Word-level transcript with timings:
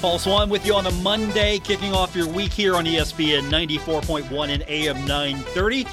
Paul 0.00 0.18
Swann 0.18 0.48
with 0.48 0.64
you 0.64 0.74
on 0.74 0.86
a 0.86 0.90
Monday, 0.90 1.58
kicking 1.58 1.92
off 1.92 2.16
your 2.16 2.26
week 2.26 2.52
here 2.52 2.74
on 2.74 2.86
ESPN 2.86 3.50
94.1 3.50 4.48
and 4.48 4.64
AM 4.66 4.96
930. 5.06 5.86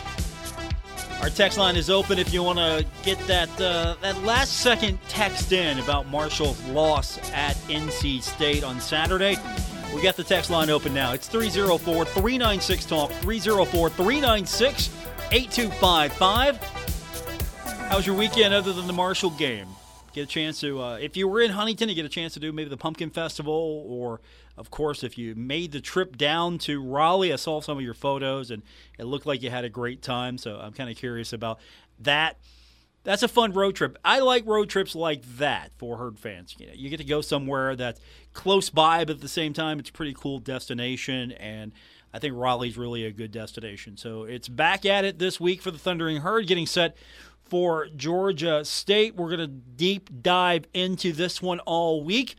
Our 1.22 1.30
text 1.30 1.58
line 1.58 1.76
is 1.76 1.90
open 1.90 2.18
if 2.18 2.34
you 2.34 2.42
want 2.42 2.58
to 2.58 2.86
get 3.04 3.20
that 3.28 3.50
uh, 3.60 3.96
that 4.02 4.24
last 4.24 4.60
second 4.60 4.98
text 5.10 5.52
in 5.52 5.78
about 5.80 6.08
Marshall's 6.08 6.64
loss 6.70 7.18
at 7.34 7.58
NC 7.68 8.22
State 8.22 8.64
on 8.64 8.80
Saturday. 8.80 9.36
We 9.94 10.02
got 10.02 10.16
the 10.16 10.24
text 10.24 10.50
line 10.50 10.70
open 10.70 10.94
now. 10.94 11.12
It's 11.12 11.28
304 11.28 12.06
396 12.06 12.86
Talk, 12.86 13.12
304 13.12 13.90
396 13.90 14.90
8255. 15.34 16.58
How 17.90 17.98
was 17.98 18.08
your 18.08 18.16
weekend 18.16 18.54
other 18.54 18.72
than 18.72 18.88
the 18.88 18.94
Marshall 18.94 19.32
game? 19.32 19.68
Get 20.18 20.30
a 20.30 20.34
chance 20.34 20.60
to, 20.62 20.82
uh, 20.82 20.98
if 20.98 21.16
you 21.16 21.28
were 21.28 21.42
in 21.42 21.52
Huntington, 21.52 21.90
you 21.90 21.96
get 21.96 22.06
a 22.06 22.10
chance 22.10 22.34
to 22.34 22.40
do 22.40 22.52
maybe 22.52 22.70
the 22.70 22.78
Pumpkin 22.78 23.10
Festival, 23.10 23.86
or 23.88 24.20
of 24.58 24.72
course, 24.72 25.04
if 25.04 25.18
you 25.18 25.36
made 25.36 25.72
the 25.72 25.80
trip 25.80 26.18
down 26.18 26.58
to 26.60 26.84
Raleigh, 26.84 27.32
I 27.32 27.36
saw 27.36 27.62
some 27.62 27.78
of 27.78 27.84
your 27.84 27.94
photos 27.94 28.50
and 28.50 28.64
it 28.98 29.06
looked 29.06 29.26
like 29.26 29.44
you 29.44 29.50
had 29.50 29.64
a 29.64 29.70
great 29.70 30.02
time. 30.02 30.38
So 30.38 30.58
I'm 30.58 30.74
kind 30.74 30.90
of 30.90 30.98
curious 30.98 31.32
about 31.34 31.60
that. 32.00 32.38
That's 33.04 33.24
a 33.24 33.28
fun 33.28 33.54
road 33.54 33.76
trip. 33.76 33.98
I 34.04 34.20
like 34.20 34.46
road 34.46 34.70
trips 34.70 34.96
like 34.96 35.22
that 35.38 35.72
for 35.78 35.98
herd 35.98 36.20
fans. 36.20 36.56
You 36.58 36.68
know, 36.68 36.74
you 36.76 36.90
get 36.90 36.98
to 36.98 37.06
go 37.06 37.22
somewhere 37.22 37.76
that's 37.76 38.02
close 38.34 38.70
by, 38.70 39.06
but 39.06 39.18
at 39.18 39.22
the 39.22 39.30
same 39.30 39.54
time, 39.54 39.80
it's 39.80 39.90
a 39.90 39.94
pretty 39.94 40.16
cool 40.18 40.40
destination 40.40 41.32
and. 41.34 41.72
I 42.14 42.20
think 42.20 42.36
Raleigh's 42.36 42.78
really 42.78 43.06
a 43.06 43.12
good 43.12 43.32
destination. 43.32 43.98
So 43.98 44.24
it's 44.24 44.48
back 44.48 44.86
at 44.86 45.04
it 45.04 45.20
this 45.20 45.42
week 45.42 45.62
for 45.62 45.72
the 45.72 45.78
Thundering 45.78 46.22
Herd, 46.22 46.48
getting 46.48 46.66
set 46.66 46.96
for 47.50 47.88
Georgia 47.96 48.64
State. 48.66 49.16
We're 49.16 49.36
going 49.36 49.40
to 49.40 49.48
deep 49.48 50.10
dive 50.22 50.66
into 50.74 51.12
this 51.12 51.42
one 51.42 51.60
all 51.62 52.04
week. 52.04 52.36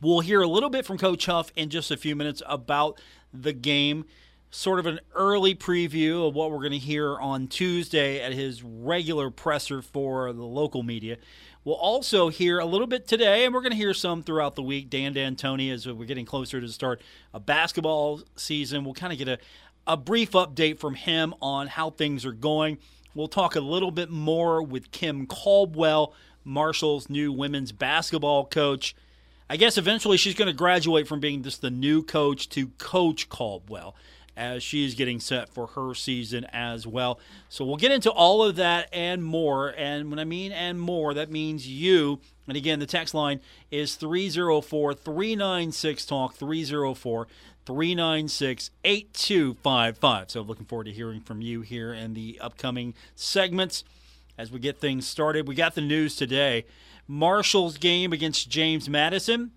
We'll 0.00 0.20
hear 0.20 0.42
a 0.42 0.48
little 0.48 0.70
bit 0.70 0.84
from 0.84 0.98
Coach 0.98 1.26
Huff 1.26 1.52
in 1.54 1.70
just 1.70 1.90
a 1.90 1.96
few 1.96 2.16
minutes 2.16 2.42
about 2.46 3.00
the 3.32 3.52
game. 3.52 4.04
Sort 4.50 4.78
of 4.78 4.86
an 4.86 5.00
early 5.14 5.54
preview 5.54 6.28
of 6.28 6.34
what 6.34 6.50
we're 6.50 6.58
going 6.58 6.72
to 6.72 6.78
hear 6.78 7.16
on 7.18 7.46
Tuesday 7.46 8.20
at 8.20 8.32
his 8.32 8.62
regular 8.62 9.30
presser 9.30 9.80
for 9.80 10.32
the 10.32 10.42
local 10.42 10.82
media. 10.82 11.16
We'll 11.64 11.76
also 11.76 12.28
hear 12.28 12.58
a 12.58 12.66
little 12.66 12.88
bit 12.88 13.06
today, 13.06 13.44
and 13.44 13.54
we're 13.54 13.60
going 13.60 13.70
to 13.70 13.76
hear 13.76 13.94
some 13.94 14.22
throughout 14.24 14.56
the 14.56 14.62
week. 14.62 14.90
Dan 14.90 15.12
D'Antoni, 15.12 15.72
as 15.72 15.86
we're 15.86 16.04
getting 16.04 16.26
closer 16.26 16.60
to 16.60 16.66
the 16.66 16.72
start 16.72 17.00
of 17.32 17.46
basketball 17.46 18.20
season, 18.34 18.84
we'll 18.84 18.94
kind 18.94 19.12
of 19.12 19.18
get 19.18 19.28
a, 19.28 19.38
a 19.86 19.96
brief 19.96 20.32
update 20.32 20.80
from 20.80 20.94
him 20.94 21.32
on 21.40 21.68
how 21.68 21.90
things 21.90 22.26
are 22.26 22.32
going. 22.32 22.78
We'll 23.14 23.28
talk 23.28 23.56
a 23.56 23.60
little 23.60 23.90
bit 23.90 24.10
more 24.10 24.62
with 24.62 24.90
Kim 24.90 25.26
Caldwell, 25.26 26.14
Marshall's 26.44 27.10
new 27.10 27.32
women's 27.32 27.72
basketball 27.72 28.46
coach. 28.46 28.94
I 29.50 29.56
guess 29.56 29.76
eventually 29.76 30.16
she's 30.16 30.34
going 30.34 30.48
to 30.48 30.54
graduate 30.56 31.06
from 31.06 31.20
being 31.20 31.42
just 31.42 31.60
the 31.60 31.70
new 31.70 32.02
coach 32.02 32.48
to 32.50 32.68
Coach 32.78 33.28
Caldwell 33.28 33.94
as 34.36 34.62
she's 34.62 34.94
getting 34.94 35.20
set 35.20 35.48
for 35.48 35.68
her 35.68 35.94
season 35.94 36.46
as 36.52 36.86
well. 36.86 37.20
So 37.48 37.64
we'll 37.64 37.76
get 37.76 37.92
into 37.92 38.10
all 38.10 38.42
of 38.42 38.56
that 38.56 38.88
and 38.92 39.22
more. 39.22 39.74
And 39.76 40.08
when 40.08 40.18
I 40.18 40.24
mean 40.24 40.52
and 40.52 40.80
more, 40.80 41.12
that 41.14 41.30
means 41.30 41.68
you. 41.68 42.20
And 42.48 42.56
again, 42.56 42.78
the 42.78 42.86
text 42.86 43.14
line 43.14 43.40
is 43.70 43.94
304 43.94 44.94
396 44.94 46.06
Talk 46.06 46.34
304 46.34 47.28
396 47.66 48.70
8255. 48.84 50.30
So, 50.30 50.42
looking 50.42 50.66
forward 50.66 50.84
to 50.84 50.92
hearing 50.92 51.20
from 51.20 51.40
you 51.40 51.62
here 51.62 51.92
in 51.92 52.14
the 52.14 52.38
upcoming 52.40 52.94
segments 53.14 53.84
as 54.38 54.50
we 54.50 54.58
get 54.58 54.78
things 54.78 55.06
started. 55.06 55.46
We 55.46 55.54
got 55.54 55.74
the 55.74 55.80
news 55.80 56.16
today 56.16 56.64
Marshall's 57.06 57.78
game 57.78 58.12
against 58.12 58.48
James 58.48 58.88
Madison. 58.88 59.52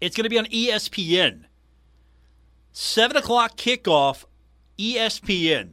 It's 0.00 0.16
going 0.16 0.24
to 0.24 0.30
be 0.30 0.38
on 0.38 0.46
ESPN. 0.46 1.44
7 2.72 3.16
o'clock 3.16 3.56
kickoff, 3.56 4.24
ESPN. 4.78 5.70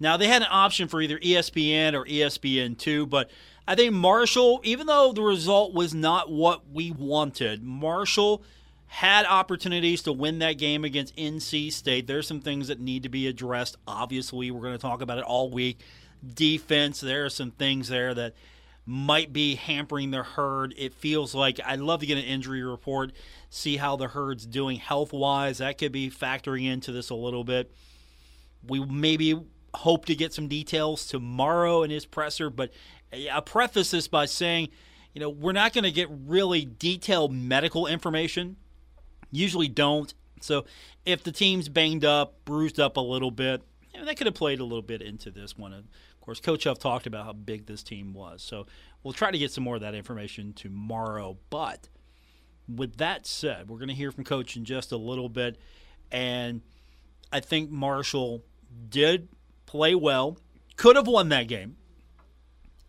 Now, 0.00 0.16
they 0.16 0.26
had 0.26 0.42
an 0.42 0.48
option 0.50 0.88
for 0.88 1.00
either 1.00 1.18
ESPN 1.18 1.94
or 1.94 2.04
ESPN2, 2.04 3.08
but 3.08 3.30
I 3.66 3.76
think 3.76 3.94
Marshall, 3.94 4.60
even 4.64 4.88
though 4.88 5.12
the 5.12 5.22
result 5.22 5.72
was 5.72 5.94
not 5.94 6.30
what 6.30 6.68
we 6.68 6.90
wanted, 6.90 7.62
Marshall 7.62 8.42
had 8.94 9.26
opportunities 9.26 10.02
to 10.02 10.12
win 10.12 10.38
that 10.38 10.52
game 10.52 10.84
against 10.84 11.16
NC 11.16 11.72
State. 11.72 12.06
There's 12.06 12.28
some 12.28 12.40
things 12.40 12.68
that 12.68 12.78
need 12.78 13.02
to 13.02 13.08
be 13.08 13.26
addressed. 13.26 13.76
Obviously, 13.88 14.52
we're 14.52 14.60
going 14.60 14.76
to 14.76 14.78
talk 14.78 15.02
about 15.02 15.18
it 15.18 15.24
all 15.24 15.50
week. 15.50 15.80
Defense, 16.24 17.00
there 17.00 17.24
are 17.24 17.28
some 17.28 17.50
things 17.50 17.88
there 17.88 18.14
that 18.14 18.34
might 18.86 19.32
be 19.32 19.56
hampering 19.56 20.12
the 20.12 20.22
herd. 20.22 20.74
It 20.78 20.94
feels 20.94 21.34
like 21.34 21.58
I'd 21.66 21.80
love 21.80 22.00
to 22.00 22.06
get 22.06 22.18
an 22.18 22.24
injury 22.24 22.62
report, 22.62 23.10
see 23.50 23.78
how 23.78 23.96
the 23.96 24.06
herd's 24.06 24.46
doing 24.46 24.78
health 24.78 25.12
wise. 25.12 25.58
That 25.58 25.76
could 25.76 25.90
be 25.90 26.08
factoring 26.08 26.64
into 26.70 26.92
this 26.92 27.10
a 27.10 27.16
little 27.16 27.42
bit. 27.42 27.72
We 28.64 28.78
maybe 28.78 29.34
hope 29.74 30.04
to 30.04 30.14
get 30.14 30.32
some 30.32 30.46
details 30.46 31.04
tomorrow 31.08 31.82
in 31.82 31.90
his 31.90 32.06
presser, 32.06 32.48
but 32.48 32.70
I 33.12 33.40
preface 33.40 33.90
this 33.90 34.06
by 34.06 34.26
saying, 34.26 34.68
you 35.14 35.20
know, 35.20 35.30
we're 35.30 35.50
not 35.50 35.72
going 35.72 35.82
to 35.82 35.90
get 35.90 36.08
really 36.10 36.64
detailed 36.78 37.34
medical 37.34 37.88
information 37.88 38.56
usually 39.36 39.68
don't. 39.68 40.12
So 40.40 40.64
if 41.04 41.22
the 41.22 41.32
team's 41.32 41.68
banged 41.68 42.04
up, 42.04 42.44
bruised 42.44 42.78
up 42.78 42.96
a 42.96 43.00
little 43.00 43.30
bit, 43.30 43.62
you 43.92 44.00
know, 44.00 44.06
that 44.06 44.16
could 44.16 44.26
have 44.26 44.34
played 44.34 44.60
a 44.60 44.64
little 44.64 44.82
bit 44.82 45.02
into 45.02 45.30
this 45.30 45.56
one. 45.56 45.72
Of 45.72 45.84
course, 46.20 46.40
Coach 46.40 46.64
Huff 46.64 46.78
talked 46.78 47.06
about 47.06 47.24
how 47.24 47.32
big 47.32 47.66
this 47.66 47.82
team 47.82 48.12
was. 48.12 48.42
So 48.42 48.66
we'll 49.02 49.12
try 49.12 49.30
to 49.30 49.38
get 49.38 49.52
some 49.52 49.64
more 49.64 49.76
of 49.76 49.82
that 49.82 49.94
information 49.94 50.52
tomorrow. 50.52 51.36
But 51.50 51.88
with 52.68 52.96
that 52.96 53.26
said, 53.26 53.68
we're 53.68 53.78
going 53.78 53.88
to 53.88 53.94
hear 53.94 54.10
from 54.10 54.24
Coach 54.24 54.56
in 54.56 54.64
just 54.64 54.92
a 54.92 54.96
little 54.96 55.28
bit. 55.28 55.58
And 56.10 56.62
I 57.32 57.40
think 57.40 57.70
Marshall 57.70 58.42
did 58.88 59.28
play 59.66 59.94
well, 59.94 60.38
could 60.76 60.96
have 60.96 61.06
won 61.06 61.28
that 61.30 61.48
game. 61.48 61.76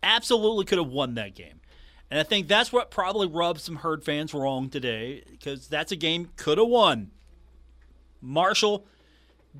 Absolutely 0.02 0.64
could 0.64 0.78
have 0.78 0.88
won 0.88 1.14
that 1.14 1.34
game. 1.34 1.60
And 2.10 2.20
I 2.20 2.22
think 2.22 2.46
that's 2.46 2.72
what 2.72 2.90
probably 2.90 3.26
rubbed 3.26 3.60
some 3.60 3.76
herd 3.76 4.04
fans 4.04 4.32
wrong 4.32 4.68
today 4.68 5.24
because 5.30 5.66
that's 5.66 5.92
a 5.92 5.96
game 5.96 6.30
could 6.36 6.58
have 6.58 6.68
won. 6.68 7.10
Marshall 8.20 8.86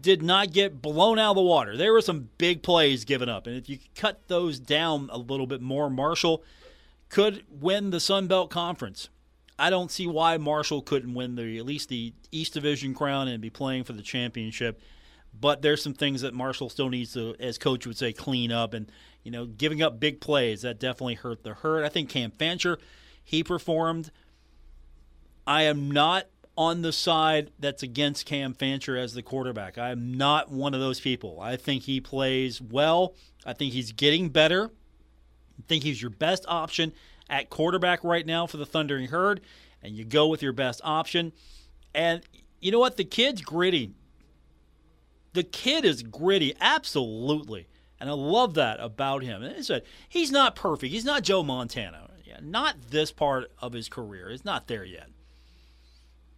did 0.00 0.22
not 0.22 0.52
get 0.52 0.80
blown 0.82 1.18
out 1.18 1.30
of 1.30 1.36
the 1.36 1.42
water. 1.42 1.76
There 1.76 1.92
were 1.92 2.00
some 2.00 2.28
big 2.38 2.62
plays 2.62 3.04
given 3.04 3.28
up. 3.28 3.46
And 3.46 3.56
if 3.56 3.68
you 3.68 3.78
cut 3.94 4.28
those 4.28 4.58
down 4.58 5.08
a 5.12 5.18
little 5.18 5.46
bit 5.46 5.60
more, 5.60 5.90
Marshall 5.90 6.44
could 7.08 7.44
win 7.50 7.90
the 7.90 8.00
Sun 8.00 8.26
Belt 8.28 8.50
Conference. 8.50 9.08
I 9.58 9.70
don't 9.70 9.90
see 9.90 10.06
why 10.06 10.36
Marshall 10.36 10.82
couldn't 10.82 11.14
win 11.14 11.34
the 11.34 11.58
at 11.58 11.64
least 11.64 11.88
the 11.88 12.12
East 12.30 12.54
Division 12.54 12.94
crown 12.94 13.26
and 13.28 13.40
be 13.40 13.50
playing 13.50 13.84
for 13.84 13.94
the 13.94 14.02
championship. 14.02 14.80
But 15.38 15.62
there's 15.62 15.82
some 15.82 15.94
things 15.94 16.22
that 16.22 16.34
Marshall 16.34 16.70
still 16.70 16.88
needs 16.88 17.12
to, 17.14 17.34
as 17.38 17.58
coach 17.58 17.86
would 17.86 17.96
say, 17.96 18.12
clean 18.12 18.52
up. 18.52 18.74
And 18.74 18.90
you 19.22 19.30
know, 19.30 19.46
giving 19.46 19.82
up 19.82 19.98
big 19.98 20.20
plays 20.20 20.62
that 20.62 20.78
definitely 20.78 21.14
hurt 21.14 21.42
the 21.42 21.54
herd. 21.54 21.84
I 21.84 21.88
think 21.88 22.08
Cam 22.08 22.30
Fancher, 22.30 22.78
he 23.24 23.42
performed. 23.42 24.10
I 25.46 25.62
am 25.62 25.90
not 25.90 26.26
on 26.56 26.82
the 26.82 26.92
side 26.92 27.50
that's 27.58 27.82
against 27.82 28.24
Cam 28.24 28.54
Fancher 28.54 28.96
as 28.96 29.14
the 29.14 29.22
quarterback. 29.22 29.78
I 29.78 29.90
am 29.90 30.14
not 30.16 30.50
one 30.50 30.74
of 30.74 30.80
those 30.80 31.00
people. 31.00 31.40
I 31.40 31.56
think 31.56 31.82
he 31.82 32.00
plays 32.00 32.60
well. 32.60 33.14
I 33.44 33.52
think 33.52 33.72
he's 33.72 33.92
getting 33.92 34.30
better. 34.30 34.70
I 35.58 35.62
think 35.68 35.82
he's 35.82 36.00
your 36.00 36.10
best 36.10 36.44
option 36.48 36.92
at 37.28 37.50
quarterback 37.50 38.04
right 38.04 38.24
now 38.24 38.46
for 38.46 38.56
the 38.56 38.66
Thundering 38.66 39.08
Herd, 39.08 39.40
and 39.82 39.94
you 39.94 40.04
go 40.04 40.28
with 40.28 40.42
your 40.42 40.52
best 40.52 40.80
option. 40.84 41.32
And 41.94 42.22
you 42.60 42.70
know 42.70 42.78
what? 42.78 42.96
The 42.96 43.04
kid's 43.04 43.42
gritty. 43.42 43.92
The 45.36 45.44
kid 45.44 45.84
is 45.84 46.02
gritty, 46.02 46.54
absolutely. 46.62 47.68
And 48.00 48.08
I 48.08 48.14
love 48.14 48.54
that 48.54 48.80
about 48.80 49.22
him. 49.22 49.42
And 49.42 49.62
said 49.62 49.82
he's 50.08 50.32
not 50.32 50.56
perfect. 50.56 50.90
He's 50.90 51.04
not 51.04 51.24
Joe 51.24 51.42
Montana. 51.42 52.08
Yeah, 52.24 52.38
not 52.40 52.76
this 52.88 53.12
part 53.12 53.52
of 53.58 53.74
his 53.74 53.90
career. 53.90 54.30
He's 54.30 54.46
not 54.46 54.66
there 54.66 54.82
yet. 54.82 55.10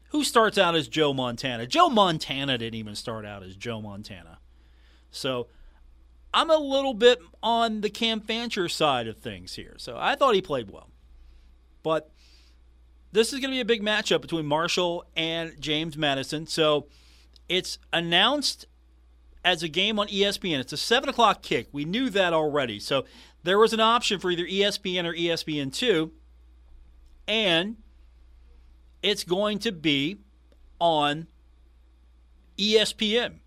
Who 0.08 0.24
starts 0.24 0.58
out 0.58 0.74
as 0.74 0.88
Joe 0.88 1.14
Montana? 1.14 1.64
Joe 1.64 1.88
Montana 1.88 2.58
didn't 2.58 2.74
even 2.74 2.96
start 2.96 3.24
out 3.24 3.44
as 3.44 3.54
Joe 3.54 3.80
Montana. 3.80 4.40
So 5.12 5.46
I'm 6.34 6.50
a 6.50 6.56
little 6.56 6.94
bit 6.94 7.20
on 7.40 7.82
the 7.82 7.90
Cam 7.90 8.20
Fancher 8.20 8.68
side 8.68 9.06
of 9.06 9.18
things 9.18 9.54
here. 9.54 9.76
So 9.76 9.96
I 9.96 10.16
thought 10.16 10.34
he 10.34 10.42
played 10.42 10.72
well. 10.72 10.90
But 11.84 12.10
this 13.12 13.32
is 13.32 13.38
going 13.38 13.52
to 13.52 13.56
be 13.56 13.60
a 13.60 13.64
big 13.64 13.80
matchup 13.80 14.22
between 14.22 14.44
Marshall 14.44 15.04
and 15.14 15.52
James 15.60 15.96
Madison. 15.96 16.48
So 16.48 16.88
it's 17.48 17.78
announced 17.92 18.66
as 19.48 19.62
a 19.62 19.68
game 19.68 19.98
on 19.98 20.08
ESPN. 20.08 20.60
It's 20.60 20.74
a 20.74 20.76
7 20.76 21.08
o'clock 21.08 21.40
kick. 21.40 21.68
We 21.72 21.86
knew 21.86 22.10
that 22.10 22.34
already. 22.34 22.78
So 22.78 23.06
there 23.44 23.58
was 23.58 23.72
an 23.72 23.80
option 23.80 24.20
for 24.20 24.30
either 24.30 24.44
ESPN 24.44 25.06
or 25.06 25.14
ESPN2. 25.14 26.10
And 27.26 27.76
it's 29.02 29.24
going 29.24 29.58
to 29.60 29.72
be 29.72 30.18
on 30.78 31.28
ESPN. 32.58 33.38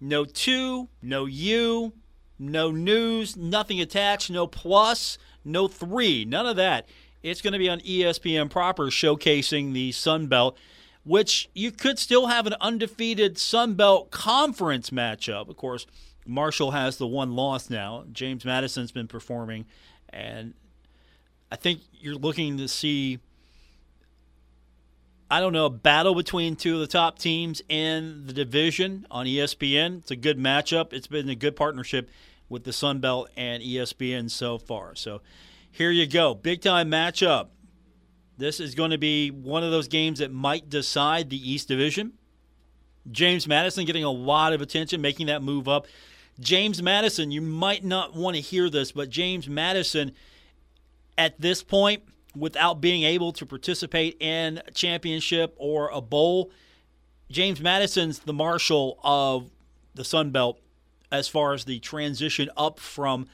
No 0.00 0.24
2, 0.24 0.88
no 1.02 1.26
U, 1.26 1.92
no 2.38 2.70
news, 2.70 3.36
nothing 3.36 3.80
attached, 3.80 4.30
no 4.30 4.46
plus, 4.46 5.18
no 5.44 5.66
3, 5.66 6.24
none 6.24 6.46
of 6.46 6.54
that. 6.56 6.88
It's 7.24 7.40
going 7.40 7.52
to 7.52 7.58
be 7.58 7.68
on 7.68 7.80
ESPN 7.80 8.48
proper, 8.48 8.86
showcasing 8.86 9.72
the 9.72 9.90
Sun 9.90 10.28
Belt, 10.28 10.56
which 11.04 11.48
you 11.54 11.70
could 11.72 11.98
still 11.98 12.28
have 12.28 12.46
an 12.46 12.54
undefeated 12.60 13.38
Sun 13.38 13.74
Belt 13.74 14.10
conference 14.10 14.90
matchup. 14.90 15.48
Of 15.48 15.56
course, 15.56 15.86
Marshall 16.26 16.70
has 16.70 16.98
the 16.98 17.06
one 17.06 17.34
loss 17.34 17.68
now. 17.68 18.04
James 18.12 18.44
Madison's 18.44 18.92
been 18.92 19.08
performing, 19.08 19.66
and 20.10 20.54
I 21.50 21.56
think 21.56 21.80
you're 21.92 22.14
looking 22.14 22.58
to 22.58 22.68
see. 22.68 23.18
I 25.30 25.40
don't 25.40 25.54
know, 25.54 25.64
a 25.64 25.70
battle 25.70 26.14
between 26.14 26.56
two 26.56 26.74
of 26.74 26.80
the 26.80 26.86
top 26.86 27.18
teams 27.18 27.62
in 27.66 28.26
the 28.26 28.34
division 28.34 29.06
on 29.10 29.24
ESPN. 29.24 29.98
It's 29.98 30.10
a 30.10 30.16
good 30.16 30.38
matchup. 30.38 30.92
It's 30.92 31.06
been 31.06 31.30
a 31.30 31.34
good 31.34 31.56
partnership 31.56 32.10
with 32.50 32.64
the 32.64 32.72
Sun 32.72 33.00
Belt 33.00 33.30
and 33.34 33.62
ESPN 33.62 34.30
so 34.30 34.58
far. 34.58 34.94
So 34.94 35.22
here 35.70 35.90
you 35.90 36.06
go. 36.06 36.34
Big 36.34 36.60
time 36.60 36.90
matchup. 36.90 37.46
This 38.42 38.58
is 38.58 38.74
going 38.74 38.90
to 38.90 38.98
be 38.98 39.30
one 39.30 39.62
of 39.62 39.70
those 39.70 39.86
games 39.86 40.18
that 40.18 40.32
might 40.32 40.68
decide 40.68 41.30
the 41.30 41.52
East 41.52 41.68
Division. 41.68 42.14
James 43.12 43.46
Madison 43.46 43.84
getting 43.84 44.02
a 44.02 44.10
lot 44.10 44.52
of 44.52 44.60
attention, 44.60 45.00
making 45.00 45.28
that 45.28 45.44
move 45.44 45.68
up. 45.68 45.86
James 46.40 46.82
Madison, 46.82 47.30
you 47.30 47.40
might 47.40 47.84
not 47.84 48.16
want 48.16 48.34
to 48.34 48.42
hear 48.42 48.68
this, 48.68 48.90
but 48.90 49.10
James 49.10 49.48
Madison 49.48 50.10
at 51.16 51.40
this 51.40 51.62
point, 51.62 52.02
without 52.34 52.80
being 52.80 53.04
able 53.04 53.32
to 53.32 53.46
participate 53.46 54.16
in 54.20 54.60
a 54.66 54.72
championship 54.72 55.54
or 55.56 55.88
a 55.90 56.00
bowl, 56.00 56.50
James 57.30 57.60
Madison's 57.60 58.18
the 58.18 58.32
Marshall 58.32 58.98
of 59.04 59.52
the 59.94 60.02
Sun 60.02 60.32
Belt 60.32 60.58
as 61.12 61.28
far 61.28 61.52
as 61.52 61.64
the 61.64 61.78
transition 61.78 62.50
up 62.56 62.80
from 62.80 63.28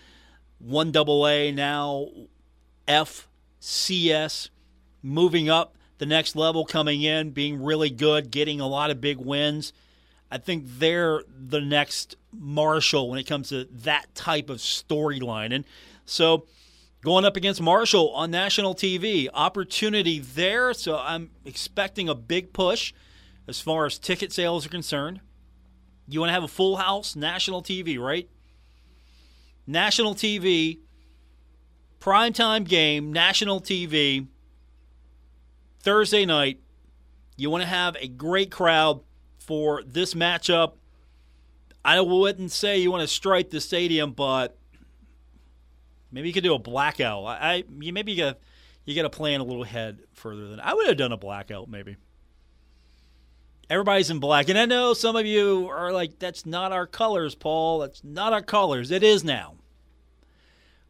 one 0.59 0.93
double 0.93 1.27
A 1.27 1.51
now 1.51 2.09
FCS, 2.87 4.51
moving 5.03 5.49
up 5.49 5.77
the 5.99 6.07
next 6.07 6.37
level, 6.37 6.65
coming 6.65 7.03
in, 7.03 7.31
being 7.31 7.63
really 7.63 7.91
good, 7.91 8.31
getting 8.31 8.61
a 8.61 8.67
lot 8.67 8.91
of 8.91 9.01
big 9.01 9.19
wins. 9.19 9.73
I 10.31 10.39
think 10.39 10.65
they're 10.67 11.23
the 11.29 11.61
next 11.61 12.17
Marshall 12.33 13.11
when 13.11 13.19
it 13.19 13.25
comes 13.25 13.49
to 13.49 13.65
that 13.83 14.15
type 14.15 14.51
of 14.51 14.59
storyline. 14.59 15.55
And 15.55 15.65
so 16.05 16.47
going 17.03 17.25
up 17.25 17.37
against 17.37 17.61
Marshall 17.61 18.11
on 18.11 18.31
national 18.31 18.75
TV, 18.75 19.29
opportunity 19.33 20.19
there. 20.19 20.75
So 20.75 20.99
I'm 20.99 21.31
expecting 21.45 22.09
a 22.09 22.15
big 22.15 22.53
push 22.53 22.93
as 23.47 23.61
far 23.61 23.87
as 23.87 23.99
ticket 23.99 24.33
sales 24.33 24.67
are 24.67 24.71
concerned. 24.71 25.21
You 26.07 26.21
want 26.21 26.31
to 26.31 26.35
have 26.35 26.45
a 26.45 26.49
full 26.49 26.77
house, 26.77 27.17
national 27.17 27.63
TV, 27.63 27.99
right? 27.99 28.29
National 29.67 30.15
TV, 30.15 30.79
primetime 32.01 32.67
game, 32.67 33.13
national 33.13 33.61
TV, 33.61 34.27
Thursday 35.89 36.27
night. 36.27 36.61
You 37.39 37.49
want 37.49 37.63
to 37.63 37.67
have 37.67 37.97
a 37.99 38.09
great 38.09 38.51
crowd 38.51 39.01
for 39.39 39.83
this 39.87 40.13
matchup. 40.13 40.73
I 41.83 42.03
wouldn't 42.03 42.53
say 42.53 42.77
you 42.77 42.91
want 42.91 43.01
to 43.01 43.09
strike 43.09 43.49
the 43.49 43.59
stadium, 43.59 44.13
but 44.13 44.59
maybe 46.13 46.29
you 46.29 46.35
could 46.35 46.45
do 46.45 46.53
a 46.53 46.59
blackout. 46.59 47.25
I, 47.25 47.39
I 47.41 47.65
maybe 47.71 48.13
you 48.13 48.19
got 48.19 48.39
you 48.85 48.95
got 48.95 49.05
to 49.05 49.11
plan 49.11 49.41
a 49.41 49.45
little 49.45 49.63
ahead 49.63 50.01
further 50.13 50.49
than 50.49 50.61
I 50.61 50.75
would 50.75 50.89
have 50.89 50.99
done 50.99 51.13
a 51.13 51.17
blackout 51.17 51.71
maybe. 51.71 51.97
Everybody's 53.71 54.11
in 54.11 54.19
black. 54.19 54.51
And 54.51 54.59
I 54.59 54.67
know 54.67 54.93
some 54.93 55.17
of 55.17 55.25
you 55.25 55.69
are 55.71 55.91
like, 55.91 56.19
that's 56.19 56.45
not 56.45 56.71
our 56.71 56.87
colors, 56.87 57.35
Paul. 57.35 57.79
That's 57.79 58.05
not 58.05 58.35
our 58.35 58.43
colors. 58.43 58.91
It 58.91 59.03
is 59.03 59.25
now. 59.25 59.55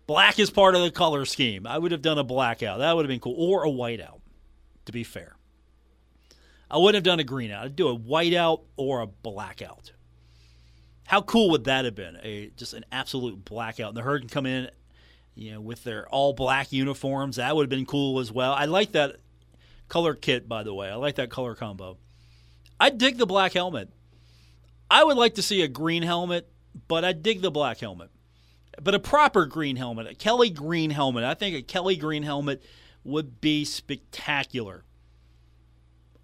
Black 0.09 0.41
is 0.41 0.50
part 0.50 0.75
of 0.75 0.83
the 0.83 0.91
color 0.91 1.25
scheme. 1.25 1.69
I 1.69 1.79
would 1.79 1.93
have 1.93 2.03
done 2.03 2.19
a 2.19 2.25
blackout. 2.25 2.81
That 2.81 2.97
would 2.97 3.05
have 3.05 3.09
been 3.09 3.21
cool. 3.21 3.37
Or 3.39 3.65
a 3.65 3.71
whiteout, 3.71 4.18
to 4.88 4.93
be 4.93 5.05
fair. 5.05 5.37
I 6.70 6.79
wouldn't 6.79 6.94
have 6.94 7.05
done 7.05 7.20
a 7.20 7.25
green 7.25 7.50
out. 7.50 7.67
I'd 7.67 7.76
do 7.76 7.88
a 7.88 7.99
whiteout 7.99 8.62
or 8.79 9.02
a 9.02 9.06
blackout. 9.06 9.93
How 11.06 11.20
cool 11.20 11.50
would 11.50 11.64
that 11.64 11.85
have 11.85 11.94
been? 11.94 12.19
A 12.23 12.50
just 12.56 12.73
an 12.73 12.87
absolute 12.90 13.44
blackout. 13.44 13.88
And 13.88 13.96
the 13.99 14.02
herd 14.02 14.23
can 14.23 14.31
come 14.31 14.46
in, 14.46 14.70
you 15.35 15.52
know, 15.52 15.61
with 15.61 15.85
their 15.85 16.08
all 16.08 16.32
black 16.32 16.73
uniforms. 16.73 17.37
That 17.37 17.55
would 17.55 17.64
have 17.64 17.70
been 17.70 17.85
cool 17.85 18.19
as 18.19 18.32
well. 18.32 18.55
I 18.55 18.64
like 18.64 18.93
that 18.93 19.17
color 19.88 20.14
kit, 20.14 20.49
by 20.49 20.62
the 20.62 20.73
way. 20.73 20.88
I 20.88 20.94
like 20.94 21.17
that 21.17 21.29
color 21.29 21.55
combo. 21.55 21.99
I 22.81 22.88
dig 22.88 23.19
the 23.19 23.26
black 23.26 23.52
helmet. 23.52 23.90
I 24.90 25.05
would 25.05 25.19
like 25.19 25.35
to 25.35 25.43
see 25.43 25.61
a 25.61 25.69
green 25.69 26.02
helmet, 26.02 26.49
but 26.88 27.05
I 27.05 27.12
dig 27.12 27.43
the 27.43 27.50
black 27.50 27.79
helmet. 27.81 28.08
But 28.82 28.94
a 28.94 28.99
proper 28.99 29.44
green 29.44 29.76
helmet, 29.76 30.06
a 30.06 30.14
Kelly 30.14 30.49
green 30.49 30.88
helmet. 30.88 31.25
I 31.25 31.35
think 31.35 31.56
a 31.56 31.62
Kelly 31.62 31.96
green 31.96 32.23
helmet 32.23 32.62
would 33.08 33.40
be 33.40 33.64
spectacular 33.64 34.84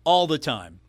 all 0.05 0.27
the 0.27 0.39
time. 0.39 0.81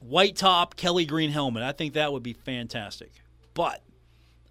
White 0.00 0.36
top, 0.36 0.74
Kelly 0.74 1.04
green 1.04 1.30
helmet. 1.30 1.62
I 1.62 1.72
think 1.72 1.94
that 1.94 2.12
would 2.12 2.22
be 2.22 2.32
fantastic. 2.32 3.12
But 3.54 3.82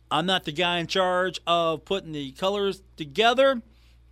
I'm 0.10 0.26
not 0.26 0.46
the 0.46 0.52
guy 0.52 0.78
in 0.80 0.88
charge 0.88 1.42
of 1.46 1.84
putting 1.84 2.14
the 2.14 2.32
colors 2.32 2.82
together. 2.96 3.62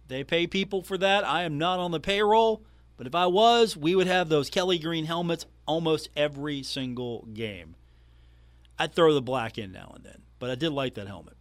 They 0.07 0.24
pay 0.24 0.48
people 0.48 0.81
for 0.81 0.98
that. 0.98 1.24
I 1.24 1.44
am 1.44 1.57
not 1.57 1.80
on 1.80 1.92
the 1.92 2.00
payroll. 2.00 2.63
But 2.98 3.07
if 3.07 3.15
I 3.15 3.27
was, 3.27 3.77
we 3.77 3.95
would 3.95 4.07
have 4.07 4.27
those 4.27 4.50
Kelly 4.50 4.77
Green 4.77 5.06
helmets 5.06 5.45
almost 5.65 6.10
every 6.18 6.63
single 6.63 7.25
game. 7.33 7.75
I'd 8.77 8.94
throw 8.94 9.13
the 9.13 9.22
black 9.22 9.57
in 9.57 9.72
now 9.72 9.94
and 9.95 10.04
then, 10.04 10.22
but 10.39 10.50
I 10.50 10.56
did 10.56 10.72
like 10.72 10.95
that 10.95 11.07
helmet. 11.07 11.36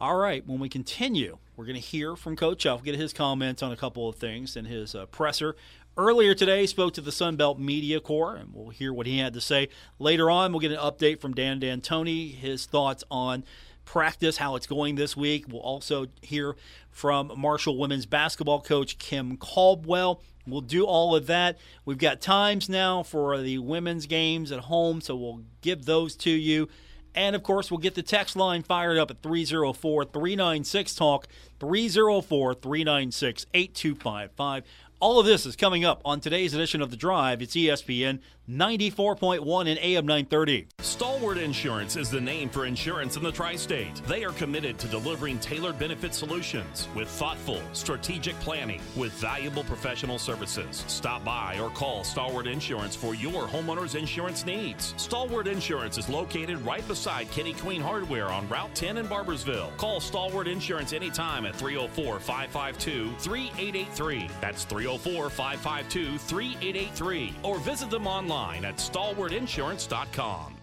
All 0.00 0.16
right, 0.16 0.46
when 0.46 0.60
we 0.60 0.68
continue, 0.68 1.38
we're 1.56 1.64
going 1.64 1.74
to 1.74 1.80
hear 1.80 2.16
from 2.16 2.36
Coach 2.36 2.64
Huff, 2.64 2.84
get 2.84 2.96
his 2.96 3.12
comments 3.12 3.62
on 3.62 3.72
a 3.72 3.76
couple 3.76 4.08
of 4.08 4.16
things 4.16 4.56
in 4.56 4.66
his 4.66 4.94
uh, 4.94 5.06
presser. 5.06 5.56
Earlier 5.96 6.34
today, 6.34 6.66
spoke 6.66 6.92
to 6.94 7.00
the 7.00 7.10
Sunbelt 7.10 7.58
Media 7.58 8.00
Corps, 8.00 8.36
and 8.36 8.50
we'll 8.52 8.68
hear 8.68 8.92
what 8.92 9.06
he 9.06 9.18
had 9.18 9.32
to 9.32 9.40
say. 9.40 9.70
Later 9.98 10.30
on, 10.30 10.52
we'll 10.52 10.60
get 10.60 10.72
an 10.72 10.78
update 10.78 11.20
from 11.20 11.32
Dan 11.32 11.58
D'Antoni, 11.58 12.34
his 12.34 12.66
thoughts 12.66 13.02
on 13.10 13.44
practice, 13.86 14.36
how 14.36 14.56
it's 14.56 14.66
going 14.66 14.96
this 14.96 15.16
week. 15.16 15.46
We'll 15.48 15.62
also 15.62 16.08
hear 16.20 16.56
from 16.90 17.32
Marshall 17.38 17.78
women's 17.78 18.04
basketball 18.04 18.60
coach 18.60 18.98
Kim 18.98 19.38
Caldwell. 19.38 20.20
We'll 20.46 20.60
do 20.60 20.84
all 20.84 21.16
of 21.16 21.26
that. 21.28 21.56
We've 21.86 21.96
got 21.96 22.20
times 22.20 22.68
now 22.68 23.02
for 23.02 23.40
the 23.40 23.58
women's 23.58 24.04
games 24.04 24.52
at 24.52 24.60
home, 24.60 25.00
so 25.00 25.16
we'll 25.16 25.44
give 25.62 25.86
those 25.86 26.14
to 26.16 26.30
you. 26.30 26.68
And 27.16 27.34
of 27.34 27.42
course, 27.42 27.70
we'll 27.70 27.78
get 27.78 27.94
the 27.94 28.02
text 28.02 28.36
line 28.36 28.62
fired 28.62 28.98
up 28.98 29.10
at 29.10 29.22
304 29.22 30.04
396 30.04 30.94
Talk, 30.94 31.26
304 31.58 32.54
396 32.54 33.46
8255. 33.54 34.64
All 35.00 35.18
of 35.18 35.26
this 35.26 35.44
is 35.44 35.56
coming 35.56 35.84
up 35.84 36.00
on 36.04 36.20
today's 36.20 36.54
edition 36.54 36.80
of 36.80 36.90
The 36.90 36.96
Drive. 36.96 37.42
It's 37.42 37.54
ESPN 37.54 38.20
94.1 38.48 39.68
and 39.68 39.78
AM 39.80 40.06
930. 40.06 40.68
Stalwart 40.78 41.36
Insurance 41.36 41.96
is 41.96 42.10
the 42.10 42.20
name 42.20 42.48
for 42.48 42.64
insurance 42.64 43.16
in 43.16 43.24
the 43.24 43.32
tri 43.32 43.56
state. 43.56 44.00
They 44.06 44.24
are 44.24 44.30
committed 44.32 44.78
to 44.78 44.86
delivering 44.86 45.40
tailored 45.40 45.80
benefit 45.80 46.14
solutions 46.14 46.86
with 46.94 47.08
thoughtful, 47.08 47.60
strategic 47.72 48.38
planning 48.38 48.80
with 48.94 49.10
valuable 49.14 49.64
professional 49.64 50.18
services. 50.18 50.84
Stop 50.86 51.24
by 51.24 51.58
or 51.58 51.70
call 51.70 52.04
Stalwart 52.04 52.46
Insurance 52.46 52.94
for 52.94 53.16
your 53.16 53.48
homeowner's 53.48 53.96
insurance 53.96 54.46
needs. 54.46 54.94
Stalwart 54.96 55.48
Insurance 55.48 55.98
is 55.98 56.08
located 56.08 56.64
right 56.64 56.86
beside 56.86 57.28
Kenny 57.32 57.54
Queen 57.54 57.80
Hardware 57.80 58.26
on 58.26 58.48
Route 58.48 58.74
10 58.76 58.98
in 58.98 59.08
Barboursville. 59.08 59.76
Call 59.76 59.98
Stalwart 59.98 60.46
Insurance 60.46 60.92
anytime 60.92 61.46
at 61.46 61.56
304 61.56 62.20
552 62.20 63.10
3883. 63.18 64.30
That's 64.40 64.64
304 64.64 65.30
552 65.30 66.18
3883. 66.18 67.34
Or 67.42 67.58
visit 67.58 67.90
them 67.90 68.06
online 68.06 68.35
online 68.36 68.64
at 68.66 68.76
stalwartinsurance.com. 68.76 70.55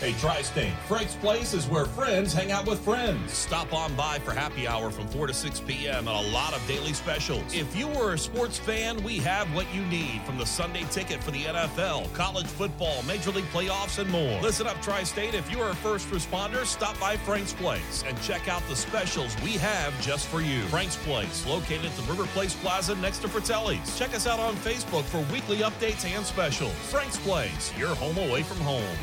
Hey, 0.00 0.12
Tri 0.14 0.42
State, 0.42 0.74
Frank's 0.88 1.14
Place 1.14 1.54
is 1.54 1.68
where 1.68 1.84
friends 1.86 2.32
hang 2.32 2.50
out 2.50 2.66
with 2.66 2.80
friends. 2.80 3.32
Stop 3.32 3.72
on 3.72 3.94
by 3.94 4.18
for 4.18 4.32
happy 4.32 4.66
hour 4.66 4.90
from 4.90 5.06
4 5.06 5.28
to 5.28 5.32
6 5.32 5.60
p.m. 5.60 6.08
and 6.08 6.26
a 6.26 6.30
lot 6.32 6.52
of 6.52 6.66
daily 6.66 6.92
specials. 6.92 7.54
If 7.54 7.74
you 7.76 7.88
are 7.90 8.12
a 8.12 8.18
sports 8.18 8.58
fan, 8.58 9.02
we 9.04 9.18
have 9.18 9.46
what 9.54 9.72
you 9.72 9.82
need 9.86 10.20
from 10.22 10.36
the 10.36 10.44
Sunday 10.44 10.84
ticket 10.90 11.22
for 11.22 11.30
the 11.30 11.44
NFL, 11.44 12.12
college 12.12 12.48
football, 12.48 13.02
Major 13.04 13.30
League 13.30 13.44
playoffs, 13.46 13.98
and 14.00 14.10
more. 14.10 14.42
Listen 14.42 14.66
up, 14.66 14.82
Tri 14.82 15.04
State. 15.04 15.32
If 15.32 15.50
you 15.50 15.60
are 15.62 15.70
a 15.70 15.76
first 15.76 16.10
responder, 16.10 16.66
stop 16.66 16.98
by 16.98 17.16
Frank's 17.16 17.54
Place 17.54 18.02
and 18.06 18.20
check 18.20 18.48
out 18.48 18.66
the 18.68 18.76
specials 18.76 19.40
we 19.42 19.52
have 19.52 19.98
just 20.02 20.26
for 20.26 20.40
you. 20.40 20.62
Frank's 20.64 20.96
Place, 20.96 21.46
located 21.46 21.86
at 21.86 21.96
the 21.96 22.02
River 22.02 22.26
Place 22.26 22.54
Plaza 22.54 22.96
next 22.96 23.18
to 23.18 23.28
Fratelli's. 23.28 23.96
Check 23.96 24.12
us 24.14 24.26
out 24.26 24.40
on 24.40 24.56
Facebook 24.56 25.04
for 25.04 25.20
weekly 25.32 25.58
updates 25.58 26.04
and 26.04 26.26
specials. 26.26 26.74
Frank's 26.90 27.18
Place, 27.18 27.72
your 27.78 27.94
home 27.94 28.18
away 28.18 28.42
from 28.42 28.58
home. 28.58 28.98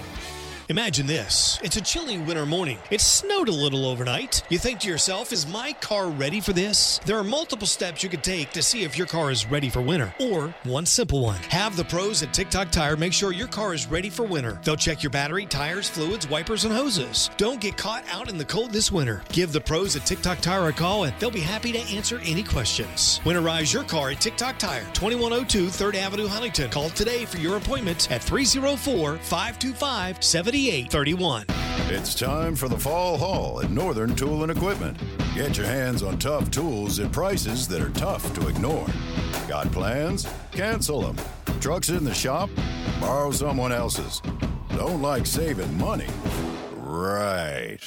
Imagine 0.71 1.05
this. 1.05 1.59
It's 1.61 1.75
a 1.75 1.81
chilly 1.81 2.17
winter 2.17 2.45
morning. 2.45 2.77
It 2.91 3.01
snowed 3.01 3.49
a 3.49 3.51
little 3.51 3.85
overnight. 3.85 4.41
You 4.47 4.57
think 4.57 4.79
to 4.79 4.87
yourself, 4.87 5.33
is 5.33 5.45
my 5.45 5.73
car 5.73 6.07
ready 6.07 6.39
for 6.39 6.53
this? 6.53 6.97
There 7.05 7.17
are 7.17 7.25
multiple 7.25 7.67
steps 7.67 8.03
you 8.03 8.07
could 8.07 8.23
take 8.23 8.51
to 8.51 8.63
see 8.63 8.83
if 8.83 8.97
your 8.97 9.05
car 9.05 9.31
is 9.31 9.45
ready 9.45 9.69
for 9.69 9.81
winter. 9.81 10.15
Or 10.17 10.55
one 10.63 10.85
simple 10.85 11.19
one. 11.19 11.41
Have 11.49 11.75
the 11.75 11.83
pros 11.83 12.23
at 12.23 12.33
TikTok 12.33 12.71
Tire 12.71 12.95
make 12.95 13.11
sure 13.11 13.33
your 13.33 13.49
car 13.49 13.73
is 13.73 13.85
ready 13.85 14.09
for 14.09 14.23
winter. 14.23 14.61
They'll 14.63 14.77
check 14.77 15.03
your 15.03 15.09
battery, 15.09 15.45
tires, 15.45 15.89
fluids, 15.89 16.29
wipers, 16.29 16.63
and 16.63 16.73
hoses. 16.73 17.29
Don't 17.35 17.59
get 17.59 17.75
caught 17.75 18.05
out 18.09 18.29
in 18.29 18.37
the 18.37 18.45
cold 18.45 18.71
this 18.71 18.93
winter. 18.93 19.23
Give 19.33 19.51
the 19.51 19.59
pros 19.59 19.97
at 19.97 20.05
TikTok 20.05 20.39
Tire 20.39 20.69
a 20.69 20.71
call 20.71 21.03
and 21.03 21.13
they'll 21.19 21.29
be 21.29 21.41
happy 21.41 21.73
to 21.73 21.79
answer 21.93 22.21
any 22.23 22.43
questions. 22.43 23.19
Winterize 23.25 23.73
your 23.73 23.83
car 23.83 24.11
at 24.11 24.21
TikTok 24.21 24.57
Tire, 24.57 24.85
2102 24.93 25.65
3rd 25.65 25.95
Avenue, 25.95 26.27
Huntington. 26.27 26.71
Call 26.71 26.91
today 26.91 27.25
for 27.25 27.39
your 27.39 27.57
appointment 27.57 28.09
at 28.09 28.23
304 28.23 29.17
525 29.17 30.23
70 30.23 30.60
3831. 30.61 31.45
It's 31.89 32.13
time 32.13 32.55
for 32.55 32.69
the 32.69 32.77
fall 32.77 33.17
haul 33.17 33.61
at 33.61 33.71
Northern 33.71 34.15
Tool 34.15 34.43
and 34.43 34.51
Equipment. 34.51 34.95
Get 35.33 35.57
your 35.57 35.65
hands 35.65 36.03
on 36.03 36.19
tough 36.19 36.51
tools 36.51 36.99
at 36.99 37.11
prices 37.11 37.67
that 37.67 37.81
are 37.81 37.89
tough 37.89 38.31
to 38.35 38.47
ignore. 38.47 38.85
Got 39.47 39.71
plans? 39.71 40.27
Cancel 40.51 41.01
them. 41.01 41.15
Trucks 41.59 41.89
in 41.89 42.03
the 42.03 42.13
shop? 42.13 42.47
Borrow 42.99 43.31
someone 43.31 43.71
else's. 43.71 44.21
Don't 44.75 45.01
like 45.01 45.25
saving 45.25 45.75
money? 45.79 46.09
Right. 46.75 47.79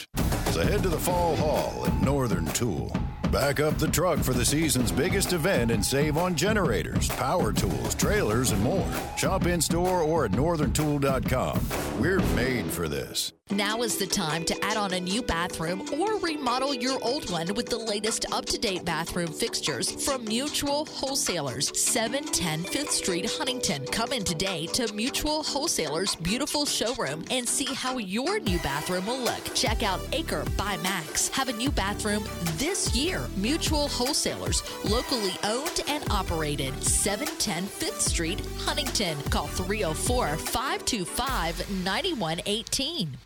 So 0.50 0.64
head 0.64 0.82
to 0.82 0.88
the 0.88 0.98
fall 0.98 1.36
haul 1.36 1.86
at 1.86 2.02
Northern 2.02 2.46
Tool. 2.46 2.92
Back 3.34 3.58
up 3.58 3.78
the 3.78 3.88
truck 3.88 4.20
for 4.20 4.32
the 4.32 4.44
season's 4.44 4.92
biggest 4.92 5.32
event 5.32 5.72
and 5.72 5.84
save 5.84 6.16
on 6.16 6.36
generators, 6.36 7.08
power 7.08 7.52
tools, 7.52 7.96
trailers, 7.96 8.52
and 8.52 8.62
more. 8.62 8.88
Shop 9.16 9.46
in 9.46 9.60
store 9.60 10.02
or 10.02 10.26
at 10.26 10.30
northerntool.com. 10.30 12.00
We're 12.00 12.20
made 12.36 12.70
for 12.70 12.86
this. 12.86 13.32
Now 13.50 13.82
is 13.82 13.98
the 13.98 14.06
time 14.06 14.44
to 14.46 14.64
add 14.64 14.78
on 14.78 14.94
a 14.94 15.00
new 15.00 15.20
bathroom 15.20 15.82
or 16.00 16.18
remodel 16.18 16.74
your 16.74 16.98
old 17.04 17.30
one 17.30 17.52
with 17.54 17.66
the 17.66 17.76
latest 17.76 18.24
up 18.32 18.46
to 18.46 18.58
date 18.58 18.86
bathroom 18.86 19.30
fixtures 19.32 19.90
from 20.02 20.24
Mutual 20.24 20.86
Wholesalers, 20.86 21.78
710 21.78 22.64
5th 22.64 22.90
Street, 22.90 23.30
Huntington. 23.36 23.84
Come 23.86 24.14
in 24.14 24.24
today 24.24 24.66
to 24.68 24.90
Mutual 24.94 25.42
Wholesalers' 25.42 26.16
beautiful 26.16 26.64
showroom 26.64 27.24
and 27.30 27.46
see 27.46 27.66
how 27.74 27.98
your 27.98 28.40
new 28.40 28.58
bathroom 28.60 29.04
will 29.06 29.20
look. 29.20 29.54
Check 29.54 29.82
out 29.82 30.00
Aker 30.12 30.44
by 30.56 30.78
MAAX. 30.78 31.30
Have 31.32 31.48
a 31.48 31.52
new 31.52 31.70
bathroom 31.70 32.24
this 32.56 32.96
year. 32.96 33.23
Mutual 33.36 33.88
Wholesalers, 33.88 34.62
locally 34.84 35.32
owned 35.44 35.80
and 35.88 36.04
operated, 36.10 36.82
710 36.82 37.64
5th 37.64 38.00
Street, 38.00 38.40
Huntington. 38.58 39.20
Call 39.30 39.46
304 39.46 40.36
525 40.36 41.84
9118. 41.84 43.16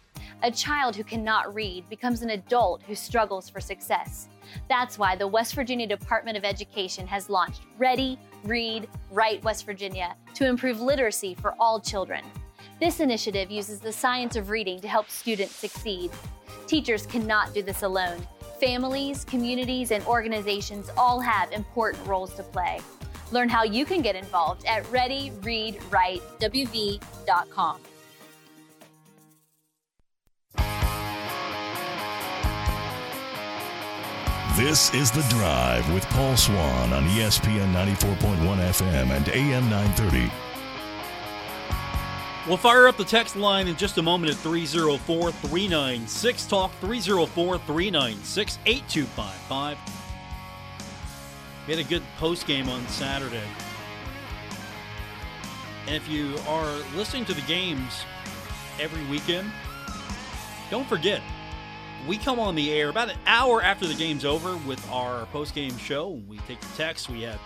A 0.45 0.51
child 0.53 0.95
who 0.95 1.03
cannot 1.03 1.53
read 1.53 1.89
becomes 1.89 2.23
an 2.23 2.31
adult 2.31 2.83
who 2.83 2.95
struggles 2.95 3.49
for 3.49 3.61
success. 3.61 4.29
That's 4.69 4.97
why 4.97 5.17
the 5.17 5.27
West 5.27 5.55
Virginia 5.55 5.87
Department 5.87 6.37
of 6.37 6.45
Education 6.45 7.09
has 7.09 7.29
launched 7.29 7.63
Ready, 7.77 8.19
Read, 8.45 8.89
Write 9.11 9.43
West 9.43 9.67
Virginia 9.67 10.15
to 10.35 10.47
improve 10.47 10.81
literacy 10.81 11.35
for 11.35 11.55
all 11.59 11.81
children. 11.81 12.25
This 12.79 13.01
initiative 13.01 13.51
uses 13.51 13.81
the 13.81 13.93
science 13.93 14.37
of 14.37 14.51
reading 14.51 14.81
to 14.81 14.89
help 14.89 15.11
students 15.11 15.57
succeed. 15.57 16.13
Teachers 16.69 17.05
cannot 17.07 17.53
do 17.53 17.61
this 17.61 17.83
alone. 17.83 18.25
Families, 18.61 19.25
communities, 19.25 19.93
and 19.93 20.05
organizations 20.07 20.91
all 20.97 21.21
have 21.21 21.53
important 21.53 22.05
roles 22.07 22.33
to 22.35 22.43
play. 22.43 22.81
Learn 23.31 23.49
how 23.49 23.63
you 23.63 23.85
can 23.85 24.03
get 24.03 24.17
involved 24.17 24.65
at 24.65 24.83
ReadyReadWriteWV.com. 24.85 27.81
This 34.57 34.93
is 34.93 35.13
The 35.13 35.23
Drive 35.31 35.89
with 35.95 36.03
Paul 36.07 36.37
Swann 36.37 36.93
on 36.93 37.05
ESPN 37.05 37.73
94.1 37.73 38.59
FM 38.59 39.11
and 39.11 39.29
AM 39.29 39.71
930. 39.71 40.48
We'll 42.49 42.57
fire 42.57 42.89
up 42.89 42.97
the 42.97 43.05
text 43.05 43.37
line 43.37 43.69
in 43.69 43.77
just 43.77 43.99
a 43.99 44.03
moment 44.03 44.33
at 44.33 44.39
304 44.39 45.33
396 45.33 46.47
Talk, 46.47 46.73
304 46.81 47.59
396 47.59 48.59
8255. 48.65 49.79
We 51.67 51.77
had 51.77 51.85
a 51.85 51.87
good 51.87 52.03
post 52.17 52.47
game 52.47 52.71
on 52.71 52.89
Saturday. 52.89 53.45
And 55.87 55.95
if 55.95 56.09
you 56.09 56.37
are 56.49 56.75
listening 56.97 57.27
to 57.27 57.35
the 57.35 57.43
games 57.43 58.07
every 58.81 59.05
weekend, 59.09 59.53
don't 60.71 60.89
forget, 60.89 61.21
we 62.07 62.17
come 62.17 62.41
on 62.41 62.55
the 62.55 62.73
air 62.73 62.89
about 62.89 63.11
an 63.11 63.19
hour 63.27 63.63
after 63.63 63.87
the 63.87 63.93
game's 63.93 64.25
over 64.25 64.57
with 64.67 64.83
our 64.91 65.27
post 65.27 65.55
game 65.55 65.77
show. 65.77 66.19
We 66.27 66.39
take 66.49 66.61
the 66.61 66.77
text, 66.79 67.11
we 67.11 67.21
have 67.25 67.41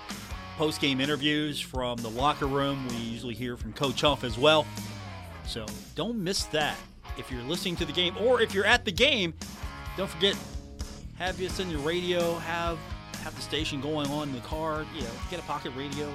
post 0.56 0.80
game 0.80 1.00
interviews 1.00 1.60
from 1.60 1.98
the 1.98 2.10
locker 2.10 2.46
room. 2.46 2.86
We 2.88 2.96
usually 2.96 3.34
hear 3.34 3.56
from 3.56 3.72
Coach 3.72 4.00
Huff 4.00 4.24
as 4.24 4.38
well. 4.38 4.66
So 5.46 5.66
don't 5.94 6.18
miss 6.18 6.44
that. 6.46 6.76
If 7.18 7.30
you're 7.30 7.42
listening 7.42 7.76
to 7.76 7.84
the 7.84 7.92
game 7.92 8.16
or 8.20 8.40
if 8.40 8.54
you're 8.54 8.64
at 8.64 8.84
the 8.84 8.92
game, 8.92 9.34
don't 9.96 10.08
forget 10.08 10.36
have 11.18 11.36
this 11.36 11.60
in 11.60 11.70
your 11.70 11.80
radio, 11.80 12.34
have 12.38 12.78
have 13.22 13.34
the 13.36 13.42
station 13.42 13.80
going 13.80 14.08
on 14.08 14.28
in 14.28 14.34
the 14.34 14.40
car, 14.40 14.84
you 14.94 15.02
know, 15.02 15.10
get 15.30 15.38
a 15.38 15.42
pocket 15.42 15.72
radio. 15.76 16.08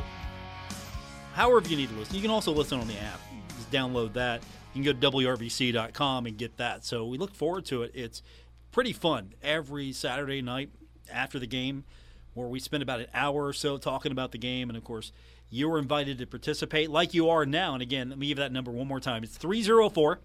However 1.33 1.67
you 1.69 1.77
need 1.77 1.89
to 1.89 1.95
listen. 1.95 2.15
You 2.15 2.21
can 2.21 2.31
also 2.31 2.51
listen 2.51 2.79
on 2.79 2.87
the 2.87 2.99
app. 2.99 3.21
Just 3.55 3.71
download 3.71 4.13
that. 4.13 4.41
You 4.73 4.83
can 4.83 4.93
go 4.93 4.99
to 4.99 5.17
WRVC.com 5.17 6.25
and 6.25 6.37
get 6.37 6.57
that. 6.57 6.83
So 6.83 7.05
we 7.05 7.17
look 7.17 7.33
forward 7.33 7.65
to 7.65 7.83
it. 7.83 7.91
It's 7.93 8.21
pretty 8.71 8.93
fun 8.93 9.33
every 9.41 9.91
Saturday 9.91 10.41
night 10.41 10.69
after 11.11 11.39
the 11.39 11.47
game 11.47 11.83
where 12.37 12.47
we 12.47 12.59
spend 12.59 12.83
about 12.83 13.01
an 13.01 13.07
hour 13.13 13.45
or 13.45 13.53
so 13.53 13.77
talking 13.77 14.11
about 14.11 14.31
the 14.31 14.37
game. 14.37 14.69
And 14.69 14.77
of 14.77 14.83
course, 14.83 15.11
you're 15.49 15.77
invited 15.77 16.17
to 16.19 16.25
participate 16.25 16.89
like 16.89 17.13
you 17.13 17.29
are 17.29 17.45
now. 17.45 17.73
And 17.73 17.81
again, 17.81 18.09
let 18.09 18.17
me 18.17 18.27
give 18.27 18.37
that 18.37 18.51
number 18.51 18.71
one 18.71 18.87
more 18.87 18.99
time. 18.99 19.23
It's 19.23 19.37
304 19.37 20.19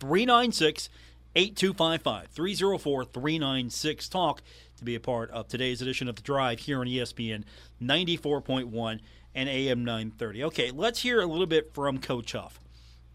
396 0.00 0.88
8255. 1.36 2.28
304 2.28 3.04
396 3.04 4.08
Talk 4.08 4.42
to 4.76 4.84
be 4.84 4.94
a 4.94 5.00
part 5.00 5.30
of 5.30 5.48
today's 5.48 5.82
edition 5.82 6.08
of 6.08 6.16
The 6.16 6.22
Drive 6.22 6.60
here 6.60 6.80
on 6.80 6.86
ESPN 6.86 7.44
94.1 7.82 9.00
and 9.34 9.48
AM 9.48 9.84
930. 9.84 10.44
Okay, 10.44 10.70
let's 10.70 11.02
hear 11.02 11.20
a 11.20 11.26
little 11.26 11.46
bit 11.46 11.74
from 11.74 11.98
Coach 11.98 12.32
Huff. 12.32 12.58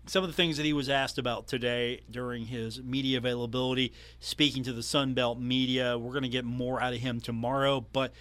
Some 0.09 0.23
of 0.23 0.29
the 0.31 0.35
things 0.35 0.57
that 0.57 0.65
he 0.65 0.73
was 0.73 0.89
asked 0.89 1.19
about 1.19 1.47
today 1.47 2.01
during 2.09 2.47
his 2.47 2.81
media 2.81 3.19
availability, 3.19 3.93
speaking 4.19 4.63
to 4.63 4.73
the 4.73 4.81
Sun 4.81 5.13
Belt 5.13 5.39
media. 5.39 5.99
We're 5.99 6.13
going 6.13 6.23
to 6.23 6.29
get 6.29 6.45
more 6.45 6.81
out 6.81 6.93
of 6.93 6.99
him 6.99 7.21
tomorrow. 7.21 7.85
But 7.93 8.11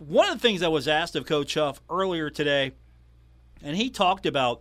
one 0.00 0.28
of 0.28 0.34
the 0.34 0.40
things 0.40 0.60
I 0.60 0.66
was 0.66 0.88
asked 0.88 1.14
of 1.14 1.24
Coach 1.24 1.54
Huff 1.54 1.80
earlier 1.88 2.30
today, 2.30 2.72
and 3.62 3.76
he 3.76 3.90
talked 3.90 4.26
about, 4.26 4.60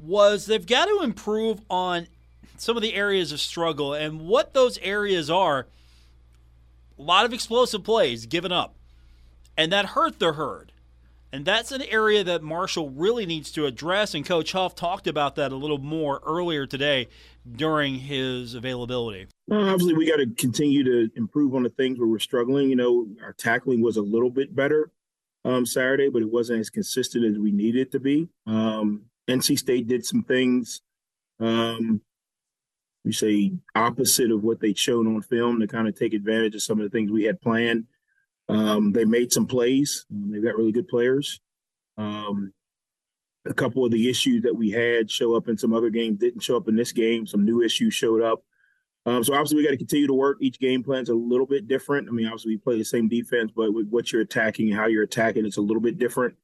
was 0.00 0.46
they've 0.46 0.66
got 0.66 0.86
to 0.86 1.02
improve 1.04 1.60
on 1.70 2.08
some 2.56 2.76
of 2.76 2.82
the 2.82 2.94
areas 2.94 3.30
of 3.30 3.38
struggle 3.38 3.94
and 3.94 4.22
what 4.22 4.52
those 4.52 4.78
areas 4.78 5.30
are. 5.30 5.68
A 6.98 7.02
lot 7.02 7.24
of 7.24 7.32
explosive 7.32 7.84
plays 7.84 8.26
given 8.26 8.50
up, 8.50 8.74
and 9.56 9.70
that 9.70 9.86
hurt 9.86 10.18
the 10.18 10.32
herd. 10.32 10.72
And 11.32 11.44
that's 11.44 11.70
an 11.70 11.82
area 11.82 12.24
that 12.24 12.42
Marshall 12.42 12.90
really 12.90 13.24
needs 13.24 13.52
to 13.52 13.66
address. 13.66 14.14
And 14.14 14.26
Coach 14.26 14.52
Huff 14.52 14.74
talked 14.74 15.06
about 15.06 15.36
that 15.36 15.52
a 15.52 15.56
little 15.56 15.78
more 15.78 16.20
earlier 16.26 16.66
today 16.66 17.08
during 17.50 17.94
his 17.94 18.54
availability. 18.54 19.28
Well, 19.46 19.68
obviously, 19.68 19.94
we 19.94 20.06
got 20.06 20.16
to 20.16 20.26
continue 20.26 20.82
to 20.84 21.10
improve 21.16 21.54
on 21.54 21.62
the 21.62 21.70
things 21.70 21.98
where 21.98 22.08
we're 22.08 22.18
struggling. 22.18 22.68
You 22.68 22.76
know, 22.76 23.06
our 23.22 23.32
tackling 23.32 23.80
was 23.80 23.96
a 23.96 24.02
little 24.02 24.30
bit 24.30 24.54
better 24.54 24.90
um, 25.44 25.64
Saturday, 25.64 26.08
but 26.08 26.22
it 26.22 26.30
wasn't 26.30 26.60
as 26.60 26.70
consistent 26.70 27.24
as 27.24 27.38
we 27.38 27.52
needed 27.52 27.82
it 27.82 27.92
to 27.92 28.00
be. 28.00 28.28
Um, 28.46 29.02
NC 29.28 29.58
State 29.58 29.86
did 29.86 30.04
some 30.04 30.22
things, 30.24 30.82
um, 31.38 32.00
you 33.04 33.12
say, 33.12 33.52
opposite 33.74 34.30
of 34.30 34.42
what 34.42 34.60
they'd 34.60 34.78
shown 34.78 35.06
on 35.06 35.22
film 35.22 35.60
to 35.60 35.66
kind 35.66 35.88
of 35.88 35.96
take 35.96 36.12
advantage 36.12 36.54
of 36.54 36.62
some 36.62 36.80
of 36.80 36.84
the 36.84 36.90
things 36.90 37.10
we 37.10 37.24
had 37.24 37.40
planned. 37.40 37.86
Um, 38.50 38.92
they 38.92 39.04
made 39.04 39.32
some 39.32 39.46
plays. 39.46 40.06
They've 40.10 40.42
got 40.42 40.56
really 40.56 40.72
good 40.72 40.88
players. 40.88 41.40
Um, 41.96 42.52
a 43.46 43.54
couple 43.54 43.84
of 43.84 43.90
the 43.90 44.08
issues 44.08 44.42
that 44.42 44.54
we 44.54 44.70
had 44.70 45.10
show 45.10 45.34
up 45.34 45.48
in 45.48 45.56
some 45.56 45.72
other 45.72 45.90
games 45.90 46.18
didn't 46.18 46.42
show 46.42 46.56
up 46.56 46.68
in 46.68 46.76
this 46.76 46.92
game. 46.92 47.26
Some 47.26 47.44
new 47.44 47.62
issues 47.62 47.94
showed 47.94 48.22
up. 48.22 48.42
Um, 49.06 49.24
so 49.24 49.32
obviously 49.32 49.56
we 49.56 49.64
got 49.64 49.70
to 49.70 49.78
continue 49.78 50.06
to 50.06 50.14
work. 50.14 50.38
Each 50.40 50.58
game 50.58 50.82
plan's 50.82 51.08
a 51.08 51.14
little 51.14 51.46
bit 51.46 51.66
different. 51.66 52.08
I 52.08 52.12
mean, 52.12 52.26
obviously 52.26 52.52
we 52.52 52.58
play 52.58 52.76
the 52.76 52.84
same 52.84 53.08
defense, 53.08 53.50
but 53.54 53.72
with 53.72 53.88
what 53.88 54.12
you're 54.12 54.20
attacking 54.20 54.68
and 54.68 54.78
how 54.78 54.86
you're 54.86 55.04
attacking, 55.04 55.46
it's 55.46 55.56
a 55.56 55.62
little 55.62 55.80
bit 55.80 55.98
different. 55.98 56.34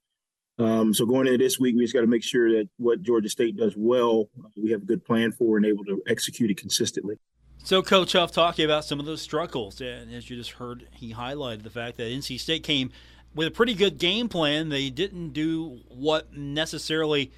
Um, 0.59 0.95
so 0.95 1.05
going 1.05 1.27
into 1.27 1.37
this 1.37 1.61
week, 1.61 1.77
we 1.77 1.85
just 1.85 1.93
got 1.93 2.01
to 2.01 2.07
make 2.07 2.25
sure 2.25 2.51
that 2.53 2.69
what 2.79 3.03
Georgia 3.03 3.29
State 3.29 3.59
does 3.59 3.75
well, 3.77 4.31
we 4.57 4.71
have 4.71 4.83
a 4.83 4.87
good 4.87 5.05
plan 5.05 5.33
for 5.33 5.59
and 5.59 5.67
able 5.67 5.85
to 5.85 6.03
execute 6.07 6.51
it 6.51 6.57
consistently. 6.57 7.17
So, 7.65 7.83
Coach 7.83 8.13
Huff 8.13 8.31
talking 8.31 8.65
about 8.65 8.85
some 8.85 9.01
of 9.01 9.07
those 9.07 9.21
struggles, 9.21 9.81
and 9.81 10.15
as 10.15 10.31
you 10.31 10.37
just 10.37 10.53
heard, 10.53 10.87
he 10.93 11.13
highlighted 11.13 11.65
the 11.65 11.71
fact 11.71 11.97
that 11.97 12.05
NC 12.05 12.39
State 12.39 12.63
came 12.63 12.93
with 13.35 13.49
a 13.49 13.51
pretty 13.51 13.75
good 13.75 13.99
game 13.99 14.29
plan. 14.29 14.69
They 14.69 14.89
didn't 14.89 15.31
do 15.31 15.81
what 15.89 16.33
necessarily 16.37 17.33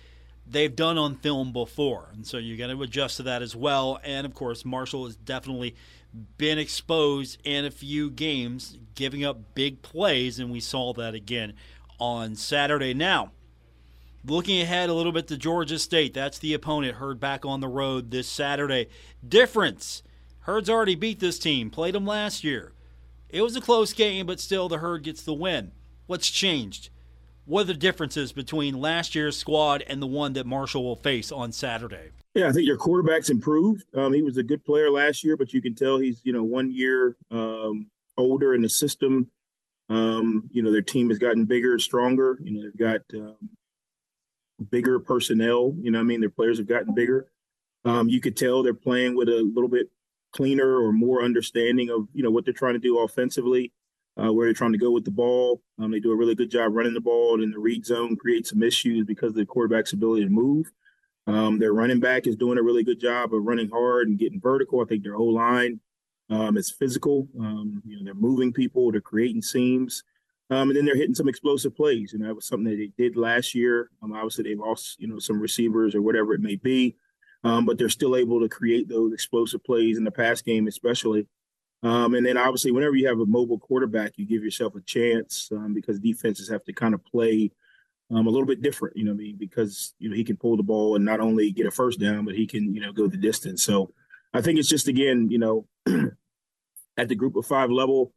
they've 0.47 0.75
done 0.75 0.99
on 0.99 1.17
film 1.17 1.53
before, 1.53 2.11
and 2.13 2.27
so 2.27 2.37
you 2.37 2.57
got 2.59 2.67
to 2.67 2.83
adjust 2.83 3.17
to 3.19 3.23
that 3.25 3.41
as 3.41 3.57
well. 3.57 4.01
And 4.05 4.27
of 4.27 4.35
course, 4.35 4.67
Marshall 4.67 5.07
has 5.07 5.17
definitely 5.17 5.75
been 6.37 6.59
exposed 6.59 7.39
in 7.45 7.65
a 7.65 7.71
few 7.71 8.11
games, 8.11 8.79
giving 8.95 9.25
up 9.25 9.55
big 9.55 9.83
plays, 9.83 10.39
and 10.39 10.51
we 10.51 10.61
saw 10.61 10.93
that 10.95 11.15
again 11.15 11.55
on 11.99 12.35
Saturday. 12.35 12.95
Now, 12.95 13.33
looking 14.25 14.61
ahead 14.61 14.89
a 14.89 14.95
little 14.95 15.13
bit 15.13 15.27
to 15.29 15.37
Georgia 15.37 15.79
State, 15.79 16.15
that's 16.15 16.39
the 16.39 16.55
opponent 16.55 16.97
heard 16.97 17.21
back 17.21 17.45
on 17.45 17.61
the 17.61 17.69
road 17.69 18.11
this 18.11 18.29
Saturday. 18.29 18.89
Difference 19.27 20.03
Herd's 20.49 20.71
already 20.71 20.95
beat 20.95 21.21
this 21.21 21.38
team, 21.38 21.69
played 21.69 21.95
them 21.95 22.07
last 22.07 22.43
year. 22.43 22.73
It 23.28 23.43
was 23.43 23.55
a 23.55 23.61
close 23.61 23.93
game, 23.93 24.25
but 24.25 24.40
still 24.40 24.67
the 24.67 24.78
Herd 24.78 25.02
gets 25.02 25.23
the 25.23 25.35
win. 25.35 25.73
What's 26.07 26.31
changed? 26.31 26.88
What 27.45 27.61
are 27.61 27.64
the 27.64 27.75
differences 27.75 28.33
between 28.33 28.81
last 28.81 29.14
year's 29.14 29.37
squad 29.37 29.85
and 29.87 30.00
the 30.00 30.07
one 30.07 30.33
that 30.33 30.47
Marshall 30.47 30.83
will 30.83 30.97
face 30.97 31.31
on 31.31 31.52
Saturday? 31.52 32.12
Yeah, 32.33 32.49
I 32.49 32.52
think 32.52 32.67
your 32.67 32.78
quarterback's 32.78 33.28
improved. 33.28 33.85
Um, 33.95 34.14
he 34.14 34.23
was 34.23 34.38
a 34.38 34.43
good 34.43 34.64
player 34.64 34.90
last 34.90 35.23
year, 35.23 35.37
but 35.37 35.52
you 35.52 35.61
can 35.61 35.75
tell 35.75 35.99
he's 35.99 36.23
you 36.25 36.33
know 36.33 36.45
one 36.45 36.71
year 36.71 37.14
um, 37.31 37.90
older 38.17 38.55
in 38.55 38.62
the 38.62 38.71
system. 38.71 39.31
Um, 39.90 40.49
you 40.50 40.62
know 40.62 40.73
their 40.73 40.81
team 40.81 41.11
has 41.11 41.19
gotten 41.19 41.45
bigger, 41.45 41.78
stronger. 41.78 42.38
You 42.43 42.52
know 42.55 42.62
they've 42.62 42.75
got 42.75 43.02
um, 43.14 43.50
bigger 44.71 44.99
personnel. 44.99 45.75
You 45.78 45.90
know 45.90 46.00
I 46.00 46.05
mean 46.05 46.21
their 46.21 46.31
players 46.31 46.57
have 46.57 46.69
gotten 46.69 46.95
bigger. 46.95 47.26
Um, 47.85 48.09
you 48.09 48.23
could 48.23 48.35
tell 48.35 48.62
they're 48.62 48.73
playing 48.73 49.14
with 49.14 49.28
a 49.28 49.43
little 49.43 49.69
bit 49.69 49.90
cleaner 50.32 50.78
or 50.78 50.92
more 50.92 51.23
understanding 51.23 51.90
of 51.90 52.08
you 52.12 52.23
know 52.23 52.30
what 52.30 52.44
they're 52.44 52.54
trying 52.54 52.75
to 52.75 52.80
do 52.80 52.99
offensively, 52.99 53.73
uh, 54.23 54.32
where 54.32 54.47
they're 54.47 54.54
trying 54.54 54.73
to 54.73 54.78
go 54.78 54.90
with 54.90 55.04
the 55.04 55.11
ball. 55.11 55.62
Um, 55.78 55.90
they 55.90 56.00
do 56.00 56.12
a 56.12 56.16
really 56.16 56.35
good 56.35 56.50
job 56.50 56.75
running 56.75 56.94
the 56.94 57.00
ball, 57.00 57.35
and 57.35 57.42
in 57.42 57.50
the 57.50 57.58
read 57.58 57.85
zone 57.85 58.16
creates 58.16 58.50
some 58.50 58.62
issues 58.62 59.06
because 59.06 59.30
of 59.30 59.37
the 59.37 59.47
quarterback's 59.47 59.92
ability 59.92 60.25
to 60.25 60.30
move. 60.30 60.70
Um, 61.26 61.58
their 61.58 61.75
running 61.75 62.00
back 62.00 62.26
is 62.26 62.37
doing 62.37 62.58
a 62.58 62.62
really 62.62 62.82
good 62.82 63.00
job 63.00 63.35
of 63.35 63.44
running 63.44 63.68
hard 63.68 64.08
and 64.08 64.18
getting 64.18 64.40
vertical. 64.40 64.80
I 64.80 64.87
think 64.87 65.02
their 65.02 65.16
whole 65.16 65.35
line 65.35 65.80
um, 66.30 66.56
is 66.56 66.70
physical. 66.70 67.28
Um, 67.38 67.82
you 67.85 67.99
know, 67.99 68.04
they're 68.04 68.14
moving 68.14 68.52
people, 68.52 68.90
they're 68.90 69.00
creating 69.02 69.42
seams. 69.42 70.04
Um, 70.50 70.70
and 70.70 70.76
then 70.78 70.87
they're 70.87 70.97
hitting 70.97 71.14
some 71.14 71.28
explosive 71.28 71.76
plays. 71.76 72.14
You 72.14 72.20
know, 72.20 72.28
that 72.28 72.35
was 72.35 72.47
something 72.47 72.70
that 72.70 72.76
they 72.76 72.90
did 72.97 73.18
last 73.18 73.54
year. 73.54 73.90
Um, 74.02 74.14
obviously, 74.14 74.44
they 74.44 74.54
lost, 74.54 74.99
you 74.99 75.06
know, 75.06 75.18
some 75.18 75.38
receivers 75.38 75.94
or 75.94 76.00
whatever 76.00 76.32
it 76.32 76.40
may 76.40 76.56
be 76.56 76.97
um, 77.45 77.64
but 77.64 77.78
they're 77.78 77.88
still 77.88 78.16
able 78.16 78.40
to 78.40 78.49
create 78.49 78.88
those 78.88 79.12
explosive 79.12 79.62
plays 79.64 79.97
in 79.97 80.04
the 80.04 80.11
pass 80.11 80.42
game, 80.42 80.66
especially. 80.66 81.26
Um, 81.83 82.14
and 82.14 82.26
then 82.26 82.37
obviously, 82.37 82.73
whenever 82.73 82.97
you 82.97 83.07
have 83.07 83.21
a 83.21 83.26
mobile 83.26 83.59
quarterback, 83.59 84.12
you 84.16 84.26
give 84.26 84.42
yourself 84.42 84.75
a 84.75 84.80
chance 84.80 85.49
um, 85.52 85.75
because 85.75 86.00
defenses 86.00 86.49
have 86.49 86.64
to 86.64 86.73
kind 86.73 86.95
of 86.95 87.04
play 87.04 87.52
um, 88.11 88.26
a 88.26 88.30
little 88.30 88.47
bit 88.47 88.62
different. 88.62 88.97
You 88.97 89.04
know, 89.04 89.12
I 89.12 89.14
mean, 89.14 89.37
because 89.37 89.95
you 89.99 90.09
know 90.09 90.16
he 90.16 90.25
can 90.25 90.37
pull 90.37 90.57
the 90.57 90.62
ball 90.62 90.97
and 90.97 91.04
not 91.04 91.21
only 91.21 91.52
get 91.52 91.66
a 91.66 91.71
first 91.71 92.00
down, 92.00 92.25
but 92.25 92.35
he 92.35 92.47
can 92.47 92.75
you 92.75 92.80
know 92.80 92.92
go 92.92 93.07
the 93.07 93.16
distance. 93.16 93.62
So 93.62 93.92
I 94.35 94.40
think 94.40 94.59
it's 94.59 94.68
just 94.68 94.88
again, 94.88 95.28
you 95.30 95.38
know, 95.38 95.66
at 96.97 97.09
the 97.09 97.14
group 97.14 97.37
of 97.37 97.47
five 97.47 97.71
level. 97.71 98.12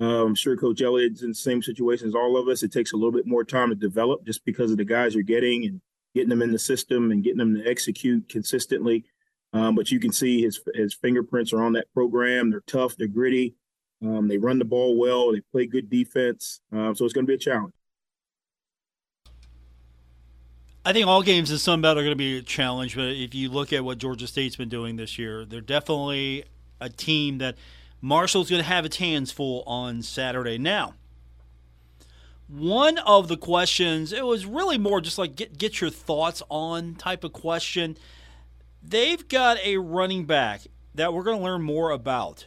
Uh, 0.00 0.26
I'm 0.26 0.34
sure 0.34 0.54
Coach 0.54 0.82
Elliott's 0.82 1.22
in 1.22 1.30
the 1.30 1.34
same 1.34 1.62
situation 1.62 2.08
as 2.08 2.14
all 2.14 2.36
of 2.36 2.46
us. 2.46 2.62
It 2.62 2.70
takes 2.70 2.92
a 2.92 2.96
little 2.96 3.10
bit 3.10 3.26
more 3.26 3.42
time 3.42 3.70
to 3.70 3.74
develop 3.74 4.24
just 4.24 4.44
because 4.44 4.70
of 4.70 4.76
the 4.76 4.84
guys 4.84 5.14
you're 5.14 5.22
getting 5.22 5.64
and 5.64 5.80
getting 6.14 6.30
them 6.30 6.42
in 6.42 6.52
the 6.52 6.58
system 6.58 7.10
and 7.10 7.22
getting 7.22 7.38
them 7.38 7.54
to 7.54 7.68
execute 7.68 8.28
consistently. 8.28 9.04
Um, 9.52 9.74
but 9.74 9.90
you 9.90 9.98
can 9.98 10.12
see 10.12 10.42
his 10.42 10.60
his 10.74 10.94
fingerprints 10.94 11.52
are 11.52 11.62
on 11.62 11.72
that 11.72 11.92
program. 11.94 12.50
They're 12.50 12.60
tough, 12.66 12.96
they're 12.96 13.06
gritty, 13.06 13.54
um, 14.02 14.28
they 14.28 14.38
run 14.38 14.58
the 14.58 14.64
ball 14.64 14.96
well, 14.96 15.32
they 15.32 15.40
play 15.40 15.66
good 15.66 15.88
defense. 15.88 16.60
Um, 16.72 16.94
so 16.94 17.04
it's 17.04 17.14
going 17.14 17.26
to 17.26 17.30
be 17.30 17.34
a 17.34 17.38
challenge. 17.38 17.72
I 20.84 20.92
think 20.92 21.06
all 21.06 21.22
games 21.22 21.50
in 21.50 21.56
Sunbelt 21.58 21.92
are 21.92 22.02
going 22.02 22.10
to 22.10 22.16
be 22.16 22.38
a 22.38 22.42
challenge, 22.42 22.96
but 22.96 23.08
if 23.08 23.34
you 23.34 23.50
look 23.50 23.72
at 23.72 23.84
what 23.84 23.98
Georgia 23.98 24.26
State's 24.26 24.56
been 24.56 24.70
doing 24.70 24.96
this 24.96 25.18
year, 25.18 25.44
they're 25.44 25.60
definitely 25.60 26.44
a 26.80 26.88
team 26.88 27.38
that 27.38 27.56
Marshall's 28.00 28.48
going 28.48 28.62
to 28.62 28.68
have 28.68 28.86
its 28.86 28.96
hands 28.96 29.30
full 29.30 29.62
on 29.66 30.02
Saturday. 30.02 30.56
Now, 30.56 30.94
one 32.48 32.98
of 32.98 33.28
the 33.28 33.36
questions, 33.36 34.12
it 34.12 34.24
was 34.24 34.46
really 34.46 34.78
more 34.78 35.00
just 35.00 35.18
like 35.18 35.36
get 35.36 35.58
get 35.58 35.80
your 35.80 35.90
thoughts 35.90 36.42
on 36.48 36.94
type 36.94 37.22
of 37.22 37.32
question. 37.32 37.96
They've 38.82 39.26
got 39.28 39.58
a 39.64 39.76
running 39.76 40.24
back 40.24 40.62
that 40.94 41.12
we're 41.12 41.22
going 41.22 41.38
to 41.38 41.44
learn 41.44 41.62
more 41.62 41.90
about. 41.90 42.46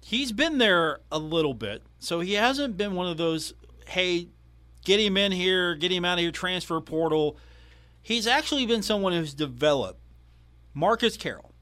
He's 0.00 0.32
been 0.32 0.58
there 0.58 1.00
a 1.10 1.18
little 1.18 1.54
bit, 1.54 1.82
so 1.98 2.20
he 2.20 2.34
hasn't 2.34 2.76
been 2.76 2.94
one 2.94 3.08
of 3.08 3.16
those, 3.16 3.54
hey, 3.86 4.28
get 4.84 5.00
him 5.00 5.16
in 5.16 5.32
here, 5.32 5.74
get 5.74 5.90
him 5.90 6.04
out 6.04 6.18
of 6.18 6.20
here, 6.20 6.30
transfer 6.30 6.80
portal. 6.80 7.38
He's 8.02 8.26
actually 8.26 8.66
been 8.66 8.82
someone 8.82 9.14
who's 9.14 9.32
developed. 9.34 9.98
Marcus 10.74 11.16
Carroll. 11.16 11.52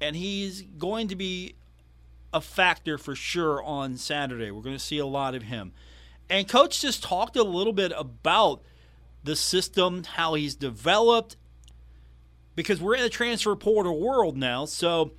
And 0.00 0.16
he's 0.16 0.62
going 0.62 1.08
to 1.08 1.16
be 1.16 1.54
a 2.32 2.40
factor 2.40 2.98
for 2.98 3.14
sure 3.14 3.62
on 3.62 3.96
Saturday. 3.96 4.50
We're 4.50 4.62
going 4.62 4.76
to 4.76 4.82
see 4.82 4.98
a 4.98 5.06
lot 5.06 5.36
of 5.36 5.44
him. 5.44 5.72
And 6.30 6.48
coach 6.48 6.80
just 6.80 7.02
talked 7.02 7.36
a 7.36 7.42
little 7.42 7.72
bit 7.72 7.92
about 7.96 8.62
the 9.22 9.36
system, 9.36 10.04
how 10.04 10.34
he's 10.34 10.54
developed, 10.54 11.36
because 12.54 12.80
we're 12.80 12.96
in 12.96 13.04
a 13.04 13.08
transfer 13.08 13.54
portal 13.56 14.00
world 14.00 14.36
now. 14.36 14.64
So 14.64 15.12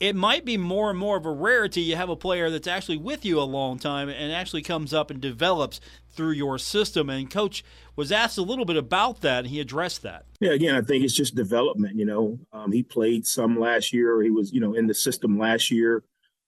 it 0.00 0.14
might 0.14 0.44
be 0.44 0.56
more 0.56 0.90
and 0.90 0.98
more 0.98 1.16
of 1.16 1.24
a 1.24 1.30
rarity 1.30 1.80
you 1.80 1.96
have 1.96 2.08
a 2.08 2.16
player 2.16 2.50
that's 2.50 2.66
actually 2.66 2.98
with 2.98 3.24
you 3.24 3.40
a 3.40 3.42
long 3.44 3.78
time 3.78 4.08
and 4.08 4.32
actually 4.32 4.62
comes 4.62 4.92
up 4.92 5.10
and 5.10 5.20
develops 5.20 5.80
through 6.10 6.32
your 6.32 6.58
system. 6.58 7.08
And 7.08 7.30
coach 7.30 7.64
was 7.96 8.12
asked 8.12 8.38
a 8.38 8.42
little 8.42 8.64
bit 8.64 8.76
about 8.76 9.20
that, 9.22 9.40
and 9.40 9.46
he 9.48 9.60
addressed 9.60 10.02
that. 10.02 10.26
Yeah, 10.40 10.50
again, 10.50 10.74
I 10.74 10.82
think 10.82 11.04
it's 11.04 11.14
just 11.14 11.34
development. 11.34 11.96
You 11.96 12.06
know, 12.06 12.38
um, 12.52 12.72
he 12.72 12.82
played 12.82 13.26
some 13.26 13.58
last 13.58 13.92
year. 13.92 14.20
He 14.22 14.30
was, 14.30 14.52
you 14.52 14.60
know, 14.60 14.74
in 14.74 14.86
the 14.86 14.94
system 14.94 15.38
last 15.38 15.70
year. 15.70 16.02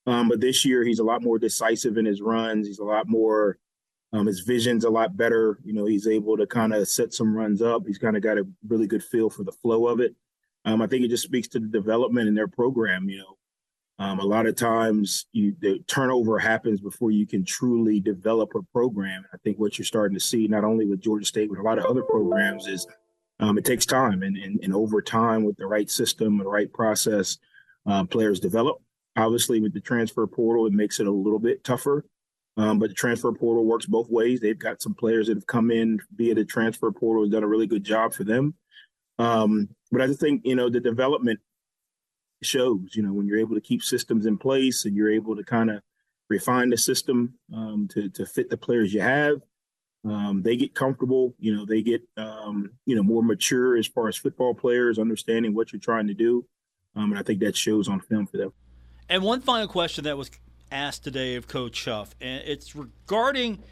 Um, 0.07 0.29
but 0.29 0.41
this 0.41 0.65
year, 0.65 0.85
he's 0.85 1.01
a 1.01 1.05
lot 1.05 1.23
more 1.23 1.39
decisive 1.39 1.97
in 1.97 2.05
his 2.05 2.21
runs. 2.21 2.67
He's 2.67 2.79
a 2.79 2.85
lot 2.85 3.09
more 3.09 3.59
um, 4.13 4.27
his 4.27 4.41
vision's 4.41 4.85
a 4.85 4.91
lot 4.91 5.17
better. 5.17 5.59
You 5.65 5.73
know, 5.73 5.87
he's 5.87 6.07
able 6.07 6.37
to 6.37 6.47
kind 6.47 6.73
of 6.73 6.89
set 6.89 7.13
some 7.13 7.35
runs 7.35 7.63
up. 7.63 7.83
He's 7.87 7.99
kind 7.99 8.17
of 8.17 8.23
got 8.23 8.39
a 8.39 8.47
really 8.69 8.87
good 8.87 9.03
feel 9.03 9.31
for 9.31 9.45
the 9.45 9.53
flow 9.53 9.87
of 9.89 10.01
it. 10.01 10.15
Um, 10.65 10.83
I 10.83 10.87
think 10.87 11.05
it 11.05 11.09
just 11.09 11.25
speaks 11.25 11.49
to 11.49 11.61
the 11.61 11.69
development 11.69 12.29
in 12.29 12.35
their 12.35 12.49
program. 12.49 13.09
You 13.09 13.19
know, 13.19 13.37
um, 13.99 14.19
a 14.19 14.25
lot 14.25 14.47
of 14.47 14.57
times 14.57 15.27
you, 15.33 15.55
the 15.61 15.81
turnover 15.87 16.39
happens 16.39 16.81
before 16.81 17.11
you 17.11 17.27
can 17.27 17.45
truly 17.45 18.01
develop 18.01 18.51
a 18.55 18.63
program. 18.73 19.25
I 19.33 19.39
think 19.39 19.59
what 19.59 19.79
you're 19.79 19.87
starting 19.87 20.17
to 20.17 20.25
see, 20.25 20.47
not 20.49 20.65
only 20.65 20.87
with 20.87 21.01
Georgia 21.01 21.27
State, 21.27 21.49
but 21.49 21.59
a 21.59 21.63
lot 21.63 21.79
of 21.79 21.85
other 21.85 22.03
programs, 22.03 22.67
is 22.67 22.87
um, 23.39 23.59
it 23.59 23.65
takes 23.65 23.85
time, 23.85 24.23
and, 24.23 24.37
and, 24.37 24.61
and 24.63 24.75
over 24.75 25.03
time, 25.03 25.45
with 25.45 25.57
the 25.57 25.67
right 25.67 25.91
system, 25.91 26.39
and 26.39 26.41
the 26.41 26.51
right 26.51 26.73
process, 26.73 27.39
uh, 27.87 28.05
players 28.05 28.41
develop. 28.41 28.79
Obviously, 29.17 29.61
with 29.61 29.75
the 29.75 29.81
transfer 29.81 30.27
portal, 30.27 30.67
it 30.67 30.73
makes 30.73 31.01
it 31.01 31.07
a 31.07 31.11
little 31.11 31.39
bit 31.39 31.63
tougher. 31.63 32.05
Um, 32.57 32.79
but 32.79 32.89
the 32.89 32.95
transfer 32.95 33.33
portal 33.33 33.65
works 33.67 33.87
both 33.87 34.09
ways. 34.09 34.41
They've 34.41 34.59
got 34.59 34.81
some 34.81 34.95
players 34.95 35.27
that 35.27 35.37
have 35.37 35.47
come 35.47 35.71
in 35.71 36.01
via 36.15 36.35
the 36.35 36.45
transfer 36.45 36.91
portal 36.91 37.25
has 37.25 37.33
done 37.33 37.45
a 37.45 37.49
really 37.49 37.67
good 37.67 37.85
job 37.85 38.15
for 38.15 38.25
them. 38.25 38.55
Um, 39.19 39.69
but 39.91 40.01
I 40.01 40.07
just 40.07 40.21
think 40.21 40.43
you 40.45 40.57
know 40.57 40.69
the 40.71 40.81
development 40.81 41.41
shows. 42.43 42.95
You 42.95 43.03
know 43.03 43.13
when 43.13 43.27
you're 43.27 43.39
able 43.39 43.55
to 43.55 43.61
keep 43.61 43.83
systems 43.83 44.27
in 44.27 44.39
place 44.39 44.85
and 44.85 44.97
you're 44.97 45.13
able 45.13 45.37
to 45.37 45.45
kind 45.45 45.71
of 45.71 45.83
refine 46.29 46.71
the 46.71 46.77
system 46.77 47.35
um, 47.55 47.89
to 47.93 48.09
to 48.11 48.27
fit 48.27 48.51
the 48.51 48.57
players 48.57 48.93
you 48.93 49.01
have. 49.01 49.43
Um, 50.05 50.43
they 50.43 50.57
get 50.57 50.75
comfortable. 50.75 51.35
You 51.39 51.55
know 51.55 51.67
they 51.67 51.83
get 51.83 52.03
um, 52.17 52.73
you 52.87 52.97
know 52.97 53.03
more 53.03 53.23
mature 53.23 53.77
as 53.77 53.87
far 53.87 54.09
as 54.09 54.17
football 54.17 54.55
players, 54.55 54.99
understanding 54.99 55.55
what 55.55 55.73
you're 55.73 55.81
trying 55.81 56.07
to 56.07 56.15
do. 56.15 56.47
Um, 56.95 57.11
and 57.11 57.19
I 57.19 57.23
think 57.23 57.41
that 57.41 57.57
shows 57.57 57.89
on 57.89 58.01
film 58.01 58.27
for 58.27 58.39
them. 58.39 58.53
And 59.09 59.23
one 59.23 59.41
final 59.41 59.69
question 59.69 60.05
that 60.05 60.17
was 60.17 60.31
asked 60.71 61.05
today 61.05 61.35
of 61.35 61.49
Coach 61.49 61.85
Huff, 61.85 62.15
and 62.21 62.43
it's 62.45 62.75
regarding 62.75 63.63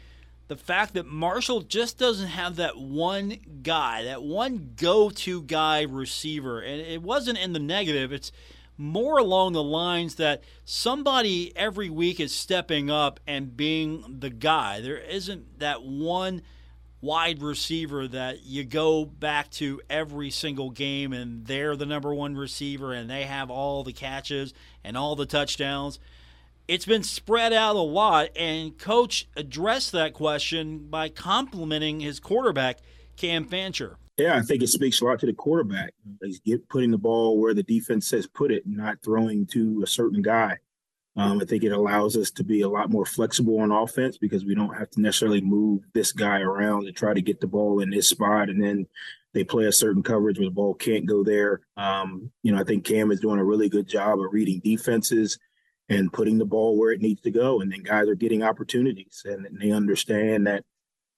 the 0.47 0.55
fact 0.55 0.93
that 0.93 1.05
Marshall 1.05 1.61
just 1.61 1.97
doesn't 1.97 2.27
have 2.27 2.57
that 2.57 2.77
one 2.77 3.37
guy, 3.63 4.03
that 4.03 4.21
one 4.21 4.73
go-to 4.75 5.41
guy 5.41 5.81
receiver, 5.81 6.61
and 6.61 6.81
it 6.81 7.01
wasn't 7.01 7.39
in 7.39 7.53
the 7.53 7.59
negative. 7.59 8.11
It's 8.13 8.31
more 8.77 9.17
along 9.17 9.53
the 9.53 9.63
lines 9.63 10.15
that 10.15 10.43
somebody 10.63 11.55
every 11.55 11.89
week 11.89 12.19
is 12.19 12.33
stepping 12.33 12.89
up 12.91 13.19
and 13.25 13.55
being 13.55 14.17
the 14.19 14.29
guy. 14.29 14.81
There 14.81 14.97
isn't 14.97 15.59
that 15.59 15.83
one 15.83 16.41
wide 17.01 17.41
receiver 17.41 18.07
that 18.07 18.43
you 18.43 18.63
go 18.63 19.05
back 19.05 19.49
to 19.51 19.79
every 19.89 20.29
single 20.31 20.71
game 20.71 21.13
and 21.13 21.45
they're 21.45 21.75
the 21.75 21.85
number 21.85 22.13
one 22.13 22.35
receiver 22.35 22.93
and 22.93 23.09
they 23.09 23.23
have 23.23 23.51
all 23.51 23.83
the 23.83 23.93
catches 23.93 24.53
and 24.83 24.97
all 24.97 25.15
the 25.15 25.25
touchdowns. 25.25 25.99
It's 26.67 26.85
been 26.85 27.03
spread 27.03 27.53
out 27.53 27.75
a 27.75 27.79
lot, 27.79 28.29
and 28.35 28.75
coach 28.75 29.27
addressed 29.37 29.91
that 29.91 30.13
question 30.13 30.87
by 30.89 31.09
complimenting 31.09 31.99
his 31.99 32.19
quarterback, 32.19 32.79
Cam 33.17 33.45
Fancher. 33.45 33.97
Yeah, 34.17 34.35
I 34.35 34.41
think 34.41 34.63
it 34.63 34.69
speaks 34.69 34.99
a 34.99 35.05
lot 35.05 35.19
to 35.19 35.27
the 35.27 35.33
quarterback. 35.33 35.93
He's 36.23 36.39
get, 36.39 36.67
putting 36.67 36.89
the 36.89 36.97
ball 36.97 37.39
where 37.39 37.53
the 37.53 37.61
defense 37.61 38.07
says 38.07 38.25
put 38.25 38.51
it, 38.51 38.63
not 38.65 38.97
throwing 39.03 39.45
to 39.47 39.83
a 39.83 39.87
certain 39.87 40.23
guy. 40.23 40.57
Um, 41.15 41.39
I 41.39 41.45
think 41.45 41.63
it 41.63 41.71
allows 41.71 42.17
us 42.17 42.31
to 42.31 42.43
be 42.43 42.61
a 42.61 42.69
lot 42.69 42.89
more 42.89 43.05
flexible 43.05 43.59
on 43.59 43.71
offense 43.71 44.17
because 44.17 44.43
we 44.43 44.55
don't 44.55 44.75
have 44.75 44.89
to 44.91 45.01
necessarily 45.01 45.41
move 45.41 45.83
this 45.93 46.11
guy 46.11 46.39
around 46.39 46.85
to 46.85 46.91
try 46.91 47.13
to 47.13 47.21
get 47.21 47.39
the 47.39 47.47
ball 47.47 47.79
in 47.79 47.91
this 47.91 48.09
spot, 48.09 48.49
and 48.49 48.61
then 48.61 48.87
they 49.33 49.43
play 49.43 49.65
a 49.65 49.71
certain 49.71 50.01
coverage 50.01 50.39
where 50.39 50.47
the 50.47 50.51
ball 50.51 50.73
can't 50.73 51.05
go 51.05 51.23
there. 51.23 51.61
Um, 51.77 52.31
you 52.41 52.51
know, 52.51 52.59
I 52.59 52.63
think 52.63 52.85
Cam 52.85 53.11
is 53.11 53.19
doing 53.19 53.39
a 53.39 53.45
really 53.45 53.69
good 53.69 53.87
job 53.87 54.19
of 54.19 54.31
reading 54.31 54.61
defenses 54.63 55.37
and 55.89 56.11
putting 56.11 56.37
the 56.37 56.45
ball 56.45 56.77
where 56.77 56.91
it 56.91 57.01
needs 57.01 57.21
to 57.21 57.31
go, 57.31 57.61
and 57.61 57.71
then 57.71 57.83
guys 57.83 58.07
are 58.07 58.15
getting 58.15 58.43
opportunities, 58.43 59.21
and 59.25 59.47
they 59.59 59.71
understand 59.71 60.47
that 60.47 60.63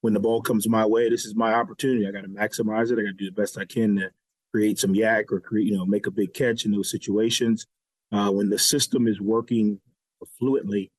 when 0.02 0.14
the 0.14 0.20
ball 0.20 0.42
comes 0.42 0.68
my 0.68 0.86
way, 0.86 1.10
this 1.10 1.26
is 1.26 1.36
my 1.36 1.54
opportunity. 1.54 2.08
I 2.08 2.12
got 2.12 2.22
to 2.22 2.28
maximize 2.28 2.92
it. 2.92 3.00
I 3.00 3.04
got 3.04 3.08
to 3.08 3.14
do 3.14 3.26
the 3.26 3.32
best 3.32 3.58
I 3.58 3.66
can 3.66 3.96
to 3.98 4.12
create 4.52 4.80
some 4.80 4.94
YAC 4.94 5.32
or 5.32 5.40
create, 5.40 5.68
you 5.68 5.76
know, 5.76 5.86
make 5.86 6.06
a 6.06 6.12
big 6.12 6.34
catch 6.34 6.66
in 6.66 6.72
those 6.72 6.92
situations. 6.92 7.66
Uh, 8.12 8.32
when 8.32 8.50
the 8.50 8.60
system 8.60 9.08
is 9.08 9.20
working 9.20 9.80
fluently, 10.40 10.92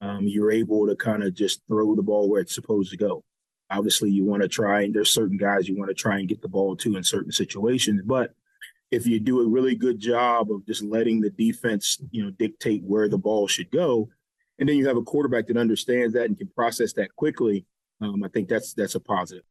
um, 0.00 0.26
you're 0.26 0.50
able 0.50 0.86
to 0.86 0.96
kind 0.96 1.22
of 1.22 1.34
just 1.34 1.62
throw 1.68 1.94
the 1.94 2.02
ball 2.02 2.28
where 2.28 2.40
it's 2.40 2.54
supposed 2.54 2.90
to 2.90 2.96
go. 2.96 3.22
Obviously, 3.70 4.10
you 4.10 4.24
want 4.24 4.42
to 4.42 4.48
try, 4.48 4.82
and 4.82 4.94
there's 4.94 5.12
certain 5.12 5.36
guys 5.36 5.68
you 5.68 5.78
want 5.78 5.88
to 5.88 5.94
try 5.94 6.18
and 6.18 6.28
get 6.28 6.42
the 6.42 6.48
ball 6.48 6.74
to 6.76 6.96
in 6.96 7.04
certain 7.04 7.32
situations. 7.32 8.02
But 8.04 8.32
if 8.90 9.06
you 9.06 9.20
do 9.20 9.40
a 9.40 9.48
really 9.48 9.74
good 9.74 9.98
job 9.98 10.50
of 10.50 10.66
just 10.66 10.82
letting 10.82 11.20
the 11.20 11.30
defense, 11.30 11.98
you 12.10 12.24
know, 12.24 12.30
dictate 12.30 12.82
where 12.84 13.08
the 13.08 13.18
ball 13.18 13.46
should 13.46 13.70
go, 13.70 14.08
and 14.58 14.68
then 14.68 14.76
you 14.76 14.86
have 14.86 14.96
a 14.96 15.02
quarterback 15.02 15.46
that 15.46 15.56
understands 15.56 16.12
that 16.14 16.26
and 16.26 16.36
can 16.36 16.48
process 16.48 16.92
that 16.94 17.14
quickly, 17.16 17.64
um, 18.00 18.22
I 18.24 18.28
think 18.28 18.48
that's 18.48 18.74
that's 18.74 18.94
a 18.94 19.00
positive. 19.00 19.44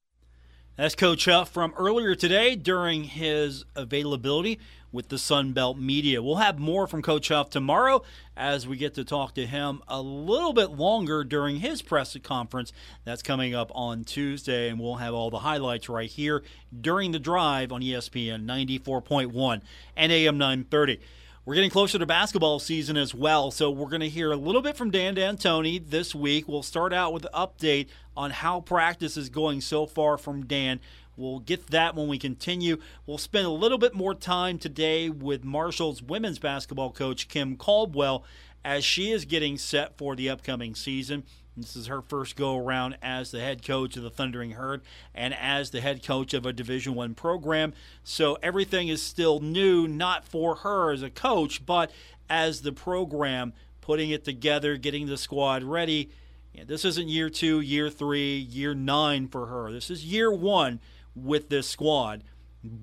That's 0.79 0.95
Coach 0.95 1.25
Huff 1.25 1.49
from 1.49 1.73
earlier 1.75 2.15
today 2.15 2.55
during 2.55 3.03
his 3.03 3.65
availability 3.75 4.61
with 4.93 5.09
the 5.09 5.17
Sun 5.17 5.51
Belt 5.51 5.77
Media. 5.77 6.23
We'll 6.23 6.37
have 6.37 6.57
more 6.57 6.87
from 6.87 7.01
Coach 7.01 7.27
Huff 7.27 7.49
tomorrow 7.49 8.01
as 8.37 8.65
we 8.65 8.77
get 8.77 8.93
to 8.93 9.03
talk 9.03 9.33
to 9.33 9.45
him 9.45 9.81
a 9.89 10.01
little 10.01 10.53
bit 10.53 10.71
longer 10.71 11.25
during 11.25 11.57
his 11.57 11.81
press 11.81 12.15
conference 12.23 12.71
that's 13.03 13.21
coming 13.21 13.53
up 13.53 13.73
on 13.75 14.05
Tuesday, 14.05 14.69
and 14.69 14.79
we'll 14.79 14.95
have 14.95 15.13
all 15.13 15.29
the 15.29 15.39
highlights 15.39 15.89
right 15.89 16.09
here 16.09 16.43
during 16.79 17.11
the 17.11 17.19
drive 17.19 17.73
on 17.73 17.81
ESPN 17.81 18.45
94.1 18.45 19.61
and 19.97 20.11
AM 20.13 20.37
930. 20.37 21.01
We're 21.49 21.55
getting 21.55 21.71
closer 21.71 21.97
to 21.97 22.05
basketball 22.05 22.59
season 22.59 22.95
as 22.95 23.15
well, 23.15 23.49
so 23.49 23.71
we're 23.71 23.89
going 23.89 24.01
to 24.01 24.07
hear 24.07 24.31
a 24.31 24.35
little 24.35 24.61
bit 24.61 24.77
from 24.77 24.91
Dan 24.91 25.15
D'Antoni 25.15 25.83
this 25.83 26.13
week. 26.13 26.47
We'll 26.47 26.61
start 26.61 26.93
out 26.93 27.11
with 27.11 27.25
an 27.25 27.31
update 27.33 27.87
on 28.15 28.29
how 28.29 28.61
practice 28.61 29.17
is 29.17 29.29
going 29.29 29.61
so 29.61 29.87
far 29.87 30.19
from 30.19 30.45
Dan. 30.45 30.79
We'll 31.17 31.39
get 31.39 31.71
that 31.71 31.95
when 31.95 32.07
we 32.07 32.19
continue. 32.19 32.77
We'll 33.07 33.17
spend 33.17 33.47
a 33.47 33.49
little 33.49 33.79
bit 33.79 33.95
more 33.95 34.13
time 34.13 34.59
today 34.59 35.09
with 35.09 35.43
Marshall's 35.43 36.03
women's 36.03 36.37
basketball 36.37 36.91
coach, 36.91 37.27
Kim 37.27 37.55
Caldwell, 37.55 38.23
as 38.63 38.85
she 38.85 39.09
is 39.09 39.25
getting 39.25 39.57
set 39.57 39.97
for 39.97 40.15
the 40.15 40.29
upcoming 40.29 40.75
season. 40.75 41.23
This 41.61 41.75
is 41.75 41.87
her 41.87 42.01
first 42.01 42.35
go 42.35 42.57
around 42.57 42.97
as 43.01 43.31
the 43.31 43.39
head 43.39 43.65
coach 43.65 43.97
of 43.97 44.03
the 44.03 44.09
Thundering 44.09 44.51
Herd 44.51 44.81
and 45.13 45.33
as 45.33 45.71
the 45.71 45.81
head 45.81 46.03
coach 46.03 46.33
of 46.33 46.45
a 46.45 46.53
Division 46.53 46.95
One 46.95 47.15
program. 47.15 47.73
So 48.03 48.37
everything 48.41 48.87
is 48.87 49.01
still 49.01 49.39
new, 49.39 49.87
not 49.87 50.25
for 50.25 50.55
her 50.55 50.91
as 50.91 51.01
a 51.01 51.09
coach, 51.09 51.65
but 51.65 51.91
as 52.29 52.61
the 52.61 52.71
program 52.71 53.53
putting 53.81 54.11
it 54.11 54.23
together, 54.23 54.77
getting 54.77 55.07
the 55.07 55.17
squad 55.17 55.63
ready. 55.63 56.11
Yeah, 56.53 56.63
this 56.65 56.85
isn't 56.85 57.09
year 57.09 57.29
two, 57.29 57.59
year 57.59 57.89
three, 57.89 58.37
year 58.37 58.73
nine 58.73 59.27
for 59.27 59.47
her. 59.47 59.71
This 59.71 59.89
is 59.89 60.05
year 60.05 60.31
one 60.31 60.79
with 61.15 61.49
this 61.49 61.67
squad, 61.67 62.23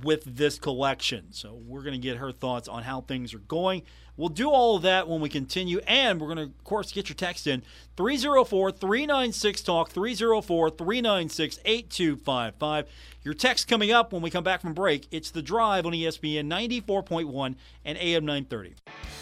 with 0.03 0.25
this 0.25 0.59
collection. 0.59 1.33
So 1.33 1.55
we're 1.55 1.83
going 1.83 1.95
to 1.95 1.99
get 1.99 2.19
her 2.19 2.33
thoughts 2.33 2.69
on 2.69 2.83
how 2.83 3.01
things 3.01 3.35
are 3.35 3.39
going. 3.39 3.83
We'll 4.17 4.31
do 4.31 4.49
all 4.49 4.77
of 4.77 4.83
that 4.83 5.09
when 5.09 5.21
we 5.21 5.29
continue, 5.29 5.81
and 5.87 6.21
we're 6.21 6.35
going 6.35 6.39
to, 6.39 6.45
of 6.45 6.65
course, 6.65 6.93
get 6.93 7.09
your 7.09 7.17
text 7.17 7.47
in 7.47 7.63
304 7.97 8.73
396 8.73 9.63
Talk, 9.63 9.91
304 9.91 10.71
396 10.71 11.59
8255. 11.65 12.87
Your 13.25 13.35
text 13.35 13.67
coming 13.67 13.91
up 13.91 14.13
when 14.13 14.23
we 14.23 14.31
come 14.31 14.45
back 14.45 14.61
from 14.61 14.73
break. 14.73 15.09
It's 15.11 15.31
The 15.33 15.43
Drive 15.43 15.85
on 15.85 15.93
ESPN 15.93 16.47
94.1 16.47 17.57
and 17.85 17.99
AM 17.99 18.25
930. 18.25 18.75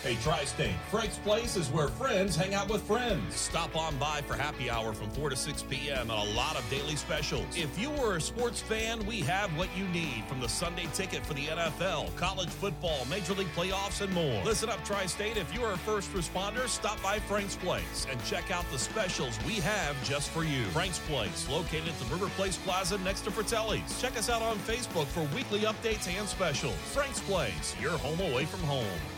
Hey, 0.02 0.18
Tri 0.22 0.44
State, 0.44 0.74
Frank's 0.90 1.16
Place 1.16 1.57
is 1.57 1.70
where 1.70 1.88
friends 1.88 2.37
hang 2.37 2.52
out 2.52 2.68
with 2.68 2.83
friends. 2.83 3.35
Stop 3.35 3.74
on 3.74 3.96
by 3.96 4.20
for 4.20 4.35
happy 4.35 4.68
hour 4.68 4.92
from 4.92 5.09
4 5.12 5.30
to 5.30 5.37
6 5.37 5.62
p.m. 5.70 6.11
and 6.11 6.11
a 6.11 6.37
lot 6.37 6.59
of 6.59 6.68
daily 6.68 6.94
specials. 6.96 7.46
If 7.57 7.78
you 7.78 7.88
were 7.88 8.16
a 8.16 8.20
sports 8.20 8.61
fan, 8.61 9.07
we 9.07 9.20
have 9.20 9.57
what 9.57 9.70
you 9.74 9.88
need 9.88 10.24
from 10.28 10.40
the 10.40 10.48
Sunday 10.50 10.87
ticket 10.92 11.24
for 11.24 11.33
the 11.33 11.46
NFL, 11.46 12.14
college 12.16 12.50
football, 12.50 13.07
Major 13.09 13.33
League 13.33 13.48
playoffs, 13.57 14.02
and 14.02 14.12
more. 14.12 14.44
Listen 14.44 14.68
up, 14.68 14.84
Tri 14.85 15.07
State. 15.07 15.37
If 15.37 15.53
you 15.55 15.62
are 15.64 15.73
a 15.73 15.79
first 15.79 16.12
responder, 16.12 16.68
stop 16.68 17.03
by 17.03 17.18
Frank's 17.18 17.57
Place 17.57 18.07
and 18.11 18.23
check 18.25 18.51
out 18.51 18.70
the 18.70 18.79
specials 18.79 19.38
we 19.44 19.55
have 19.55 19.97
just 20.05 20.31
for 20.31 20.44
you. 20.44 20.64
Frank's 20.66 20.99
Place, 21.01 21.49
located 21.49 21.88
at 21.88 21.99
the 21.99 22.05
River 22.07 22.29
Place 22.31 22.59
Plaza 22.59 22.99
next 22.99 23.23
to 23.23 23.31
Fratelli's. 23.31 24.01
Check 24.01 24.18
us 24.18 24.29
out 24.29 24.42
on 24.42 24.59
Facebook 24.59 25.07
for 25.07 25.23
weekly 25.35 25.61
updates 25.61 26.09
and 26.09 26.29
specials. 26.29 26.75
Frank's 26.92 27.20
Place, 27.20 27.75
your 27.81 27.92
home 27.99 28.20
away 28.20 28.44
from 28.44 28.61
home. 28.61 29.13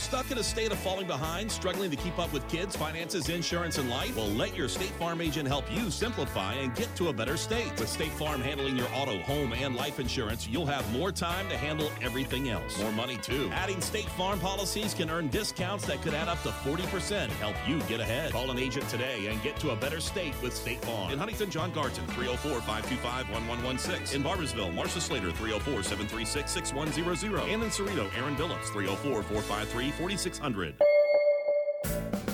Stuck 0.00 0.30
in 0.30 0.38
a 0.38 0.42
state 0.42 0.72
of 0.72 0.78
falling 0.78 1.06
behind, 1.06 1.52
struggling 1.52 1.90
to 1.90 1.96
keep 1.96 2.18
up 2.18 2.32
with 2.32 2.48
kids, 2.48 2.74
finances, 2.74 3.28
insurance, 3.28 3.76
and 3.76 3.90
life? 3.90 4.16
Well, 4.16 4.28
let 4.28 4.56
your 4.56 4.66
State 4.66 4.92
Farm 4.92 5.20
agent 5.20 5.46
help 5.46 5.70
you 5.70 5.90
simplify 5.90 6.54
and 6.54 6.74
get 6.74 6.92
to 6.96 7.08
a 7.08 7.12
better 7.12 7.36
state. 7.36 7.70
With 7.78 7.88
State 7.88 8.10
Farm 8.12 8.40
handling 8.40 8.78
your 8.78 8.88
auto, 8.94 9.18
home, 9.20 9.52
and 9.52 9.76
life 9.76 10.00
insurance, 10.00 10.48
you'll 10.48 10.66
have 10.66 10.90
more 10.90 11.12
time 11.12 11.50
to 11.50 11.56
handle 11.56 11.92
everything 12.00 12.48
else. 12.48 12.80
More 12.80 12.90
money, 12.92 13.18
too. 13.18 13.50
Adding 13.52 13.82
State 13.82 14.08
Farm 14.10 14.40
policies 14.40 14.94
can 14.94 15.10
earn 15.10 15.28
discounts 15.28 15.84
that 15.86 16.00
could 16.00 16.14
add 16.14 16.28
up 16.28 16.42
to 16.44 16.48
40%. 16.48 17.28
Help 17.32 17.56
you 17.68 17.78
get 17.82 18.00
ahead. 18.00 18.32
Call 18.32 18.50
an 18.50 18.58
agent 18.58 18.88
today 18.88 19.26
and 19.26 19.40
get 19.42 19.56
to 19.56 19.70
a 19.70 19.76
better 19.76 20.00
state 20.00 20.34
with 20.42 20.56
State 20.56 20.82
Farm. 20.82 21.12
In 21.12 21.18
Huntington, 21.18 21.50
John 21.50 21.72
Garton, 21.72 22.06
304 22.06 22.62
525 22.62 23.28
1116. 23.28 24.16
In 24.16 24.26
Barboursville, 24.26 24.74
Marcia 24.74 25.00
Slater, 25.00 25.30
304 25.30 25.82
736 25.82 26.50
6100. 26.50 27.42
And 27.50 27.62
in 27.62 27.68
Ceredo, 27.68 28.10
Aaron 28.16 28.34
Billups, 28.34 28.72
304 28.72 29.22
453 29.22 29.89
4600. 29.92 30.74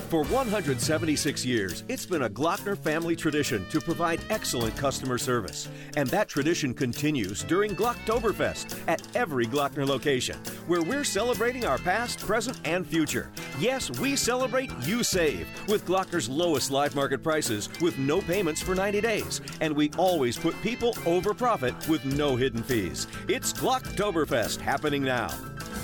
For 0.09 0.23
176 0.23 1.45
years, 1.45 1.83
it's 1.89 2.05
been 2.05 2.21
a 2.21 2.29
Glockner 2.29 2.77
family 2.77 3.13
tradition 3.13 3.65
to 3.71 3.81
provide 3.81 4.21
excellent 4.29 4.73
customer 4.77 5.17
service. 5.17 5.67
And 5.97 6.07
that 6.11 6.29
tradition 6.29 6.73
continues 6.73 7.43
during 7.43 7.75
Glocktoberfest 7.75 8.79
at 8.87 9.05
every 9.17 9.45
Glockner 9.45 9.85
location, 9.85 10.37
where 10.65 10.81
we're 10.81 11.03
celebrating 11.03 11.65
our 11.65 11.77
past, 11.77 12.19
present, 12.19 12.57
and 12.63 12.87
future. 12.87 13.29
Yes, 13.59 13.91
we 13.99 14.15
celebrate 14.15 14.71
you 14.83 15.03
save 15.03 15.45
with 15.67 15.85
Glockner's 15.85 16.29
lowest 16.29 16.71
live 16.71 16.95
market 16.95 17.21
prices 17.21 17.67
with 17.81 17.97
no 17.97 18.21
payments 18.21 18.61
for 18.61 18.75
90 18.75 19.01
days. 19.01 19.41
And 19.59 19.75
we 19.75 19.91
always 19.97 20.37
put 20.37 20.55
people 20.61 20.95
over 21.05 21.33
profit 21.33 21.75
with 21.89 22.05
no 22.05 22.37
hidden 22.37 22.63
fees. 22.63 23.07
It's 23.27 23.51
Glocktoberfest 23.51 24.61
happening 24.61 25.03
now. 25.03 25.27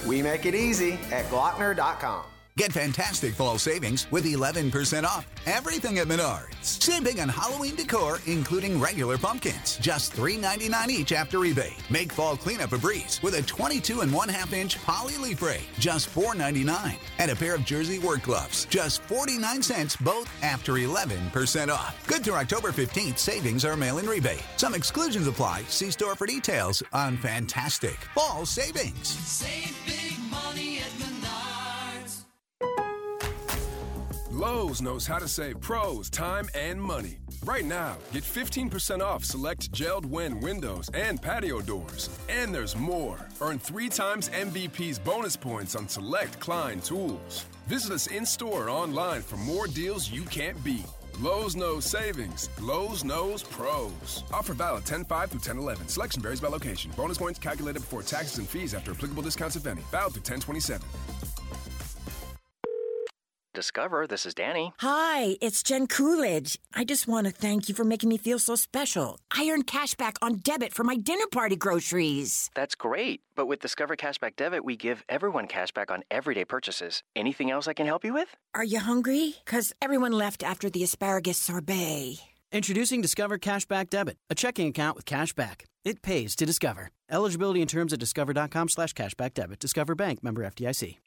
We 0.08 0.22
make 0.22 0.46
it 0.46 0.56
easy 0.56 0.94
at 1.12 1.26
Glockner.com. 1.26 2.33
Get 2.56 2.72
fantastic 2.72 3.34
fall 3.34 3.58
savings 3.58 4.06
with 4.12 4.26
11% 4.26 5.06
off 5.06 5.26
everything 5.46 6.00
at 6.00 6.08
Menards. 6.08 6.54
Save 6.64 7.04
big 7.04 7.20
on 7.20 7.28
Halloween 7.28 7.76
decor, 7.76 8.20
including 8.28 8.80
regular 8.80 9.18
pumpkins, 9.18 9.78
just 9.78 10.14
$3.99 10.14 10.90
each 10.90 11.12
after 11.12 11.40
rebate. 11.40 11.74
Make 11.90 12.12
fall 12.12 12.38
cleanup 12.38 12.72
a 12.72 12.78
breeze 12.78 13.20
with 13.24 13.34
a 13.36 13.42
22 13.42 14.02
and 14.02 14.14
1 14.14 14.30
2 14.30 14.56
inch 14.56 14.82
poly 14.84 15.18
leaf 15.18 15.42
ray, 15.42 15.62
just 15.80 16.14
$4.99. 16.14 16.96
And 17.18 17.32
a 17.32 17.36
pair 17.36 17.56
of 17.56 17.66
jersey 17.66 18.00
work 18.00 18.22
gloves, 18.22 18.66
just 18.66 19.02
49 19.04 19.64
cents 19.64 19.96
both 19.96 20.30
after 20.44 20.74
11% 20.74 21.70
off. 21.70 22.08
Good 22.08 22.24
through 22.24 22.36
October 22.36 22.72
15th, 22.72 23.18
savings 23.18 23.66
are 23.66 23.76
mail 23.76 23.98
in 23.98 24.06
rebate. 24.08 24.44
Some 24.58 24.76
exclusions 24.76 25.28
apply. 25.28 25.64
See 25.68 25.92
store 25.92 26.16
for 26.16 26.28
details 26.28 26.84
on 26.94 27.18
fantastic 27.18 27.98
fall 28.14 28.46
savings. 28.46 29.08
Save 29.08 29.76
big 29.88 30.20
money 30.32 30.78
at 30.78 30.86
Menards. 30.92 31.13
Lowe's 34.44 34.82
knows 34.82 35.08
how 35.08 35.20
to 35.20 35.28
save 35.30 35.62
pros 35.62 36.10
time 36.10 36.50
and 36.54 36.82
money. 36.82 37.20
Right 37.46 37.64
now, 37.64 37.96
get 38.12 38.24
15% 38.24 39.00
off 39.00 39.24
select 39.24 39.72
JELD-WEN 39.72 40.42
windows 40.42 40.90
and 40.94 41.22
patio 41.22 41.62
doors. 41.62 42.10
And 42.28 42.54
there's 42.54 42.76
more. 42.76 43.18
Earn 43.40 43.58
three 43.58 43.88
times 43.88 44.28
MVP's 44.28 45.00
bonus 45.00 45.38
points 45.38 45.78
on 45.78 45.88
select 45.88 46.42
Klein 46.42 46.82
tools. 46.82 47.46
Visit 47.68 47.94
us 47.94 48.08
in 48.08 48.26
store 48.26 48.66
or 48.66 48.70
online 48.70 49.22
for 49.22 49.38
more 49.38 49.66
deals 49.66 50.12
you 50.12 50.24
can't 50.24 50.62
beat. 50.62 50.88
Lowe's 51.22 51.56
knows 51.56 51.86
savings. 51.86 52.50
Lowe's 52.60 53.06
knows 53.06 53.44
pros. 53.44 54.26
Offer 54.34 54.56
valid 54.56 54.86
10 54.86 55.06
5 55.06 55.32
through 55.32 55.40
10 55.40 55.58
11. 55.58 55.88
Selection 55.88 56.22
varies 56.22 56.42
by 56.42 56.50
location. 56.50 56.92
Bonus 56.98 57.18
points 57.18 57.40
calculated 57.40 57.80
before 57.80 58.04
taxes 58.04 58.40
and 58.40 58.50
fees 58.50 58.74
after 58.74 58.92
applicable 58.92 59.24
discounts, 59.24 59.56
if 59.56 59.66
any. 59.68 59.84
Valid 59.90 60.14
through 60.14 60.24
10 60.24 60.42
27. 60.42 60.86
Discover, 63.54 64.08
this 64.08 64.26
is 64.26 64.34
Danny. 64.34 64.74
Hi, 64.80 65.38
it's 65.40 65.62
Jen 65.62 65.86
Coolidge. 65.86 66.58
I 66.74 66.84
just 66.84 67.08
want 67.08 67.28
to 67.28 67.32
thank 67.32 67.70
you 67.70 67.76
for 67.76 67.84
making 67.84 68.10
me 68.10 68.18
feel 68.18 68.40
so 68.40 68.56
special. 68.56 69.20
I 69.30 69.48
earned 69.48 69.68
cash 69.68 69.94
back 69.94 70.18
on 70.24 70.38
debit 70.38 70.74
for 70.74 70.84
my 70.84 70.96
dinner 70.96 71.28
party 71.32 71.56
groceries. 71.56 72.50
That's 72.56 72.74
great. 72.74 73.22
But 73.36 73.46
with 73.46 73.60
Discover 73.60 73.96
Cashback 73.98 74.38
Debit, 74.38 74.66
we 74.66 74.76
give 74.76 75.04
everyone 75.08 75.46
cash 75.46 75.72
back 75.72 75.92
on 75.92 76.04
everyday 76.10 76.46
purchases. 76.46 77.04
Anything 77.16 77.52
else 77.52 77.68
I 77.68 77.74
can 77.74 77.86
help 77.86 78.04
you 78.04 78.14
with? 78.14 78.30
Are 78.56 78.64
you 78.64 78.80
hungry? 78.80 79.36
Because 79.46 79.72
everyone 79.80 80.14
left 80.14 80.42
after 80.44 80.68
the 80.68 80.84
asparagus 80.84 81.38
sorbet. 81.38 82.24
Introducing 82.52 83.02
Discover 83.02 83.38
Cashback 83.38 83.90
Debit, 83.92 84.18
a 84.32 84.36
checking 84.36 84.68
account 84.68 84.96
with 84.96 85.06
cash 85.06 85.34
back. 85.34 85.66
It 85.84 86.02
pays 86.02 86.36
to 86.38 86.46
Discover. 86.48 86.90
Eligibility 87.12 87.62
and 87.62 87.70
terms 87.70 87.94
at 87.94 88.00
discover.com 88.00 88.70
slash 88.70 88.94
cashback 88.94 89.36
debit. 89.36 89.60
Discover 89.60 89.94
Bank, 89.96 90.24
member 90.24 90.44
FDIC. 90.44 90.98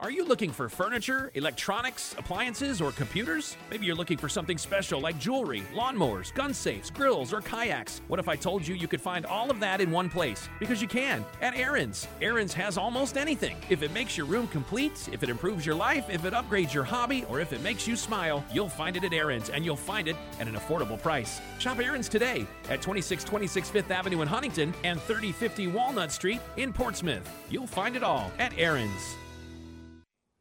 Are 0.00 0.10
you 0.10 0.24
looking 0.24 0.50
for 0.50 0.70
furniture, 0.70 1.30
electronics, 1.34 2.14
appliances, 2.16 2.80
or 2.80 2.90
computers? 2.90 3.58
Maybe 3.70 3.84
you're 3.84 3.94
looking 3.94 4.16
for 4.16 4.30
something 4.30 4.56
special 4.56 4.98
like 4.98 5.18
jewelry, 5.18 5.62
lawnmowers, 5.74 6.32
gun 6.32 6.54
safes, 6.54 6.88
grills, 6.88 7.34
or 7.34 7.42
kayaks. 7.42 8.00
What 8.08 8.18
if 8.18 8.26
I 8.26 8.34
told 8.34 8.66
you 8.66 8.74
you 8.74 8.88
could 8.88 9.02
find 9.02 9.26
all 9.26 9.50
of 9.50 9.60
that 9.60 9.78
in 9.78 9.90
one 9.90 10.08
place? 10.08 10.48
Because 10.58 10.80
you 10.80 10.88
can 10.88 11.22
at 11.42 11.54
Aaron's. 11.54 12.08
Aaron's 12.22 12.54
has 12.54 12.78
almost 12.78 13.18
anything. 13.18 13.58
If 13.68 13.82
it 13.82 13.92
makes 13.92 14.16
your 14.16 14.24
room 14.24 14.48
complete, 14.48 15.06
if 15.12 15.22
it 15.22 15.28
improves 15.28 15.66
your 15.66 15.74
life, 15.74 16.08
if 16.08 16.24
it 16.24 16.32
upgrades 16.32 16.72
your 16.72 16.84
hobby, 16.84 17.26
or 17.28 17.38
if 17.38 17.52
it 17.52 17.62
makes 17.62 17.86
you 17.86 17.94
smile, 17.94 18.42
you'll 18.50 18.70
find 18.70 18.96
it 18.96 19.04
at 19.04 19.12
Aaron's, 19.12 19.50
and 19.50 19.66
you'll 19.66 19.76
find 19.76 20.08
it 20.08 20.16
at 20.40 20.48
an 20.48 20.54
affordable 20.54 21.00
price. 21.02 21.42
Shop 21.58 21.78
Aaron's 21.78 22.08
today 22.08 22.46
at 22.70 22.80
2626 22.80 23.68
Fifth 23.68 23.90
Avenue 23.90 24.22
in 24.22 24.28
Huntington 24.28 24.72
and 24.82 24.98
3050 25.02 25.66
Walnut 25.66 26.10
Street 26.10 26.40
in 26.56 26.72
Portsmouth. 26.72 27.30
You'll 27.50 27.66
find 27.66 27.96
it 27.96 28.02
all 28.02 28.30
at 28.38 28.56
Aaron's. 28.56 29.16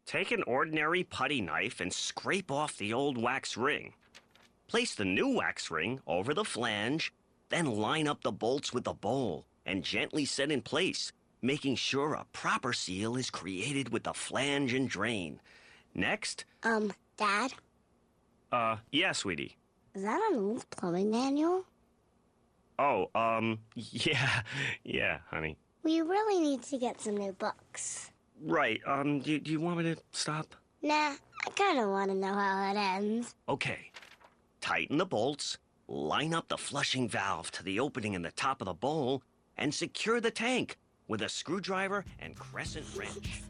Take 0.09 0.31
an 0.31 0.41
ordinary 0.47 1.03
putty 1.03 1.39
knife 1.39 1.79
and 1.79 1.93
scrape 1.93 2.49
off 2.49 2.75
the 2.77 2.93
old 2.93 3.15
wax 3.15 3.55
ring. 3.55 3.93
Place 4.67 4.95
the 4.95 5.05
new 5.05 5.35
wax 5.35 5.69
ring 5.69 5.99
over 6.07 6.33
the 6.33 6.43
flange, 6.43 7.13
then 7.49 7.67
line 7.67 8.07
up 8.07 8.23
the 8.23 8.31
bolts 8.31 8.73
with 8.73 8.85
the 8.85 8.93
bowl 8.93 9.45
and 9.67 9.83
gently 9.83 10.25
set 10.25 10.51
in 10.51 10.63
place, 10.63 11.11
making 11.43 11.75
sure 11.75 12.15
a 12.15 12.25
proper 12.33 12.73
seal 12.73 13.15
is 13.17 13.29
created 13.29 13.89
with 13.93 14.01
the 14.01 14.13
flange 14.15 14.73
and 14.73 14.89
drain. 14.89 15.39
Next, 15.93 16.43
Um, 16.63 16.91
Dad, 17.15 17.53
uh, 18.51 18.77
yeah, 18.91 19.11
sweetie. 19.11 19.57
is 19.93 20.01
that 20.01 20.19
an 20.31 20.39
old 20.39 20.67
plumbing 20.71 21.11
manual? 21.11 21.65
Oh, 22.79 23.11
um, 23.13 23.59
yeah, 23.75 24.41
yeah, 24.83 25.19
honey. 25.29 25.55
We 25.83 26.01
really 26.01 26.39
need 26.41 26.63
to 26.63 26.79
get 26.79 26.99
some 26.99 27.15
new 27.15 27.33
books. 27.33 28.09
Right, 28.41 28.81
um, 28.85 29.19
do, 29.19 29.39
do 29.39 29.51
you 29.51 29.59
want 29.59 29.77
me 29.77 29.95
to 29.95 30.01
stop? 30.11 30.55
Nah, 30.81 30.93
I 30.93 31.49
kinda 31.55 31.87
wanna 31.87 32.15
know 32.15 32.33
how 32.33 32.71
it 32.71 32.77
ends. 32.77 33.35
Okay. 33.47 33.91
Tighten 34.61 34.97
the 34.97 35.05
bolts, 35.05 35.57
line 35.87 36.33
up 36.33 36.47
the 36.47 36.57
flushing 36.57 37.07
valve 37.07 37.51
to 37.51 37.63
the 37.63 37.79
opening 37.79 38.13
in 38.13 38.21
the 38.21 38.31
top 38.31 38.61
of 38.61 38.65
the 38.65 38.73
bowl, 38.73 39.23
and 39.57 39.73
secure 39.73 40.21
the 40.21 40.31
tank 40.31 40.77
with 41.07 41.21
a 41.21 41.29
screwdriver 41.29 42.05
and 42.19 42.35
crescent 42.35 42.85
wrench. 42.95 43.41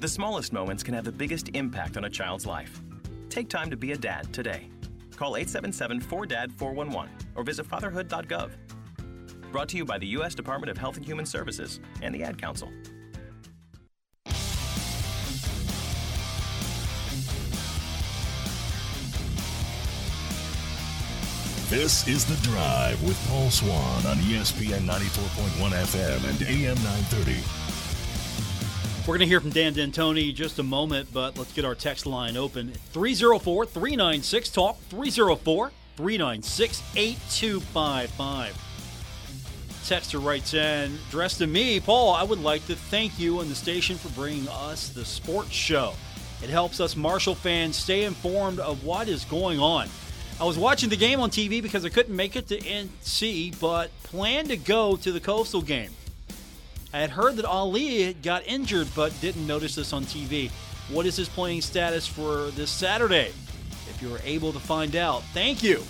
The 0.00 0.08
smallest 0.08 0.52
moments 0.52 0.82
can 0.82 0.92
have 0.94 1.04
the 1.04 1.12
biggest 1.12 1.48
impact 1.54 1.96
on 1.96 2.04
a 2.04 2.10
child's 2.10 2.44
life. 2.44 2.82
Take 3.30 3.48
time 3.48 3.70
to 3.70 3.76
be 3.76 3.92
a 3.92 3.96
dad 3.96 4.32
today. 4.32 4.68
Call 5.16 5.36
877 5.36 6.00
4DAD 6.00 6.52
411 6.52 7.10
or 7.34 7.44
visit 7.44 7.64
fatherhood.gov. 7.66 8.50
Brought 9.54 9.68
to 9.68 9.76
you 9.76 9.84
by 9.84 9.98
the 9.98 10.06
U.S. 10.08 10.34
Department 10.34 10.68
of 10.68 10.76
Health 10.76 10.96
and 10.96 11.06
Human 11.06 11.24
Services 11.24 11.78
and 12.02 12.12
the 12.12 12.24
Ad 12.24 12.36
Council. 12.38 12.72
This 21.68 22.08
is 22.08 22.24
The 22.24 22.34
Drive 22.42 23.00
with 23.04 23.16
Paul 23.28 23.48
Swann 23.48 24.06
on 24.06 24.16
ESPN 24.16 24.88
94.1 24.88 25.70
FM 25.70 26.28
and 26.28 26.42
AM 26.42 26.74
930. 26.74 27.36
We're 29.02 29.06
going 29.06 29.20
to 29.20 29.26
hear 29.26 29.40
from 29.40 29.50
Dan 29.50 29.72
D'Antoni 29.72 30.30
in 30.30 30.34
just 30.34 30.58
a 30.58 30.64
moment, 30.64 31.10
but 31.12 31.38
let's 31.38 31.52
get 31.52 31.64
our 31.64 31.76
text 31.76 32.06
line 32.06 32.36
open. 32.36 32.72
304 32.90 33.66
396 33.66 34.48
Talk, 34.48 34.80
304 34.88 35.70
396 35.96 36.82
8255. 36.96 38.73
Texter 39.84 40.24
writes 40.24 40.54
in, 40.54 40.98
dressed 41.10 41.38
to 41.38 41.46
me, 41.46 41.78
Paul, 41.78 42.14
I 42.14 42.22
would 42.22 42.40
like 42.40 42.66
to 42.68 42.74
thank 42.74 43.18
you 43.18 43.40
and 43.40 43.50
the 43.50 43.54
station 43.54 43.96
for 43.96 44.08
bringing 44.10 44.48
us 44.48 44.88
the 44.88 45.04
sports 45.04 45.52
show. 45.52 45.92
It 46.42 46.48
helps 46.48 46.80
us 46.80 46.96
Marshall 46.96 47.34
fans 47.34 47.76
stay 47.76 48.04
informed 48.04 48.60
of 48.60 48.82
what 48.82 49.08
is 49.08 49.26
going 49.26 49.60
on. 49.60 49.88
I 50.40 50.44
was 50.44 50.58
watching 50.58 50.88
the 50.88 50.96
game 50.96 51.20
on 51.20 51.30
TV 51.30 51.62
because 51.62 51.84
I 51.84 51.90
couldn't 51.90 52.16
make 52.16 52.34
it 52.34 52.48
to 52.48 52.58
NC, 52.58 53.60
but 53.60 53.90
planned 54.04 54.48
to 54.48 54.56
go 54.56 54.96
to 54.96 55.12
the 55.12 55.20
Coastal 55.20 55.60
game. 55.60 55.90
I 56.94 56.98
had 56.98 57.10
heard 57.10 57.36
that 57.36 57.44
Ali 57.44 58.14
got 58.14 58.46
injured, 58.46 58.88
but 58.96 59.12
didn't 59.20 59.46
notice 59.46 59.74
this 59.74 59.92
on 59.92 60.04
TV. 60.04 60.50
What 60.88 61.04
is 61.04 61.16
his 61.16 61.28
playing 61.28 61.60
status 61.60 62.06
for 62.06 62.50
this 62.52 62.70
Saturday? 62.70 63.32
If 63.90 63.98
you 64.00 64.08
were 64.08 64.20
able 64.24 64.52
to 64.52 64.60
find 64.60 64.96
out, 64.96 65.22
thank 65.34 65.62
you. 65.62 65.82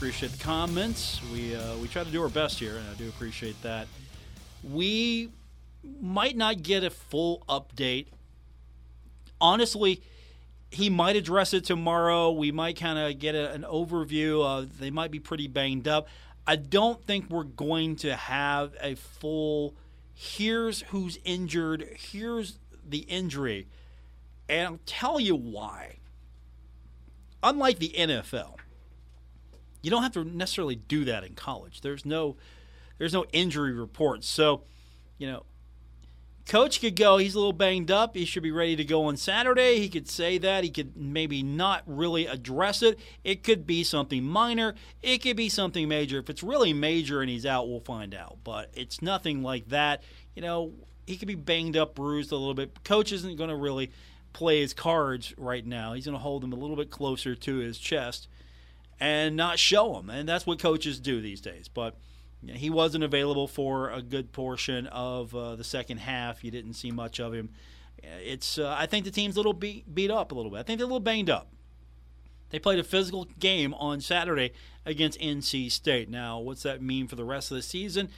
Appreciate 0.00 0.32
the 0.32 0.42
comments. 0.42 1.20
We 1.30 1.54
uh, 1.54 1.76
we 1.76 1.86
try 1.86 2.04
to 2.04 2.10
do 2.10 2.22
our 2.22 2.30
best 2.30 2.58
here, 2.58 2.74
and 2.74 2.88
I 2.88 2.94
do 2.94 3.06
appreciate 3.10 3.60
that. 3.60 3.86
We 4.64 5.28
might 6.00 6.38
not 6.38 6.62
get 6.62 6.84
a 6.84 6.88
full 6.88 7.44
update. 7.50 8.06
Honestly, 9.42 10.00
he 10.70 10.88
might 10.88 11.16
address 11.16 11.52
it 11.52 11.66
tomorrow. 11.66 12.30
We 12.30 12.50
might 12.50 12.80
kind 12.80 12.98
of 12.98 13.18
get 13.18 13.34
a, 13.34 13.52
an 13.52 13.60
overview. 13.64 14.42
Of, 14.42 14.78
they 14.78 14.90
might 14.90 15.10
be 15.10 15.20
pretty 15.20 15.48
banged 15.48 15.86
up. 15.86 16.08
I 16.46 16.56
don't 16.56 17.04
think 17.04 17.28
we're 17.28 17.44
going 17.44 17.96
to 17.96 18.16
have 18.16 18.72
a 18.80 18.94
full. 18.94 19.74
Here's 20.14 20.80
who's 20.80 21.18
injured. 21.26 21.86
Here's 21.98 22.58
the 22.88 23.00
injury, 23.00 23.68
and 24.48 24.66
I'll 24.66 24.80
tell 24.86 25.20
you 25.20 25.36
why. 25.36 25.96
Unlike 27.42 27.80
the 27.80 27.94
NFL, 27.98 28.59
you 29.82 29.90
don't 29.90 30.02
have 30.02 30.12
to 30.12 30.24
necessarily 30.24 30.76
do 30.76 31.04
that 31.04 31.24
in 31.24 31.34
college. 31.34 31.80
There's 31.80 32.04
no, 32.04 32.36
there's 32.98 33.12
no 33.12 33.24
injury 33.32 33.72
reports. 33.72 34.28
So, 34.28 34.62
you 35.18 35.26
know, 35.26 35.44
coach 36.46 36.80
could 36.80 36.96
go, 36.96 37.16
he's 37.16 37.34
a 37.34 37.38
little 37.38 37.52
banged 37.52 37.90
up. 37.90 38.16
He 38.16 38.24
should 38.24 38.42
be 38.42 38.50
ready 38.50 38.76
to 38.76 38.84
go 38.84 39.04
on 39.04 39.16
Saturday. 39.16 39.78
He 39.78 39.88
could 39.88 40.08
say 40.08 40.38
that. 40.38 40.64
He 40.64 40.70
could 40.70 40.96
maybe 40.96 41.42
not 41.42 41.82
really 41.86 42.26
address 42.26 42.82
it. 42.82 42.98
It 43.24 43.42
could 43.42 43.66
be 43.66 43.84
something 43.84 44.24
minor. 44.24 44.74
It 45.02 45.18
could 45.18 45.36
be 45.36 45.48
something 45.48 45.88
major. 45.88 46.18
If 46.18 46.28
it's 46.28 46.42
really 46.42 46.72
major 46.72 47.20
and 47.20 47.30
he's 47.30 47.46
out, 47.46 47.68
we'll 47.68 47.80
find 47.80 48.14
out. 48.14 48.38
But 48.44 48.70
it's 48.74 49.00
nothing 49.00 49.42
like 49.42 49.68
that. 49.68 50.02
You 50.34 50.42
know, 50.42 50.72
he 51.06 51.16
could 51.16 51.28
be 51.28 51.34
banged 51.34 51.76
up, 51.76 51.94
bruised 51.94 52.32
a 52.32 52.36
little 52.36 52.54
bit. 52.54 52.84
Coach 52.84 53.12
isn't 53.12 53.36
going 53.36 53.50
to 53.50 53.56
really 53.56 53.90
play 54.32 54.60
his 54.60 54.74
cards 54.74 55.34
right 55.36 55.66
now. 55.66 55.94
He's 55.94 56.04
going 56.04 56.16
to 56.16 56.22
hold 56.22 56.42
them 56.42 56.52
a 56.52 56.56
little 56.56 56.76
bit 56.76 56.90
closer 56.90 57.34
to 57.34 57.56
his 57.56 57.78
chest 57.78 58.28
and 59.00 59.36
not 59.36 59.58
show 59.58 59.94
them. 59.94 60.10
And 60.10 60.28
that's 60.28 60.46
what 60.46 60.58
coaches 60.58 61.00
do 61.00 61.20
these 61.20 61.40
days. 61.40 61.68
But 61.68 61.96
he 62.46 62.70
wasn't 62.70 63.04
available 63.04 63.48
for 63.48 63.90
a 63.90 64.02
good 64.02 64.32
portion 64.32 64.86
of 64.88 65.34
uh, 65.34 65.56
the 65.56 65.64
second 65.64 65.98
half. 65.98 66.44
You 66.44 66.50
didn't 66.50 66.74
see 66.74 66.90
much 66.90 67.18
of 67.18 67.34
him. 67.34 67.50
It's 68.02 68.58
uh, 68.58 68.74
I 68.78 68.86
think 68.86 69.04
the 69.04 69.10
team's 69.10 69.36
a 69.36 69.38
little 69.38 69.52
beat 69.52 69.94
beat 69.94 70.10
up 70.10 70.32
a 70.32 70.34
little 70.34 70.50
bit. 70.50 70.58
I 70.58 70.62
think 70.62 70.78
they're 70.78 70.84
a 70.84 70.88
little 70.88 71.00
banged 71.00 71.28
up. 71.28 71.48
They 72.50 72.58
played 72.58 72.78
a 72.78 72.84
physical 72.84 73.26
game 73.38 73.74
on 73.74 74.00
Saturday 74.00 74.52
against 74.84 75.20
NC 75.20 75.70
State. 75.70 76.08
Now, 76.08 76.38
what's 76.38 76.62
that 76.64 76.82
mean 76.82 77.06
for 77.06 77.16
the 77.16 77.24
rest 77.24 77.50
of 77.50 77.56
the 77.56 77.62
season? 77.62 78.08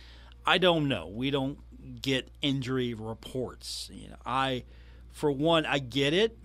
I 0.47 0.59
don't 0.59 0.88
know. 0.88 1.07
We 1.07 1.31
don't 1.31 1.59
get 2.01 2.29
injury 2.40 2.95
reports. 2.95 3.90
You 3.92 4.11
know, 4.11 4.16
I, 4.25 4.64
for 5.11 5.31
one, 5.31 5.66
I 5.66 5.79
get 5.79 6.14
it 6.14 6.38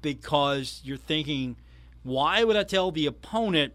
because 0.00 0.80
you're 0.82 0.96
thinking, 0.96 1.56
why 2.02 2.44
would 2.44 2.56
I 2.56 2.64
tell 2.64 2.90
the 2.90 3.06
opponent 3.06 3.74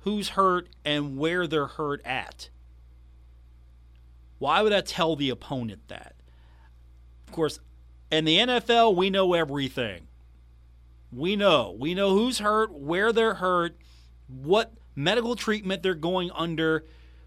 who's 0.00 0.30
hurt 0.30 0.68
and 0.84 1.16
where 1.16 1.46
they're 1.46 1.66
hurt 1.66 2.04
at? 2.04 2.48
Why 4.38 4.62
would 4.62 4.72
I 4.72 4.80
tell 4.80 5.14
the 5.14 5.30
opponent 5.30 5.88
that? 5.88 6.14
Of 7.28 7.32
course, 7.32 7.60
in 8.10 8.24
the 8.24 8.38
NFL, 8.38 8.96
we 8.96 9.08
know 9.08 9.34
everything. 9.34 10.08
We 11.12 11.36
know. 11.36 11.76
We 11.78 11.94
know 11.94 12.10
who's 12.10 12.38
hurt, 12.38 12.72
where 12.72 13.12
they're 13.12 13.34
hurt, 13.34 13.76
what 14.26 14.72
medical 14.96 15.36
treatment 15.36 15.82
they're 15.82 15.94
going 15.94 16.30
under, 16.34 16.84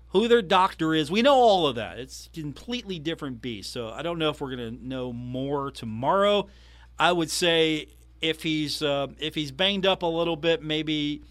who 0.09 0.27
their 0.27 0.41
doctor 0.41 0.93
is. 0.93 1.11
We 1.11 1.21
know 1.21 1.35
all 1.35 1.67
of 1.67 1.75
that. 1.75 1.99
It's 1.99 2.27
a 2.27 2.41
completely 2.41 2.99
different 2.99 3.41
beast. 3.41 3.71
So 3.71 3.89
I 3.89 4.01
don't 4.01 4.19
know 4.19 4.29
if 4.29 4.41
we're 4.41 4.55
going 4.55 4.77
to 4.77 4.87
know 4.87 5.13
more 5.13 5.71
tomorrow. 5.71 6.47
I 6.97 7.11
would 7.11 7.29
say 7.29 7.87
if 8.21 8.43
he's 8.43 8.81
uh, 8.81 9.07
if 9.19 9.35
he's 9.35 9.51
banged 9.51 9.85
up 9.85 10.03
a 10.03 10.07
little 10.07 10.35
bit, 10.35 10.63
maybe 10.63 11.21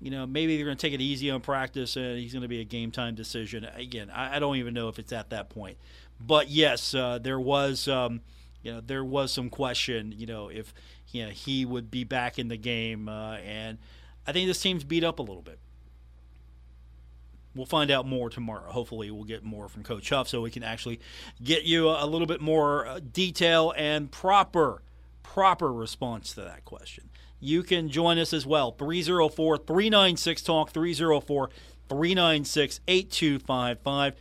you 0.00 0.10
know 0.10 0.26
maybe 0.26 0.56
they're 0.56 0.64
going 0.64 0.76
to 0.76 0.80
take 0.80 0.94
it 0.94 1.02
easy 1.02 1.30
on 1.30 1.40
practice 1.40 1.96
and 1.96 2.18
he's 2.18 2.32
going 2.32 2.42
to 2.42 2.48
be 2.48 2.60
a 2.60 2.64
game 2.64 2.90
time 2.90 3.14
decision. 3.14 3.66
Again, 3.76 4.10
I, 4.10 4.36
I, 4.36 4.38
don't 4.38 4.56
even 4.56 4.74
know 4.74 4.88
if 4.88 4.98
it's 4.98 5.12
at 5.12 5.30
that 5.30 5.48
point. 5.50 5.76
But 6.20 6.48
yes, 6.48 6.94
uh, 6.94 7.18
there 7.18 7.40
was 7.40 7.88
um, 7.88 8.20
you 8.62 8.72
know 8.72 8.80
there 8.80 9.04
was 9.04 9.32
some 9.32 9.50
question 9.50 10.14
you 10.16 10.26
know 10.26 10.48
if 10.48 10.72
you 11.12 11.26
know, 11.26 11.30
he 11.30 11.64
would 11.64 11.90
be 11.90 12.04
back 12.04 12.38
in 12.38 12.48
the 12.48 12.56
game, 12.56 13.08
uh, 13.08 13.36
and 13.36 13.78
I 14.26 14.32
think 14.32 14.48
this 14.48 14.60
team's 14.60 14.82
beat 14.82 15.04
up 15.04 15.18
a 15.18 15.22
little 15.22 15.42
bit. 15.42 15.58
We'll 17.54 17.66
find 17.66 17.90
out 17.90 18.06
more 18.06 18.30
tomorrow. 18.30 18.70
Hopefully, 18.70 19.10
we'll 19.10 19.24
get 19.24 19.44
more 19.44 19.68
from 19.68 19.82
Coach 19.82 20.08
Huff 20.08 20.26
so 20.26 20.40
we 20.40 20.50
can 20.50 20.62
actually 20.62 21.00
get 21.42 21.64
you 21.64 21.90
a 21.90 22.06
little 22.06 22.26
bit 22.26 22.40
more 22.40 22.86
uh, 22.86 23.00
detail 23.12 23.74
and 23.76 24.10
proper, 24.10 24.80
proper 25.22 25.72
response 25.72 26.34
to 26.34 26.42
that 26.42 26.64
question. 26.64 27.10
You 27.40 27.62
can 27.62 27.88
join 27.88 28.18
us 28.18 28.32
as 28.32 28.46
well. 28.46 28.70
304 28.72 29.58
396 29.58 30.42
Talk, 30.42 30.70
304 30.70 31.50
396 31.88 32.80
8255. 32.86 34.14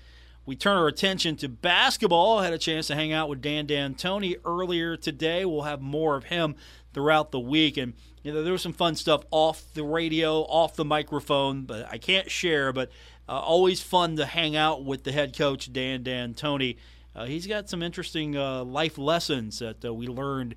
We 0.46 0.56
turn 0.56 0.76
our 0.76 0.88
attention 0.88 1.36
to 1.38 1.48
basketball. 1.48 2.40
I 2.40 2.46
had 2.46 2.54
a 2.54 2.58
chance 2.58 2.88
to 2.88 2.96
hang 2.96 3.14
out 3.14 3.30
with 3.30 3.42
Dan 3.42 3.68
D'Antoni 3.68 4.38
earlier 4.44 4.98
today. 4.98 5.46
We'll 5.46 5.62
have 5.62 5.82
more 5.82 6.16
of 6.16 6.26
him 6.26 6.56
throughout 6.94 7.32
the 7.32 7.40
week. 7.40 7.78
And 7.78 7.94
you 8.24 8.34
know, 8.34 8.44
there 8.44 8.54
was 8.54 8.62
some 8.62 8.74
fun 8.74 8.96
stuff 8.96 9.24
off 9.32 9.64
the 9.74 9.84
radio, 9.84 10.42
off 10.42 10.76
the 10.76 10.86
microphone, 10.86 11.64
but 11.64 11.88
I 11.92 11.98
can't 11.98 12.30
share. 12.30 12.74
But 12.74 12.90
uh, 13.30 13.40
always 13.40 13.82
fun 13.82 14.18
to 14.18 14.26
hang 14.26 14.56
out 14.56 14.84
with 14.84 15.04
the 15.04 15.12
head 15.12 15.38
coach, 15.38 15.72
Dan 15.72 16.04
D'Antoni. 16.04 16.78
Uh, 17.16 17.26
he's 17.26 17.46
got 17.46 17.70
some 17.70 17.84
interesting 17.84 18.36
uh, 18.36 18.64
life 18.64 18.98
lessons 18.98 19.60
that 19.60 19.84
uh, 19.86 19.94
we 19.94 20.08
learned 20.08 20.56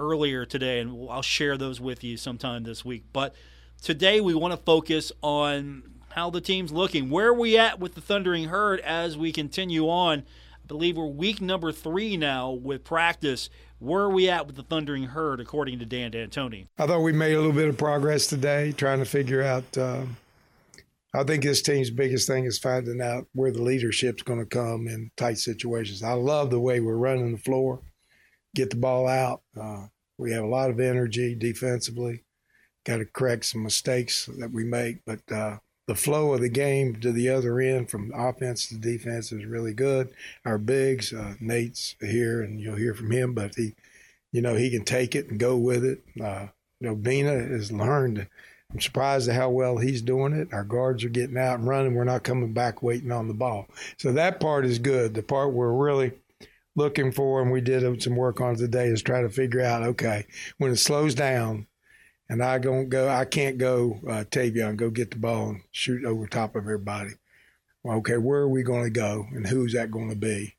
earlier 0.00 0.44
today, 0.46 0.80
and 0.80 1.08
I'll 1.10 1.22
share 1.22 1.56
those 1.56 1.80
with 1.80 2.02
you 2.02 2.16
sometime 2.16 2.64
this 2.64 2.84
week. 2.84 3.04
But 3.12 3.34
today 3.82 4.20
we 4.20 4.34
want 4.34 4.52
to 4.52 4.56
focus 4.56 5.12
on 5.22 5.82
how 6.08 6.30
the 6.30 6.40
team's 6.40 6.72
looking. 6.72 7.10
Where 7.10 7.28
are 7.28 7.34
we 7.34 7.56
at 7.58 7.78
with 7.78 7.94
the 7.94 8.00
Thundering 8.00 8.46
Herd 8.46 8.80
as 8.80 9.16
we 9.16 9.30
continue 9.30 9.88
on? 9.88 10.20
I 10.20 10.66
believe 10.66 10.96
we're 10.96 11.06
week 11.06 11.40
number 11.40 11.70
three 11.70 12.16
now 12.16 12.50
with 12.50 12.82
practice. 12.82 13.50
Where 13.78 14.02
are 14.02 14.10
we 14.10 14.28
at 14.28 14.46
with 14.46 14.56
the 14.56 14.62
Thundering 14.62 15.04
Herd, 15.04 15.40
according 15.40 15.78
to 15.78 15.86
Dan 15.86 16.10
D'Antoni? 16.10 16.66
I 16.78 16.86
thought 16.86 17.00
we 17.00 17.12
made 17.12 17.34
a 17.34 17.36
little 17.36 17.52
bit 17.52 17.68
of 17.68 17.78
progress 17.78 18.26
today, 18.26 18.72
trying 18.72 18.98
to 18.98 19.04
figure 19.04 19.42
out. 19.42 19.76
Uh, 19.76 20.04
I 21.12 21.24
think 21.24 21.42
this 21.42 21.62
team's 21.62 21.90
biggest 21.90 22.28
thing 22.28 22.44
is 22.44 22.58
finding 22.58 23.00
out 23.00 23.26
where 23.32 23.50
the 23.50 23.62
leadership's 23.62 24.22
going 24.22 24.38
to 24.38 24.46
come 24.46 24.86
in 24.86 25.10
tight 25.16 25.38
situations. 25.38 26.02
I 26.02 26.12
love 26.12 26.50
the 26.50 26.60
way 26.60 26.80
we're 26.80 26.94
running 26.94 27.32
the 27.32 27.38
floor, 27.38 27.80
get 28.54 28.70
the 28.70 28.76
ball 28.76 29.08
out. 29.08 29.42
Uh, 29.58 29.86
we 30.18 30.32
have 30.32 30.44
a 30.44 30.48
lot 30.48 30.70
of 30.70 30.80
energy 30.80 31.34
defensively. 31.34 32.24
Got 32.84 32.98
to 32.98 33.04
correct 33.04 33.46
some 33.46 33.62
mistakes 33.62 34.28
that 34.38 34.52
we 34.52 34.64
make, 34.64 35.04
but 35.04 35.20
uh, 35.30 35.58
the 35.86 35.94
flow 35.94 36.32
of 36.34 36.40
the 36.40 36.48
game 36.48 37.00
to 37.00 37.10
the 37.12 37.28
other 37.28 37.58
end 37.60 37.90
from 37.90 38.12
offense 38.14 38.68
to 38.68 38.76
defense 38.76 39.32
is 39.32 39.44
really 39.44 39.74
good. 39.74 40.10
Our 40.44 40.56
bigs, 40.56 41.12
uh, 41.12 41.34
Nate's 41.40 41.96
here, 42.00 42.42
and 42.42 42.60
you'll 42.60 42.76
hear 42.76 42.94
from 42.94 43.10
him, 43.10 43.34
but 43.34 43.54
he, 43.56 43.74
you 44.32 44.40
know, 44.40 44.54
he 44.54 44.70
can 44.70 44.84
take 44.84 45.14
it 45.14 45.28
and 45.28 45.40
go 45.40 45.56
with 45.56 45.84
it. 45.84 46.02
Uh, 46.22 46.46
you 46.80 46.88
know, 46.88 46.94
Bina 46.94 47.32
has 47.32 47.72
learned. 47.72 48.26
I'm 48.72 48.80
surprised 48.80 49.28
at 49.28 49.34
how 49.34 49.50
well 49.50 49.78
he's 49.78 50.00
doing 50.00 50.32
it. 50.32 50.52
Our 50.52 50.62
guards 50.62 51.02
are 51.02 51.08
getting 51.08 51.36
out 51.36 51.58
and 51.58 51.68
running. 51.68 51.94
We're 51.94 52.04
not 52.04 52.22
coming 52.22 52.52
back 52.52 52.82
waiting 52.82 53.10
on 53.10 53.26
the 53.26 53.34
ball. 53.34 53.66
So 53.98 54.12
that 54.12 54.38
part 54.38 54.64
is 54.64 54.78
good. 54.78 55.14
The 55.14 55.24
part 55.24 55.52
we're 55.52 55.72
really 55.72 56.12
looking 56.76 57.12
for, 57.12 57.42
and 57.42 57.50
we 57.50 57.60
did 57.60 58.02
some 58.02 58.16
work 58.16 58.40
on 58.40 58.56
today, 58.56 58.86
is 58.86 59.02
try 59.02 59.22
to 59.22 59.28
figure 59.28 59.62
out 59.62 59.82
okay, 59.82 60.26
when 60.58 60.70
it 60.70 60.76
slows 60.76 61.14
down, 61.14 61.66
and 62.28 62.42
I 62.42 62.58
don't 62.58 62.88
go. 62.88 63.08
I 63.08 63.24
can't 63.24 63.58
go 63.58 64.00
uh, 64.06 64.24
Taevion 64.30 64.76
go 64.76 64.90
get 64.90 65.10
the 65.10 65.18
ball 65.18 65.50
and 65.50 65.62
shoot 65.70 66.04
over 66.04 66.26
top 66.26 66.54
of 66.54 66.62
everybody. 66.62 67.12
Well, 67.82 67.98
okay, 67.98 68.18
where 68.18 68.40
are 68.40 68.48
we 68.48 68.62
going 68.62 68.84
to 68.84 68.90
go, 68.90 69.26
and 69.32 69.46
who's 69.46 69.72
that 69.72 69.90
going 69.90 70.10
to 70.10 70.16
be, 70.16 70.56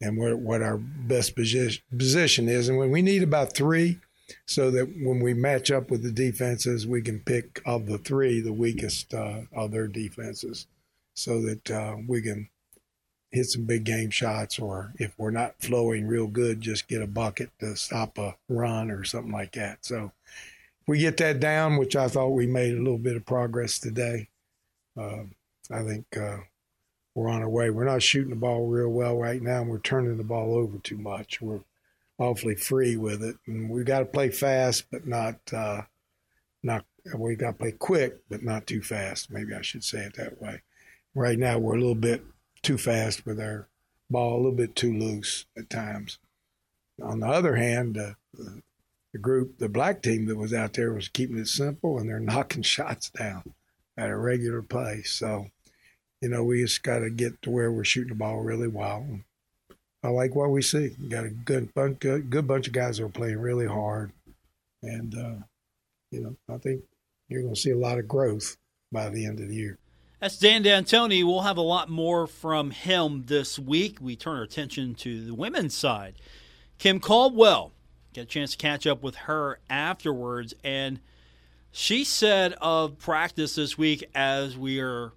and 0.00 0.16
what 0.16 0.38
what 0.38 0.62
our 0.62 0.78
best 0.78 1.34
position 1.34 1.82
position 1.96 2.48
is, 2.48 2.68
and 2.68 2.78
when 2.78 2.90
we 2.90 3.02
need 3.02 3.22
about 3.22 3.54
three, 3.54 3.98
so 4.46 4.70
that 4.70 4.86
when 5.02 5.20
we 5.20 5.34
match 5.34 5.70
up 5.70 5.90
with 5.90 6.02
the 6.02 6.12
defenses, 6.12 6.86
we 6.86 7.02
can 7.02 7.20
pick 7.20 7.60
of 7.66 7.86
the 7.86 7.98
three 7.98 8.40
the 8.40 8.52
weakest 8.52 9.12
uh, 9.12 9.40
of 9.52 9.72
their 9.72 9.88
defenses, 9.88 10.66
so 11.14 11.42
that 11.42 11.70
uh, 11.70 11.96
we 12.06 12.22
can 12.22 12.48
hit 13.30 13.46
some 13.46 13.64
big 13.64 13.84
game 13.84 14.10
shots, 14.10 14.58
or 14.58 14.92
if 14.98 15.14
we're 15.18 15.30
not 15.30 15.60
flowing 15.60 16.06
real 16.06 16.26
good, 16.26 16.60
just 16.60 16.88
get 16.88 17.02
a 17.02 17.06
bucket 17.06 17.50
to 17.60 17.76
stop 17.76 18.18
a 18.18 18.36
run 18.48 18.90
or 18.90 19.04
something 19.04 19.32
like 19.32 19.52
that. 19.52 19.84
So 19.84 20.12
we 20.86 20.98
get 20.98 21.18
that 21.18 21.38
down, 21.40 21.76
which 21.76 21.94
I 21.96 22.08
thought 22.08 22.28
we 22.28 22.46
made 22.46 22.74
a 22.74 22.78
little 22.78 22.98
bit 22.98 23.16
of 23.16 23.26
progress 23.26 23.78
today. 23.78 24.28
Uh, 24.98 25.24
I 25.70 25.82
think 25.82 26.06
uh, 26.16 26.38
we're 27.14 27.28
on 27.28 27.42
our 27.42 27.48
way. 27.48 27.68
We're 27.68 27.84
not 27.84 28.02
shooting 28.02 28.30
the 28.30 28.36
ball 28.36 28.66
real 28.66 28.88
well 28.88 29.16
right 29.16 29.42
now. 29.42 29.60
And 29.60 29.70
we're 29.70 29.78
turning 29.78 30.16
the 30.16 30.24
ball 30.24 30.54
over 30.54 30.78
too 30.78 30.96
much. 30.96 31.42
We're 31.42 31.60
awfully 32.18 32.54
free 32.54 32.96
with 32.96 33.22
it, 33.22 33.36
and 33.46 33.70
we've 33.70 33.84
got 33.84 34.00
to 34.00 34.04
play 34.04 34.30
fast, 34.30 34.86
but 34.90 35.06
not 35.06 35.38
uh, 35.52 35.82
not. 36.62 36.84
We 37.14 37.36
got 37.36 37.52
to 37.52 37.58
play 37.58 37.72
quick, 37.72 38.18
but 38.28 38.42
not 38.42 38.66
too 38.66 38.82
fast. 38.82 39.30
Maybe 39.30 39.54
I 39.54 39.62
should 39.62 39.84
say 39.84 40.00
it 40.00 40.16
that 40.16 40.40
way. 40.42 40.62
Right 41.14 41.38
now, 41.38 41.58
we're 41.58 41.76
a 41.76 41.80
little 41.80 41.94
bit 41.94 42.22
too 42.62 42.78
fast 42.78 43.26
with 43.26 43.40
our 43.40 43.68
ball, 44.10 44.34
a 44.34 44.36
little 44.36 44.52
bit 44.52 44.74
too 44.74 44.92
loose 44.92 45.46
at 45.56 45.70
times. 45.70 46.18
On 47.02 47.20
the 47.20 47.26
other 47.26 47.56
hand, 47.56 47.96
uh, 47.96 48.12
the 49.12 49.18
group, 49.18 49.58
the 49.58 49.68
black 49.68 50.02
team 50.02 50.26
that 50.26 50.36
was 50.36 50.52
out 50.52 50.74
there 50.74 50.92
was 50.92 51.08
keeping 51.08 51.38
it 51.38 51.48
simple 51.48 51.98
and 51.98 52.08
they're 52.08 52.20
knocking 52.20 52.62
shots 52.62 53.10
down 53.10 53.54
at 53.96 54.10
a 54.10 54.16
regular 54.16 54.62
pace. 54.62 55.12
So, 55.12 55.46
you 56.20 56.28
know, 56.28 56.44
we 56.44 56.62
just 56.62 56.82
got 56.82 57.00
to 57.00 57.10
get 57.10 57.40
to 57.42 57.50
where 57.50 57.70
we're 57.70 57.84
shooting 57.84 58.10
the 58.10 58.14
ball 58.14 58.40
really 58.40 58.68
well. 58.68 59.06
I 60.02 60.08
like 60.08 60.34
what 60.34 60.50
we 60.50 60.62
see. 60.62 60.94
We 61.00 61.08
got 61.08 61.24
a 61.24 61.30
good 61.30 61.74
bunch, 61.74 61.98
good, 61.98 62.30
good 62.30 62.46
bunch 62.46 62.68
of 62.68 62.72
guys 62.72 62.98
that 62.98 63.04
are 63.04 63.08
playing 63.08 63.40
really 63.40 63.66
hard, 63.66 64.12
and 64.80 65.12
uh, 65.14 65.44
you 66.12 66.20
know, 66.20 66.36
I 66.48 66.58
think 66.58 66.82
you're 67.28 67.42
going 67.42 67.54
to 67.54 67.60
see 67.60 67.72
a 67.72 67.76
lot 67.76 67.98
of 67.98 68.06
growth 68.06 68.56
by 68.92 69.08
the 69.10 69.26
end 69.26 69.40
of 69.40 69.48
the 69.48 69.56
year. 69.56 69.78
That's 70.20 70.38
Dan 70.38 70.62
D'Antoni. 70.62 71.24
We'll 71.24 71.42
have 71.42 71.58
a 71.58 71.62
lot 71.62 71.88
more 71.88 72.26
from 72.26 72.70
him 72.70 73.24
this 73.26 73.58
week. 73.58 73.98
We 74.00 74.16
turn 74.16 74.36
our 74.36 74.42
attention 74.42 74.94
to 74.96 75.24
the 75.24 75.34
women's 75.34 75.74
side. 75.74 76.14
Kim 76.78 76.98
Caldwell 77.00 77.72
Get 78.18 78.22
a 78.22 78.26
chance 78.26 78.52
to 78.52 78.56
catch 78.56 78.84
up 78.84 79.02
with 79.02 79.14
her 79.14 79.60
afterwards. 79.70 80.54
And 80.64 80.98
she 81.70 82.02
said 82.02 82.54
of 82.54 82.98
practice 82.98 83.54
this 83.54 83.76
week 83.76 84.08
as 84.14 84.56
we 84.56 84.80
are 84.80 85.12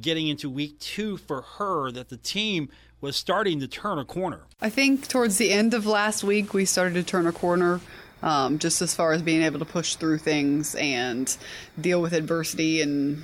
getting 0.00 0.28
into 0.28 0.48
week 0.48 0.78
two 0.78 1.16
for 1.16 1.42
her 1.42 1.90
that 1.90 2.08
the 2.08 2.16
team 2.16 2.70
was 3.00 3.14
starting 3.14 3.60
to 3.60 3.68
turn 3.68 3.98
a 3.98 4.04
corner. 4.04 4.42
I 4.60 4.70
think 4.70 5.06
towards 5.06 5.38
the 5.38 5.52
end 5.52 5.74
of 5.74 5.86
last 5.86 6.24
week, 6.24 6.54
we 6.54 6.64
started 6.64 6.94
to 6.94 7.02
turn 7.02 7.26
a 7.26 7.32
corner. 7.32 7.80
Um, 8.22 8.58
just 8.58 8.80
as 8.80 8.94
far 8.94 9.12
as 9.12 9.20
being 9.20 9.42
able 9.42 9.58
to 9.58 9.66
push 9.66 9.96
through 9.96 10.18
things 10.18 10.74
and 10.76 11.36
deal 11.78 12.00
with 12.00 12.14
adversity 12.14 12.80
and 12.80 13.22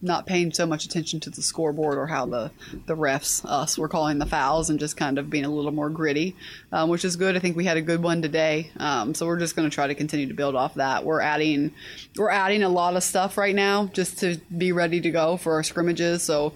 not 0.00 0.26
paying 0.26 0.52
so 0.52 0.66
much 0.66 0.84
attention 0.84 1.20
to 1.20 1.30
the 1.30 1.42
scoreboard 1.42 1.98
or 1.98 2.06
how 2.06 2.26
the, 2.26 2.50
the 2.86 2.96
refs, 2.96 3.44
us, 3.44 3.76
were 3.76 3.88
calling 3.88 4.18
the 4.18 4.26
fouls 4.26 4.70
and 4.70 4.80
just 4.80 4.96
kind 4.96 5.18
of 5.18 5.28
being 5.28 5.44
a 5.44 5.50
little 5.50 5.72
more 5.72 5.90
gritty, 5.90 6.34
um, 6.72 6.88
which 6.88 7.04
is 7.04 7.16
good. 7.16 7.36
I 7.36 7.38
think 7.38 7.56
we 7.56 7.64
had 7.64 7.76
a 7.76 7.82
good 7.82 8.02
one 8.02 8.22
today. 8.22 8.70
Um, 8.78 9.14
so 9.14 9.26
we're 9.26 9.38
just 9.38 9.56
going 9.56 9.68
to 9.68 9.74
try 9.74 9.86
to 9.86 9.94
continue 9.94 10.26
to 10.28 10.34
build 10.34 10.56
off 10.56 10.74
that. 10.74 11.04
We're 11.04 11.20
adding, 11.20 11.72
we're 12.16 12.30
adding 12.30 12.62
a 12.62 12.68
lot 12.68 12.96
of 12.96 13.02
stuff 13.02 13.36
right 13.36 13.54
now 13.54 13.86
just 13.92 14.18
to 14.20 14.40
be 14.56 14.72
ready 14.72 15.00
to 15.00 15.10
go 15.10 15.36
for 15.36 15.54
our 15.54 15.62
scrimmages. 15.62 16.22
So 16.22 16.54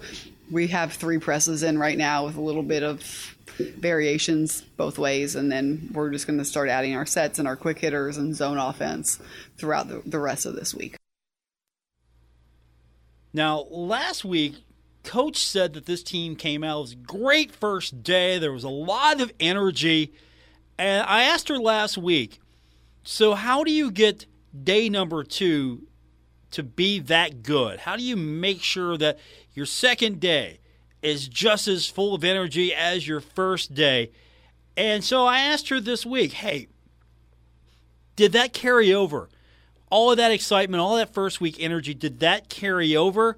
we 0.49 0.67
have 0.67 0.93
three 0.93 1.19
presses 1.19 1.63
in 1.63 1.77
right 1.77 1.97
now 1.97 2.25
with 2.25 2.35
a 2.35 2.41
little 2.41 2.63
bit 2.63 2.83
of 2.83 3.35
variations 3.57 4.61
both 4.77 4.97
ways. 4.97 5.35
And 5.35 5.51
then 5.51 5.89
we're 5.93 6.09
just 6.09 6.25
going 6.27 6.39
to 6.39 6.45
start 6.45 6.69
adding 6.69 6.95
our 6.95 7.05
sets 7.05 7.39
and 7.39 7.47
our 7.47 7.55
quick 7.55 7.79
hitters 7.79 8.17
and 8.17 8.35
zone 8.35 8.57
offense 8.57 9.19
throughout 9.57 9.87
the, 9.87 10.01
the 10.05 10.19
rest 10.19 10.45
of 10.45 10.55
this 10.55 10.73
week. 10.73 11.00
Now, 13.33 13.65
last 13.69 14.25
week, 14.25 14.55
coach 15.03 15.37
said 15.37 15.73
that 15.73 15.85
this 15.85 16.03
team 16.03 16.35
came 16.35 16.63
out. 16.63 16.77
It 16.77 16.81
was 16.81 16.91
a 16.93 16.95
great 16.95 17.51
first 17.51 18.03
day. 18.03 18.37
There 18.37 18.51
was 18.51 18.63
a 18.63 18.69
lot 18.69 19.21
of 19.21 19.31
energy. 19.39 20.13
And 20.77 21.05
I 21.07 21.23
asked 21.23 21.47
her 21.49 21.57
last 21.57 21.97
week, 21.97 22.39
so 23.03 23.33
how 23.33 23.63
do 23.63 23.71
you 23.71 23.91
get 23.91 24.25
day 24.63 24.89
number 24.89 25.23
two 25.23 25.87
to 26.51 26.63
be 26.63 26.99
that 26.99 27.43
good? 27.43 27.79
How 27.79 27.95
do 27.95 28.03
you 28.03 28.17
make 28.17 28.61
sure 28.61 28.97
that 28.97 29.17
your 29.53 29.65
second 29.65 30.19
day 30.19 30.59
is 31.01 31.27
just 31.27 31.67
as 31.67 31.87
full 31.87 32.13
of 32.13 32.23
energy 32.23 32.73
as 32.73 33.07
your 33.07 33.21
first 33.21 33.73
day? 33.73 34.11
And 34.75 35.03
so 35.03 35.25
I 35.25 35.39
asked 35.39 35.69
her 35.69 35.79
this 35.79 36.05
week, 36.05 36.33
hey, 36.33 36.67
did 38.15 38.33
that 38.33 38.53
carry 38.53 38.93
over? 38.93 39.29
All 39.91 40.09
of 40.09 40.17
that 40.17 40.31
excitement, 40.31 40.81
all 40.81 40.95
that 40.95 41.13
first 41.13 41.39
week 41.39 41.57
energy, 41.59 41.93
did 41.93 42.21
that 42.21 42.49
carry 42.49 42.95
over? 42.95 43.37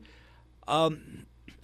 Um, 0.67 1.13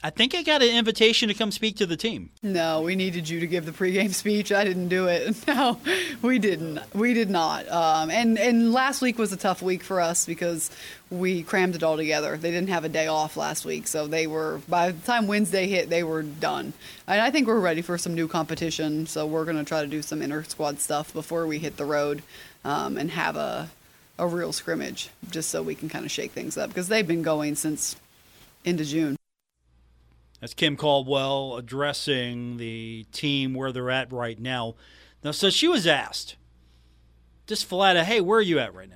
I 0.02 0.12
think 0.12 0.34
I 0.34 0.44
got 0.44 0.62
an 0.62 0.70
invitation 0.70 1.28
to 1.28 1.34
come 1.34 1.52
speak 1.52 1.76
to 1.78 1.86
the 1.86 1.98
team. 1.98 2.30
No, 2.42 2.82
we 2.84 2.96
needed 2.96 3.28
you 3.28 3.42
to 3.42 3.48
give 3.48 3.66
the 3.66 3.74
pregame 3.74 4.14
speech. 4.14 4.50
I 4.52 4.64
didn't 4.64 4.88
do 4.88 5.08
it. 5.08 5.36
No, 5.48 5.80
we 6.22 6.38
didn't. 6.40 6.80
We 6.94 7.14
did 7.14 7.30
not. 7.30 7.68
Um, 7.70 8.10
and 8.12 8.38
and 8.38 8.72
last 8.72 9.02
week 9.02 9.18
was 9.18 9.34
a 9.34 9.38
tough 9.38 9.62
week 9.62 9.84
for 9.84 10.00
us 10.00 10.26
because 10.26 10.70
we 11.10 11.44
crammed 11.44 11.76
it 11.76 11.84
all 11.84 11.98
together. 11.98 12.38
They 12.38 12.52
didn't 12.52 12.70
have 12.70 12.86
a 12.86 12.90
day 12.90 13.08
off 13.08 13.36
last 13.36 13.66
week, 13.66 13.88
so 13.88 14.08
they 14.08 14.28
were 14.28 14.62
by 14.70 14.92
the 14.92 15.02
time 15.06 15.28
Wednesday 15.28 15.68
hit, 15.68 15.90
they 15.90 16.04
were 16.04 16.22
done. 16.24 16.74
And 17.08 17.20
I 17.20 17.32
think 17.32 17.48
we're 17.48 17.60
ready 17.60 17.82
for 17.82 17.98
some 17.98 18.14
new 18.14 18.28
competition. 18.28 19.06
So 19.08 19.26
we're 19.26 19.46
going 19.46 19.58
to 19.58 19.66
try 19.66 19.82
to 19.82 19.88
do 19.88 20.02
some 20.02 20.22
inter 20.22 20.44
squad 20.44 20.80
stuff 20.80 21.12
before 21.14 21.46
we 21.48 21.60
hit 21.60 21.76
the 21.78 21.86
road 21.86 22.22
um, 22.64 22.98
and 22.98 23.12
have 23.12 23.36
a 23.36 23.70
a 24.20 24.28
real 24.28 24.52
scrimmage, 24.54 25.10
just 25.32 25.50
so 25.50 25.64
we 25.64 25.74
can 25.74 25.90
kind 25.90 26.06
of 26.06 26.12
shake 26.12 26.32
things 26.32 26.58
up 26.58 26.70
because 26.70 26.90
they've 26.90 27.08
been 27.08 27.24
going 27.24 27.56
since 27.56 27.96
into 28.64 28.84
June. 28.86 29.16
That's 30.42 30.54
Kim 30.54 30.76
Caldwell 30.78 31.56
addressing 31.58 32.58
the 32.58 33.06
team 33.12 33.54
where 33.54 33.72
they're 33.72 33.90
at 33.90 34.12
right 34.12 34.40
now. 34.40 34.76
Now, 35.24 35.32
so 35.32 35.50
she 35.50 35.68
was 35.68 35.88
asked, 35.88 36.36
just 37.48 37.66
flat 37.66 37.98
out, 37.98 38.06
hey, 38.06 38.22
where 38.22 38.40
are 38.40 38.44
you 38.44 38.60
at 38.60 38.74
right 38.74 38.90
now? 38.90 38.96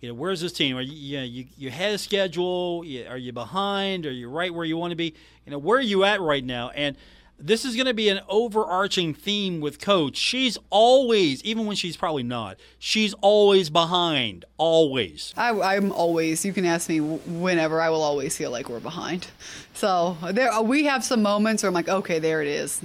You 0.00 0.08
know, 0.08 0.14
where's 0.14 0.40
this 0.40 0.52
team? 0.52 0.76
Are 0.76 0.80
you, 0.80 0.92
you, 0.92 1.18
know, 1.18 1.24
you, 1.24 1.46
you 1.58 1.68
ahead 1.68 1.92
of 1.92 2.00
schedule? 2.00 2.84
Are 3.08 3.18
you 3.18 3.32
behind? 3.32 4.06
Are 4.06 4.12
you 4.12 4.30
right 4.30 4.52
where 4.52 4.64
you 4.64 4.76
want 4.76 4.92
to 4.92 4.96
be? 4.96 5.14
You 5.44 5.52
know, 5.52 5.58
where 5.58 5.78
are 5.78 5.82
you 5.82 6.04
at 6.04 6.20
right 6.20 6.44
now? 6.44 6.70
And 6.70 6.96
this 7.40 7.64
is 7.64 7.74
going 7.74 7.86
to 7.86 7.94
be 7.94 8.08
an 8.08 8.20
overarching 8.28 9.14
theme 9.14 9.60
with 9.60 9.80
coach. 9.80 10.16
She's 10.16 10.58
always, 10.68 11.42
even 11.42 11.66
when 11.66 11.76
she's 11.76 11.96
probably 11.96 12.22
not, 12.22 12.58
she's 12.78 13.14
always 13.14 13.70
behind. 13.70 14.44
Always. 14.58 15.32
I, 15.36 15.76
am 15.76 15.90
always. 15.92 16.44
You 16.44 16.52
can 16.52 16.66
ask 16.66 16.88
me 16.88 17.00
whenever. 17.00 17.80
I 17.80 17.88
will 17.88 18.02
always 18.02 18.36
feel 18.36 18.50
like 18.50 18.68
we're 18.68 18.80
behind. 18.80 19.28
So 19.72 20.16
there, 20.32 20.60
we 20.60 20.84
have 20.84 21.02
some 21.02 21.22
moments 21.22 21.62
where 21.62 21.68
I'm 21.68 21.74
like, 21.74 21.88
okay, 21.88 22.18
there 22.18 22.42
it 22.42 22.48
is. 22.48 22.80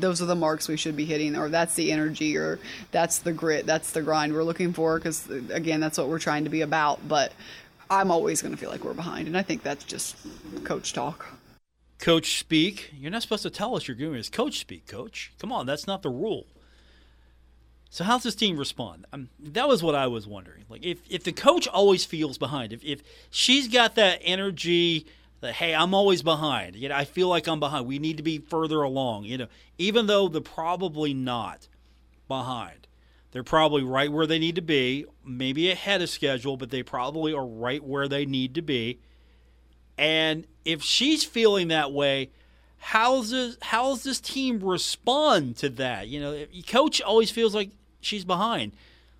Those 0.00 0.20
are 0.20 0.26
the 0.26 0.34
marks 0.34 0.68
we 0.68 0.76
should 0.76 0.96
be 0.96 1.04
hitting, 1.04 1.36
or 1.36 1.48
that's 1.48 1.74
the 1.74 1.92
energy, 1.92 2.36
or 2.36 2.58
that's 2.90 3.20
the 3.20 3.32
grit, 3.32 3.66
that's 3.66 3.92
the 3.92 4.02
grind 4.02 4.32
we're 4.32 4.42
looking 4.42 4.72
for. 4.72 4.98
Because 4.98 5.30
uh, 5.30 5.40
again, 5.50 5.80
that's 5.80 5.98
what 5.98 6.08
we're 6.08 6.18
trying 6.18 6.44
to 6.44 6.50
be 6.50 6.62
about. 6.62 7.06
But 7.06 7.32
I'm 7.88 8.10
always 8.10 8.42
going 8.42 8.52
to 8.52 8.58
feel 8.58 8.70
like 8.70 8.84
we're 8.84 8.94
behind, 8.94 9.28
and 9.28 9.36
I 9.36 9.42
think 9.42 9.62
that's 9.62 9.84
just 9.84 10.16
coach 10.64 10.92
talk 10.92 11.26
coach 12.00 12.38
speak. 12.38 12.92
You're 12.98 13.10
not 13.10 13.22
supposed 13.22 13.42
to 13.42 13.50
tell 13.50 13.76
us 13.76 13.86
you're 13.86 13.96
doing 13.96 14.14
this. 14.14 14.28
Coach 14.28 14.58
speak, 14.58 14.86
coach. 14.86 15.32
Come 15.38 15.52
on, 15.52 15.66
that's 15.66 15.86
not 15.86 16.02
the 16.02 16.10
rule. 16.10 16.46
So 17.90 18.04
how's 18.04 18.22
this 18.22 18.34
team 18.34 18.56
respond? 18.56 19.04
Um, 19.12 19.28
that 19.38 19.68
was 19.68 19.82
what 19.82 19.94
I 19.94 20.06
was 20.06 20.26
wondering. 20.26 20.64
Like 20.68 20.84
if, 20.84 20.98
if 21.10 21.24
the 21.24 21.32
coach 21.32 21.66
always 21.68 22.04
feels 22.04 22.38
behind, 22.38 22.72
if, 22.72 22.84
if 22.84 23.02
she's 23.30 23.68
got 23.68 23.96
that 23.96 24.20
energy 24.22 25.06
that 25.40 25.54
hey, 25.54 25.74
I'm 25.74 25.94
always 25.94 26.22
behind. 26.22 26.76
You 26.76 26.88
know, 26.88 26.94
I 26.94 27.04
feel 27.04 27.28
like 27.28 27.46
I'm 27.46 27.60
behind. 27.60 27.86
We 27.86 27.98
need 27.98 28.16
to 28.18 28.22
be 28.22 28.38
further 28.38 28.82
along. 28.82 29.24
You 29.24 29.38
know, 29.38 29.46
even 29.78 30.06
though 30.06 30.28
they're 30.28 30.40
probably 30.40 31.14
not 31.14 31.68
behind, 32.28 32.86
they're 33.32 33.42
probably 33.42 33.82
right 33.82 34.12
where 34.12 34.26
they 34.26 34.38
need 34.38 34.54
to 34.56 34.62
be. 34.62 35.06
Maybe 35.24 35.70
ahead 35.70 36.02
of 36.02 36.10
schedule, 36.10 36.56
but 36.56 36.70
they 36.70 36.82
probably 36.82 37.32
are 37.32 37.46
right 37.46 37.82
where 37.82 38.08
they 38.08 38.26
need 38.26 38.54
to 38.54 38.62
be. 38.62 39.00
And 40.00 40.46
if 40.64 40.82
she's 40.82 41.24
feeling 41.24 41.68
that 41.68 41.92
way, 41.92 42.30
how's 42.78 43.28
this 43.30 43.58
how's 43.60 44.02
this 44.02 44.18
team 44.18 44.58
respond 44.60 45.58
to 45.58 45.68
that? 45.68 46.08
You 46.08 46.20
know, 46.20 46.46
coach 46.66 47.02
always 47.02 47.30
feels 47.30 47.54
like 47.54 47.70
she's 48.00 48.24
behind. 48.24 48.72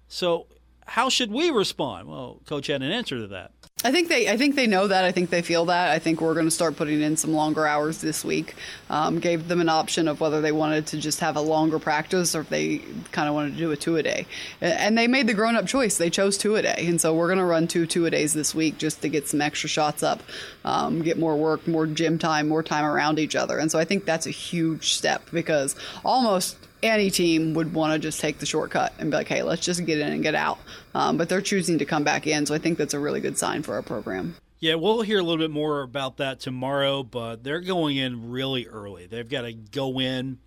So 0.08 0.46
how 0.86 1.10
should 1.10 1.30
we 1.30 1.50
respond? 1.50 2.08
Well, 2.08 2.40
coach 2.46 2.68
had 2.68 2.82
an 2.82 2.90
answer 2.90 3.18
to 3.18 3.26
that. 3.26 3.52
I 3.82 3.92
think 3.92 4.08
they 4.08 4.28
I 4.28 4.36
think 4.36 4.56
they 4.56 4.66
know 4.66 4.86
that. 4.88 5.04
I 5.04 5.12
think 5.12 5.30
they 5.30 5.40
feel 5.40 5.64
that. 5.66 5.90
I 5.90 5.98
think 5.98 6.20
we're 6.20 6.34
going 6.34 6.46
to 6.46 6.50
start 6.50 6.76
putting 6.76 7.00
in 7.00 7.16
some 7.16 7.32
longer 7.32 7.66
hours 7.66 8.02
this 8.02 8.22
week. 8.22 8.54
Um, 8.90 9.20
gave 9.20 9.48
them 9.48 9.60
an 9.60 9.70
option 9.70 10.06
of 10.06 10.20
whether 10.20 10.42
they 10.42 10.52
wanted 10.52 10.86
to 10.88 10.98
just 10.98 11.20
have 11.20 11.36
a 11.36 11.40
longer 11.40 11.78
practice 11.78 12.34
or 12.34 12.40
if 12.40 12.50
they 12.50 12.78
kind 13.10 13.28
of 13.28 13.34
wanted 13.34 13.52
to 13.52 13.56
do 13.56 13.70
a 13.70 13.76
two 13.76 13.96
a 13.96 14.02
day. 14.02 14.26
And 14.60 14.98
they 14.98 15.06
made 15.06 15.26
the 15.26 15.34
grown 15.34 15.56
up 15.56 15.66
choice. 15.66 15.96
They 15.96 16.10
chose 16.10 16.36
two 16.36 16.56
a 16.56 16.62
day, 16.62 16.84
and 16.86 17.00
so 17.00 17.14
we're 17.14 17.28
going 17.28 17.38
to 17.38 17.44
run 17.44 17.68
two 17.68 17.86
two 17.86 18.04
a 18.04 18.10
days 18.10 18.34
this 18.34 18.54
week 18.54 18.76
just 18.76 19.00
to 19.00 19.08
get 19.08 19.28
some 19.28 19.40
extra 19.40 19.68
shots 19.68 20.02
up, 20.02 20.22
um, 20.64 21.00
get 21.00 21.18
more 21.18 21.36
work, 21.36 21.66
more 21.66 21.86
gym 21.86 22.18
time, 22.18 22.48
more 22.48 22.62
time 22.62 22.84
around 22.84 23.18
each 23.18 23.34
other. 23.34 23.56
And 23.56 23.70
so 23.70 23.78
I 23.78 23.86
think 23.86 24.04
that's 24.04 24.26
a 24.26 24.30
huge 24.30 24.92
step 24.92 25.22
because 25.32 25.74
almost 26.04 26.56
any 26.82 27.10
team 27.10 27.54
would 27.54 27.72
want 27.72 27.92
to 27.92 27.98
just 27.98 28.20
take 28.20 28.38
the 28.38 28.46
shortcut 28.46 28.92
and 28.98 29.10
be 29.10 29.16
like, 29.16 29.28
hey, 29.28 29.42
let's 29.42 29.64
just 29.64 29.84
get 29.84 29.98
in 29.98 30.12
and 30.12 30.22
get 30.22 30.34
out. 30.34 30.58
Um, 30.94 31.16
but 31.16 31.28
they're 31.28 31.40
choosing 31.40 31.78
to 31.78 31.84
come 31.84 32.04
back 32.04 32.26
in. 32.26 32.46
So 32.46 32.54
I 32.54 32.58
think 32.58 32.78
that's 32.78 32.94
a 32.94 32.98
really 32.98 33.20
good 33.20 33.38
sign 33.38 33.62
for 33.62 33.74
our 33.74 33.82
program. 33.82 34.36
Yeah, 34.58 34.74
we'll 34.74 35.00
hear 35.02 35.18
a 35.18 35.22
little 35.22 35.38
bit 35.38 35.50
more 35.50 35.82
about 35.82 36.18
that 36.18 36.40
tomorrow, 36.40 37.02
but 37.02 37.42
they're 37.42 37.60
going 37.60 37.96
in 37.96 38.30
really 38.30 38.66
early. 38.66 39.06
They've 39.06 39.28
got 39.28 39.42
to 39.42 39.54
go 39.54 39.98
in 40.00 40.38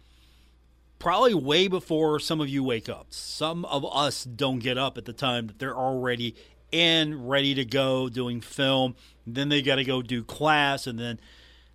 probably 0.99 1.33
way 1.33 1.67
before 1.67 2.19
some 2.19 2.39
of 2.39 2.47
you 2.47 2.63
wake 2.63 2.87
up. 2.87 3.07
Some 3.09 3.65
of 3.65 3.85
us 3.85 4.23
don't 4.23 4.59
get 4.59 4.77
up 4.77 4.97
at 4.97 5.05
the 5.05 5.13
time 5.13 5.47
that 5.47 5.59
they're 5.59 5.75
already 5.75 6.35
in, 6.71 7.25
ready 7.25 7.55
to 7.55 7.65
go, 7.65 8.07
doing 8.07 8.39
film. 8.39 8.95
Then 9.25 9.49
they 9.49 9.61
got 9.61 9.75
to 9.75 9.83
go 9.83 10.01
do 10.01 10.23
class, 10.23 10.85
and 10.85 10.99
then 10.99 11.19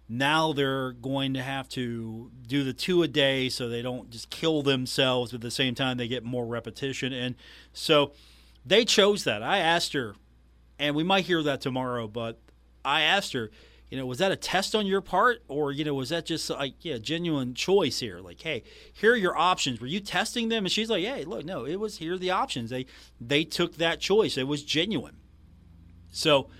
now 0.08 0.52
they're 0.52 0.92
going 0.92 1.34
to 1.34 1.42
have 1.42 1.68
to 1.68 2.30
do 2.46 2.64
the 2.64 2.72
two 2.72 3.02
a 3.02 3.08
day 3.08 3.48
so 3.48 3.68
they 3.68 3.82
don't 3.82 4.10
just 4.10 4.30
kill 4.30 4.62
themselves 4.62 5.34
at 5.34 5.40
the 5.40 5.50
same 5.50 5.74
time 5.74 5.96
they 5.96 6.08
get 6.08 6.24
more 6.24 6.46
repetition 6.46 7.12
and 7.12 7.34
so 7.72 8.12
they 8.64 8.84
chose 8.84 9.24
that. 9.24 9.42
I 9.42 9.58
asked 9.58 9.92
her 9.92 10.14
and 10.78 10.94
we 10.94 11.04
might 11.04 11.24
hear 11.24 11.42
that 11.42 11.60
tomorrow 11.60 12.08
but 12.08 12.38
i 12.84 13.02
asked 13.02 13.32
her 13.32 13.50
you 13.90 13.96
know 13.96 14.06
was 14.06 14.18
that 14.18 14.32
a 14.32 14.36
test 14.36 14.74
on 14.74 14.86
your 14.86 15.00
part? 15.00 15.42
Or 15.48 15.72
you 15.72 15.84
know 15.84 15.94
was 15.94 16.10
that 16.10 16.26
just 16.26 16.50
like 16.50 16.74
yeah 16.80 16.98
genuine 16.98 17.54
choice 17.54 18.00
here? 18.00 18.20
Like 18.20 18.40
hey 18.40 18.62
here 18.92 19.12
are 19.12 19.16
your 19.16 19.36
options. 19.36 19.80
Were 19.80 19.86
you 19.86 20.00
testing 20.00 20.48
them? 20.48 20.64
And 20.64 20.72
she's 20.72 20.90
like 20.90 21.04
hey 21.04 21.24
look 21.24 21.44
no 21.44 21.64
it 21.64 21.76
was 21.76 21.98
here 21.98 22.14
are 22.14 22.18
the 22.18 22.30
options. 22.30 22.70
They 22.70 22.86
they 23.20 23.44
took 23.44 23.76
that 23.76 24.00
choice. 24.00 24.36
It 24.36 24.46
was 24.46 24.62
genuine. 24.62 25.16
So 26.10 26.50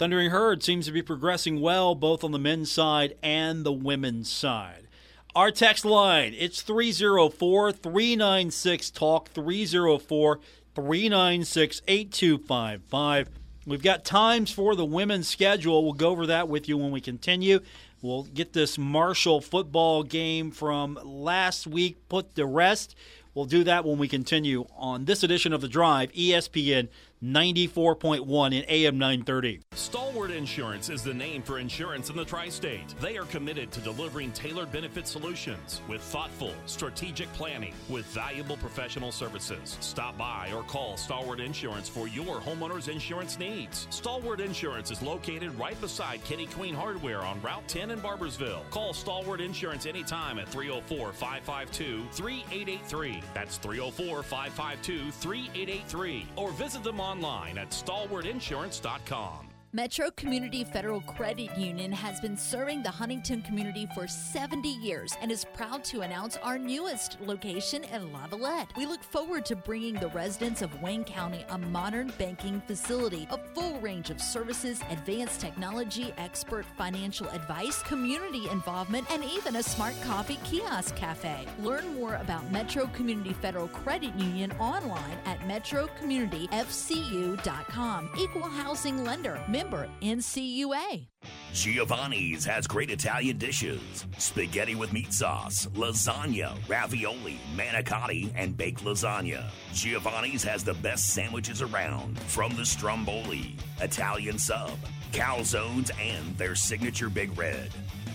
Thundering 0.00 0.30
Herd 0.30 0.62
seems 0.62 0.86
to 0.86 0.92
be 0.92 1.02
progressing 1.02 1.60
well 1.60 1.94
both 1.94 2.24
on 2.24 2.32
the 2.32 2.38
men's 2.38 2.72
side 2.72 3.18
and 3.22 3.66
the 3.66 3.72
women's 3.72 4.32
side. 4.32 4.88
Our 5.34 5.50
text 5.50 5.84
line, 5.84 6.34
it's 6.38 6.62
304 6.62 7.70
396 7.70 8.90
Talk, 8.92 9.28
304 9.28 10.40
396 10.74 11.82
8255. 11.86 13.28
We've 13.66 13.82
got 13.82 14.06
times 14.06 14.50
for 14.50 14.74
the 14.74 14.86
women's 14.86 15.28
schedule. 15.28 15.84
We'll 15.84 15.92
go 15.92 16.08
over 16.08 16.24
that 16.28 16.48
with 16.48 16.66
you 16.66 16.78
when 16.78 16.92
we 16.92 17.02
continue. 17.02 17.60
We'll 18.00 18.22
get 18.22 18.54
this 18.54 18.78
Marshall 18.78 19.42
football 19.42 20.02
game 20.02 20.50
from 20.50 20.98
last 21.04 21.66
week 21.66 22.08
put 22.08 22.34
to 22.36 22.46
rest. 22.46 22.94
We'll 23.34 23.44
do 23.44 23.64
that 23.64 23.84
when 23.84 23.98
we 23.98 24.08
continue 24.08 24.64
on 24.78 25.04
this 25.04 25.22
edition 25.22 25.52
of 25.52 25.60
The 25.60 25.68
Drive, 25.68 26.10
ESPN 26.12 26.88
94.1 27.22 28.54
in 28.54 28.64
AM 28.66 28.96
930. 28.96 29.60
Stalwart 29.72 30.30
Insurance 30.30 30.88
is 30.88 31.02
the 31.02 31.12
name 31.12 31.42
for 31.42 31.58
insurance 31.58 32.08
in 32.08 32.16
the 32.16 32.24
tri 32.24 32.48
state. 32.48 32.94
They 32.98 33.18
are 33.18 33.26
committed 33.26 33.70
to 33.72 33.80
delivering 33.80 34.32
tailored 34.32 34.72
benefit 34.72 35.06
solutions 35.06 35.82
with 35.86 36.00
thoughtful, 36.00 36.54
strategic 36.64 37.30
planning 37.34 37.74
with 37.90 38.06
valuable 38.06 38.56
professional 38.56 39.12
services. 39.12 39.76
Stop 39.80 40.16
by 40.16 40.50
or 40.54 40.62
call 40.62 40.96
Stalwart 40.96 41.40
Insurance 41.40 41.90
for 41.90 42.08
your 42.08 42.40
homeowner's 42.40 42.88
insurance 42.88 43.38
needs. 43.38 43.86
Stalwart 43.90 44.40
Insurance 44.40 44.90
is 44.90 45.02
located 45.02 45.56
right 45.58 45.78
beside 45.82 46.24
Kenny 46.24 46.46
Queen 46.46 46.74
Hardware 46.74 47.20
on 47.20 47.40
Route 47.42 47.68
10 47.68 47.90
in 47.90 48.00
Barboursville. 48.00 48.68
Call 48.70 48.94
Stalwart 48.94 49.42
Insurance 49.42 49.84
anytime 49.84 50.38
at 50.38 50.48
304 50.48 51.12
552 51.12 52.02
3883. 52.12 53.22
That's 53.34 53.58
304 53.58 54.22
552 54.22 55.10
3883. 55.10 56.26
Or 56.36 56.50
visit 56.52 56.82
them 56.82 56.98
on 56.98 57.09
online 57.10 57.58
at 57.58 57.70
stalwartinsurance.com. 57.70 59.49
Metro 59.72 60.10
Community 60.16 60.64
Federal 60.64 61.00
Credit 61.02 61.56
Union 61.56 61.92
has 61.92 62.18
been 62.18 62.36
serving 62.36 62.82
the 62.82 62.90
Huntington 62.90 63.40
community 63.42 63.86
for 63.94 64.08
70 64.08 64.68
years 64.68 65.12
and 65.22 65.30
is 65.30 65.46
proud 65.54 65.84
to 65.84 66.00
announce 66.00 66.36
our 66.38 66.58
newest 66.58 67.16
location 67.20 67.84
in 67.84 68.10
Lavalette. 68.10 68.76
We 68.76 68.84
look 68.84 69.04
forward 69.04 69.46
to 69.46 69.54
bringing 69.54 69.94
the 69.94 70.08
residents 70.08 70.60
of 70.60 70.82
Wayne 70.82 71.04
County 71.04 71.44
a 71.50 71.56
modern 71.56 72.12
banking 72.18 72.60
facility, 72.66 73.28
a 73.30 73.38
full 73.54 73.78
range 73.78 74.10
of 74.10 74.20
services, 74.20 74.80
advanced 74.90 75.40
technology, 75.40 76.12
expert 76.18 76.66
financial 76.76 77.28
advice, 77.28 77.80
community 77.84 78.48
involvement, 78.50 79.08
and 79.12 79.22
even 79.22 79.54
a 79.54 79.62
smart 79.62 79.94
coffee 80.02 80.40
kiosk 80.42 80.96
cafe. 80.96 81.46
Learn 81.60 81.94
more 81.94 82.16
about 82.16 82.50
Metro 82.50 82.88
Community 82.88 83.34
Federal 83.34 83.68
Credit 83.68 84.12
Union 84.16 84.50
online 84.58 85.16
at 85.26 85.38
metrocommunityfcu.com. 85.42 88.10
Equal 88.18 88.48
housing 88.48 89.04
lender 89.04 89.40
member 89.60 89.88
NCUA. 90.00 91.06
Giovanni's 91.52 92.46
has 92.46 92.66
great 92.66 92.90
Italian 92.90 93.36
dishes 93.36 94.06
spaghetti 94.16 94.74
with 94.74 94.92
meat 94.92 95.12
sauce, 95.12 95.66
lasagna, 95.74 96.56
ravioli, 96.66 97.38
manicotti, 97.54 98.32
and 98.36 98.56
baked 98.56 98.84
lasagna. 98.84 99.44
Giovanni's 99.74 100.42
has 100.42 100.64
the 100.64 100.72
best 100.74 101.10
sandwiches 101.10 101.60
around 101.60 102.18
from 102.20 102.56
the 102.56 102.64
Stromboli, 102.64 103.56
Italian 103.82 104.38
sub, 104.38 104.78
calzones, 105.12 105.90
and 106.00 106.38
their 106.38 106.54
signature 106.54 107.10
Big 107.10 107.36
Red. 107.36 107.68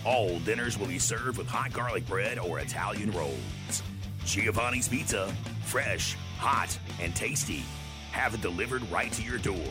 All 0.04 0.40
dinners 0.40 0.76
will 0.76 0.88
be 0.88 0.98
served 0.98 1.38
with 1.38 1.46
hot 1.46 1.72
garlic 1.72 2.06
bread 2.08 2.40
or 2.40 2.58
Italian 2.58 3.12
rolls. 3.12 3.82
Giovanni's 4.24 4.88
Pizza, 4.88 5.32
fresh, 5.64 6.16
hot, 6.38 6.76
and 7.00 7.14
tasty. 7.14 7.62
Have 8.10 8.34
it 8.34 8.40
delivered 8.40 8.82
right 8.90 9.12
to 9.12 9.22
your 9.22 9.38
door. 9.38 9.70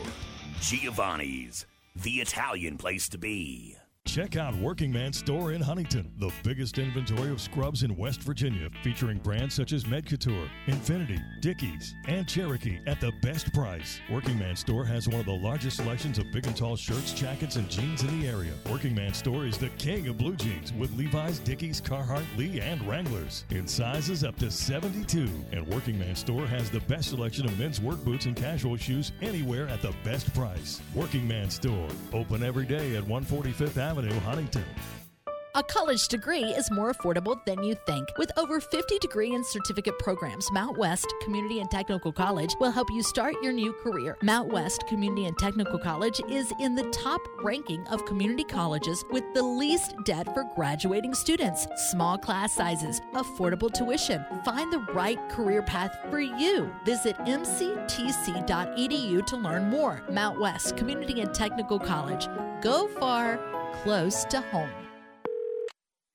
Giovanni's, 0.60 1.66
the 1.94 2.20
Italian 2.20 2.78
place 2.78 3.08
to 3.10 3.18
be. 3.18 3.75
Check 4.06 4.36
out 4.36 4.54
Working 4.54 4.92
Man 4.92 5.12
Store 5.12 5.52
in 5.52 5.60
Huntington, 5.60 6.10
the 6.18 6.30
biggest 6.44 6.78
inventory 6.78 7.30
of 7.30 7.40
scrubs 7.40 7.82
in 7.82 7.96
West 7.96 8.22
Virginia, 8.22 8.70
featuring 8.82 9.18
brands 9.18 9.54
such 9.54 9.72
as 9.72 9.82
Medcouture, 9.84 10.48
Infinity, 10.68 11.20
Dickies, 11.40 11.92
and 12.06 12.26
Cherokee 12.26 12.78
at 12.86 13.00
the 13.00 13.12
best 13.20 13.52
price. 13.52 14.00
Working 14.08 14.38
Man 14.38 14.54
Store 14.54 14.84
has 14.84 15.08
one 15.08 15.20
of 15.20 15.26
the 15.26 15.32
largest 15.32 15.78
selections 15.78 16.18
of 16.18 16.32
big 16.32 16.46
and 16.46 16.56
tall 16.56 16.76
shirts, 16.76 17.12
jackets, 17.12 17.56
and 17.56 17.68
jeans 17.68 18.04
in 18.04 18.20
the 18.20 18.28
area. 18.28 18.52
Working 18.70 18.94
Man 18.94 19.12
Store 19.12 19.44
is 19.44 19.58
the 19.58 19.70
king 19.70 20.06
of 20.06 20.16
blue 20.16 20.36
jeans 20.36 20.72
with 20.72 20.96
Levi's, 20.96 21.40
Dickies, 21.40 21.80
Carhartt, 21.80 22.24
Lee, 22.38 22.60
and 22.60 22.80
Wranglers 22.88 23.44
in 23.50 23.66
sizes 23.66 24.22
up 24.22 24.36
to 24.36 24.52
72. 24.52 25.28
And 25.50 25.66
Working 25.66 25.98
Man 25.98 26.14
Store 26.14 26.46
has 26.46 26.70
the 26.70 26.80
best 26.80 27.10
selection 27.10 27.44
of 27.44 27.58
men's 27.58 27.80
work 27.80 28.02
boots 28.04 28.26
and 28.26 28.36
casual 28.36 28.76
shoes 28.76 29.12
anywhere 29.20 29.68
at 29.68 29.82
the 29.82 29.92
best 30.04 30.32
price. 30.32 30.80
Working 30.94 31.26
Man 31.26 31.50
Store, 31.50 31.88
open 32.12 32.44
every 32.44 32.66
day 32.66 32.94
at 32.94 33.02
145th 33.02 33.76
Avenue. 33.76 33.95
Avenue, 33.96 34.20
Huntington. 34.20 34.64
A 35.54 35.62
college 35.62 36.08
degree 36.08 36.44
is 36.44 36.70
more 36.70 36.92
affordable 36.92 37.42
than 37.46 37.62
you 37.62 37.74
think. 37.86 38.06
With 38.18 38.30
over 38.36 38.60
50 38.60 38.98
degree 38.98 39.34
and 39.34 39.46
certificate 39.46 39.98
programs, 39.98 40.50
Mountwest 40.50 41.06
Community 41.22 41.60
and 41.60 41.70
Technical 41.70 42.12
College 42.12 42.54
will 42.60 42.70
help 42.70 42.90
you 42.90 43.02
start 43.02 43.34
your 43.42 43.54
new 43.54 43.72
career. 43.72 44.18
Mountwest 44.22 44.86
Community 44.86 45.24
and 45.24 45.38
Technical 45.38 45.78
College 45.78 46.20
is 46.28 46.52
in 46.60 46.74
the 46.74 46.84
top 46.90 47.22
ranking 47.42 47.86
of 47.86 48.04
community 48.04 48.44
colleges 48.44 49.02
with 49.10 49.24
the 49.32 49.42
least 49.42 49.94
debt 50.04 50.26
for 50.34 50.44
graduating 50.54 51.14
students. 51.14 51.66
Small 51.90 52.18
class 52.18 52.52
sizes, 52.52 53.00
affordable 53.14 53.72
tuition. 53.72 54.22
Find 54.44 54.70
the 54.70 54.80
right 54.92 55.26
career 55.30 55.62
path 55.62 55.96
for 56.10 56.20
you. 56.20 56.70
Visit 56.84 57.16
mctc.edu 57.20 58.46
to 59.24 59.36
learn 59.38 59.70
more. 59.70 60.02
Mountwest 60.10 60.76
Community 60.76 61.22
and 61.22 61.32
Technical 61.32 61.78
College. 61.78 62.28
Go 62.60 62.88
far, 62.88 63.38
close 63.86 64.24
to 64.24 64.40
home. 64.40 64.68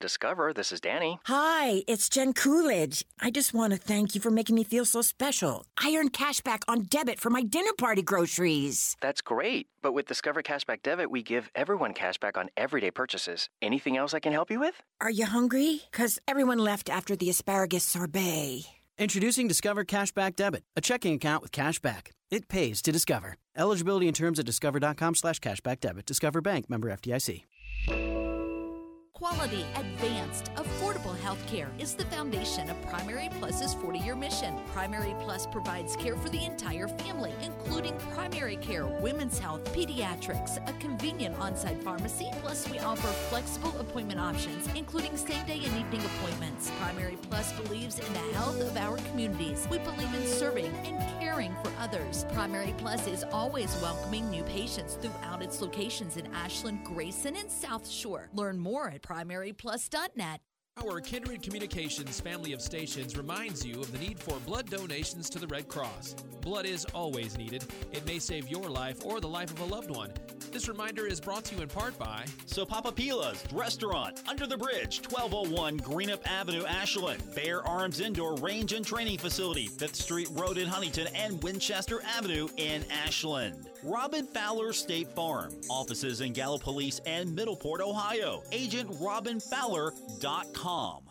Discover, 0.01 0.51
this 0.51 0.73
is 0.73 0.81
Danny. 0.81 1.19
Hi, 1.25 1.83
it's 1.87 2.09
Jen 2.09 2.33
Coolidge. 2.33 3.05
I 3.21 3.31
just 3.31 3.53
want 3.53 3.71
to 3.71 3.79
thank 3.79 4.13
you 4.13 4.19
for 4.19 4.29
making 4.29 4.57
me 4.57 4.65
feel 4.65 4.83
so 4.83 5.01
special. 5.01 5.65
I 5.81 5.95
earned 5.95 6.11
cash 6.11 6.41
back 6.41 6.63
on 6.67 6.81
debit 6.83 7.21
for 7.21 7.29
my 7.29 7.43
dinner 7.43 7.71
party 7.77 8.01
groceries. 8.01 8.97
That's 8.99 9.21
great. 9.21 9.67
But 9.81 9.93
with 9.93 10.05
Discover 10.05 10.43
Cashback 10.43 10.81
Debit, 10.83 11.09
we 11.09 11.23
give 11.23 11.49
everyone 11.55 11.93
cash 11.93 12.17
back 12.17 12.37
on 12.37 12.49
everyday 12.57 12.91
purchases. 12.91 13.47
Anything 13.61 13.95
else 13.95 14.13
I 14.13 14.19
can 14.19 14.33
help 14.33 14.51
you 14.51 14.59
with? 14.59 14.75
Are 14.99 15.11
you 15.11 15.27
hungry? 15.27 15.81
Because 15.91 16.19
everyone 16.27 16.57
left 16.57 16.89
after 16.89 17.15
the 17.15 17.29
asparagus 17.29 17.85
sorbet. 17.85 18.65
Introducing 18.97 19.47
Discover 19.47 19.85
Cashback 19.85 20.35
Debit, 20.35 20.63
a 20.75 20.81
checking 20.81 21.13
account 21.13 21.41
with 21.41 21.53
cash 21.53 21.79
back. 21.79 22.11
It 22.31 22.49
pays 22.49 22.81
to 22.81 22.91
Discover. 22.91 23.37
Eligibility 23.57 24.07
and 24.07 24.15
terms 24.15 24.39
at 24.39 24.45
discover.com 24.45 25.15
slash 25.15 25.39
cashback 25.39 25.79
debit. 25.79 26.05
Discover 26.05 26.41
Bank 26.41 26.69
member 26.69 26.89
FDIC. 26.89 27.43
Quality, 27.87 29.65
advanced, 29.75 30.51
affordable 30.55 31.17
health 31.19 31.45
care 31.47 31.71
is 31.79 31.93
the 31.93 32.05
foundation 32.05 32.69
of 32.69 32.81
Primary 32.87 33.29
Plus's 33.39 33.73
40 33.75 33.99
year 33.99 34.15
mission. 34.15 34.55
Primary 34.73 35.15
Plus 35.21 35.45
provides 35.47 35.95
care 35.95 36.15
for 36.15 36.29
the 36.29 36.43
entire 36.43 36.87
family, 36.87 37.31
including 37.43 37.95
primary 38.13 38.55
care, 38.57 38.87
women's 38.87 39.37
health, 39.39 39.63
pediatrics, 39.73 40.57
a 40.67 40.73
convenient 40.79 41.37
on 41.39 41.55
site 41.55 41.81
pharmacy, 41.83 42.29
plus, 42.41 42.69
we 42.69 42.79
offer 42.79 43.07
flexible 43.29 43.75
appointment 43.79 44.19
options, 44.19 44.67
including 44.75 45.15
same 45.15 45.45
day 45.45 45.61
and 45.63 45.77
evening 45.77 46.01
appointments. 46.17 46.71
Primary 46.79 47.17
Plus 47.29 47.51
believes 47.61 47.99
in 47.99 48.13
the 48.13 48.19
health 48.33 48.59
of 48.59 48.75
our 48.77 48.97
communities. 49.09 49.67
We 49.69 49.77
believe 49.79 50.13
in 50.13 50.25
serving 50.25 50.73
and 50.85 51.19
caring 51.19 51.50
others. 51.81 52.25
Primary 52.31 52.73
Plus 52.77 53.07
is 53.07 53.25
always 53.31 53.75
welcoming 53.81 54.29
new 54.29 54.43
patients 54.43 54.97
throughout 55.01 55.41
its 55.41 55.61
locations 55.61 56.15
in 56.15 56.27
Ashland, 56.33 56.83
Grayson, 56.83 57.35
and 57.35 57.51
South 57.51 57.89
Shore. 57.89 58.29
Learn 58.33 58.59
more 58.59 58.89
at 58.89 59.01
primaryplus.net. 59.01 60.41
Our 60.77 61.01
Kindred 61.01 61.43
Communications 61.43 62.21
family 62.21 62.53
of 62.53 62.61
stations 62.61 63.17
reminds 63.17 63.65
you 63.65 63.81
of 63.81 63.91
the 63.91 63.97
need 63.97 64.17
for 64.17 64.37
blood 64.45 64.69
donations 64.69 65.29
to 65.31 65.39
the 65.39 65.47
Red 65.47 65.67
Cross. 65.67 66.15
Blood 66.39 66.65
is 66.65 66.85
always 66.93 67.37
needed. 67.37 67.65
It 67.91 68.05
may 68.05 68.19
save 68.19 68.47
your 68.47 68.69
life 68.69 69.05
or 69.05 69.19
the 69.19 69.27
life 69.27 69.51
of 69.51 69.59
a 69.59 69.65
loved 69.65 69.91
one. 69.91 70.11
This 70.51 70.67
reminder 70.67 71.07
is 71.07 71.19
brought 71.19 71.45
to 71.45 71.55
you 71.55 71.61
in 71.61 71.69
part 71.69 71.97
by 71.97 72.25
So 72.45 72.65
Papa 72.65 72.91
Pila's 72.91 73.43
Restaurant, 73.53 74.21
Under 74.27 74.45
the 74.45 74.57
Bridge, 74.57 75.01
1201 75.09 75.79
Greenup 75.79 76.25
Avenue, 76.27 76.65
Ashland. 76.65 77.23
Bear 77.33 77.65
Arms 77.65 77.99
Indoor 77.99 78.35
Range 78.35 78.73
and 78.73 78.85
Training 78.85 79.17
Facility, 79.17 79.69
5th 79.69 79.95
Street 79.95 80.27
Road 80.31 80.57
in 80.57 80.67
Huntington 80.67 81.07
and 81.15 81.41
Winchester 81.41 82.01
Avenue 82.17 82.47
in 82.57 82.83
Ashland. 82.91 83.69
Robin 83.83 84.27
Fowler 84.27 84.73
State 84.73 85.09
Farm, 85.15 85.53
offices 85.69 86.21
in 86.21 86.33
Gallipolis 86.33 86.99
and 87.05 87.35
Middleport, 87.35 87.79
Ohio. 87.79 88.43
Agent 88.51 88.89
Robin 88.99 89.31
RobinFowler.com. 89.39 91.10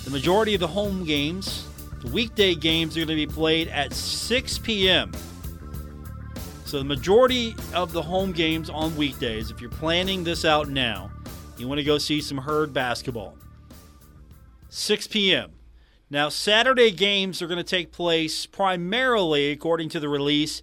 the 0.03 0.11
majority 0.11 0.53
of 0.53 0.59
the 0.59 0.67
home 0.67 1.05
games, 1.05 1.67
the 2.01 2.11
weekday 2.11 2.53
games, 2.53 2.95
are 2.95 2.99
going 2.99 3.07
to 3.07 3.15
be 3.15 3.25
played 3.25 3.67
at 3.69 3.93
6 3.93 4.59
p.m. 4.59 5.11
So 6.65 6.77
the 6.77 6.83
majority 6.83 7.55
of 7.73 7.93
the 7.93 8.03
home 8.03 8.31
games 8.31 8.69
on 8.69 8.95
weekdays, 8.95 9.49
if 9.49 9.59
you're 9.59 9.71
planning 9.71 10.23
this 10.23 10.45
out 10.45 10.69
now, 10.69 11.09
you 11.57 11.67
want 11.67 11.79
to 11.79 11.83
go 11.83 11.97
see 11.97 12.21
some 12.21 12.37
herd 12.37 12.73
basketball. 12.73 13.35
6 14.69 15.07
p.m. 15.07 15.49
Now, 16.11 16.29
Saturday 16.29 16.91
games 16.91 17.41
are 17.41 17.47
going 17.47 17.57
to 17.57 17.63
take 17.63 17.91
place 17.91 18.45
primarily, 18.45 19.49
according 19.49 19.89
to 19.89 19.99
the 19.99 20.07
release, 20.07 20.61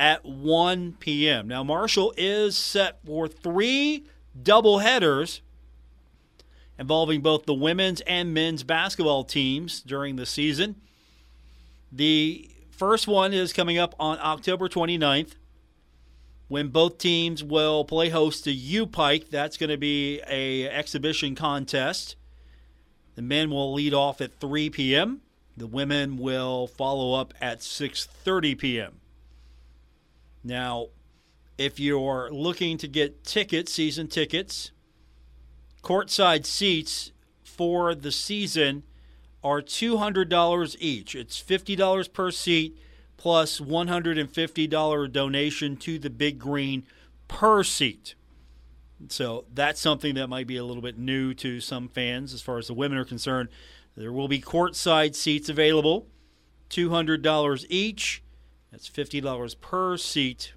at 0.00 0.24
1 0.24 0.96
p.m. 0.98 1.46
Now, 1.46 1.62
Marshall 1.62 2.14
is 2.16 2.56
set 2.56 3.04
for 3.04 3.28
three 3.28 4.06
doubleheaders 4.42 5.42
involving 6.78 7.20
both 7.20 7.44
the 7.44 7.52
women's 7.52 8.00
and 8.00 8.32
men's 8.32 8.62
basketball 8.62 9.24
teams 9.24 9.82
during 9.82 10.16
the 10.16 10.24
season. 10.24 10.76
The 11.92 12.50
first 12.70 13.06
one 13.06 13.34
is 13.34 13.52
coming 13.52 13.76
up 13.76 13.94
on 14.00 14.18
October 14.22 14.70
29th 14.70 15.34
when 16.48 16.68
both 16.68 16.96
teams 16.96 17.44
will 17.44 17.84
play 17.84 18.08
host 18.08 18.44
to 18.44 18.54
UPike. 18.54 19.28
That's 19.28 19.58
going 19.58 19.68
to 19.68 19.76
be 19.76 20.22
a 20.26 20.66
exhibition 20.66 21.34
contest. 21.34 22.16
The 23.16 23.22
men 23.22 23.50
will 23.50 23.74
lead 23.74 23.92
off 23.92 24.22
at 24.22 24.40
3 24.40 24.70
p.m. 24.70 25.20
The 25.58 25.66
women 25.66 26.16
will 26.16 26.66
follow 26.66 27.20
up 27.20 27.34
at 27.38 27.58
6:30 27.58 28.56
p.m. 28.58 29.00
Now, 30.42 30.86
if 31.58 31.78
you're 31.78 32.30
looking 32.32 32.78
to 32.78 32.88
get 32.88 33.24
tickets, 33.24 33.72
season 33.72 34.08
tickets, 34.08 34.72
courtside 35.82 36.46
seats 36.46 37.12
for 37.42 37.94
the 37.94 38.12
season 38.12 38.84
are 39.42 39.60
$200 39.60 40.76
each. 40.78 41.14
It's 41.14 41.42
$50 41.42 42.12
per 42.12 42.30
seat 42.30 42.78
plus 43.16 43.60
$150 43.60 45.12
donation 45.12 45.76
to 45.76 45.98
the 45.98 46.10
Big 46.10 46.38
Green 46.38 46.84
per 47.28 47.62
seat. 47.62 48.14
So 49.08 49.44
that's 49.52 49.80
something 49.80 50.14
that 50.14 50.28
might 50.28 50.46
be 50.46 50.56
a 50.56 50.64
little 50.64 50.82
bit 50.82 50.98
new 50.98 51.34
to 51.34 51.60
some 51.60 51.88
fans 51.88 52.34
as 52.34 52.42
far 52.42 52.58
as 52.58 52.66
the 52.66 52.74
women 52.74 52.98
are 52.98 53.04
concerned. 53.04 53.48
There 53.96 54.12
will 54.12 54.28
be 54.28 54.40
courtside 54.40 55.14
seats 55.14 55.48
available, 55.48 56.06
$200 56.70 57.66
each. 57.68 58.22
That's 58.70 58.88
$50 58.88 59.60
per 59.60 59.96
seat. 59.96 60.52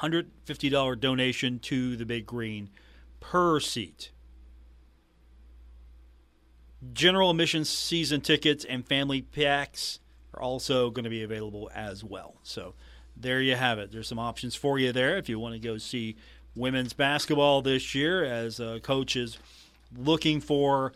$150 0.00 1.00
donation 1.00 1.58
to 1.60 1.96
the 1.96 2.04
Big 2.04 2.26
Green 2.26 2.70
per 3.20 3.60
seat. 3.60 4.10
General 6.92 7.30
admission 7.30 7.64
season 7.64 8.20
tickets 8.20 8.64
and 8.64 8.86
family 8.86 9.22
packs 9.22 10.00
are 10.34 10.42
also 10.42 10.90
going 10.90 11.04
to 11.04 11.10
be 11.10 11.22
available 11.22 11.70
as 11.74 12.04
well. 12.04 12.34
So 12.42 12.74
there 13.16 13.40
you 13.40 13.54
have 13.54 13.78
it. 13.78 13.92
There's 13.92 14.08
some 14.08 14.18
options 14.18 14.54
for 14.54 14.78
you 14.78 14.92
there 14.92 15.16
if 15.16 15.28
you 15.28 15.38
want 15.38 15.54
to 15.54 15.60
go 15.60 15.78
see 15.78 16.16
women's 16.54 16.92
basketball 16.92 17.62
this 17.62 17.94
year 17.94 18.24
as 18.24 18.60
uh, 18.60 18.78
coach 18.82 19.16
is 19.16 19.38
looking 19.96 20.40
for 20.40 20.92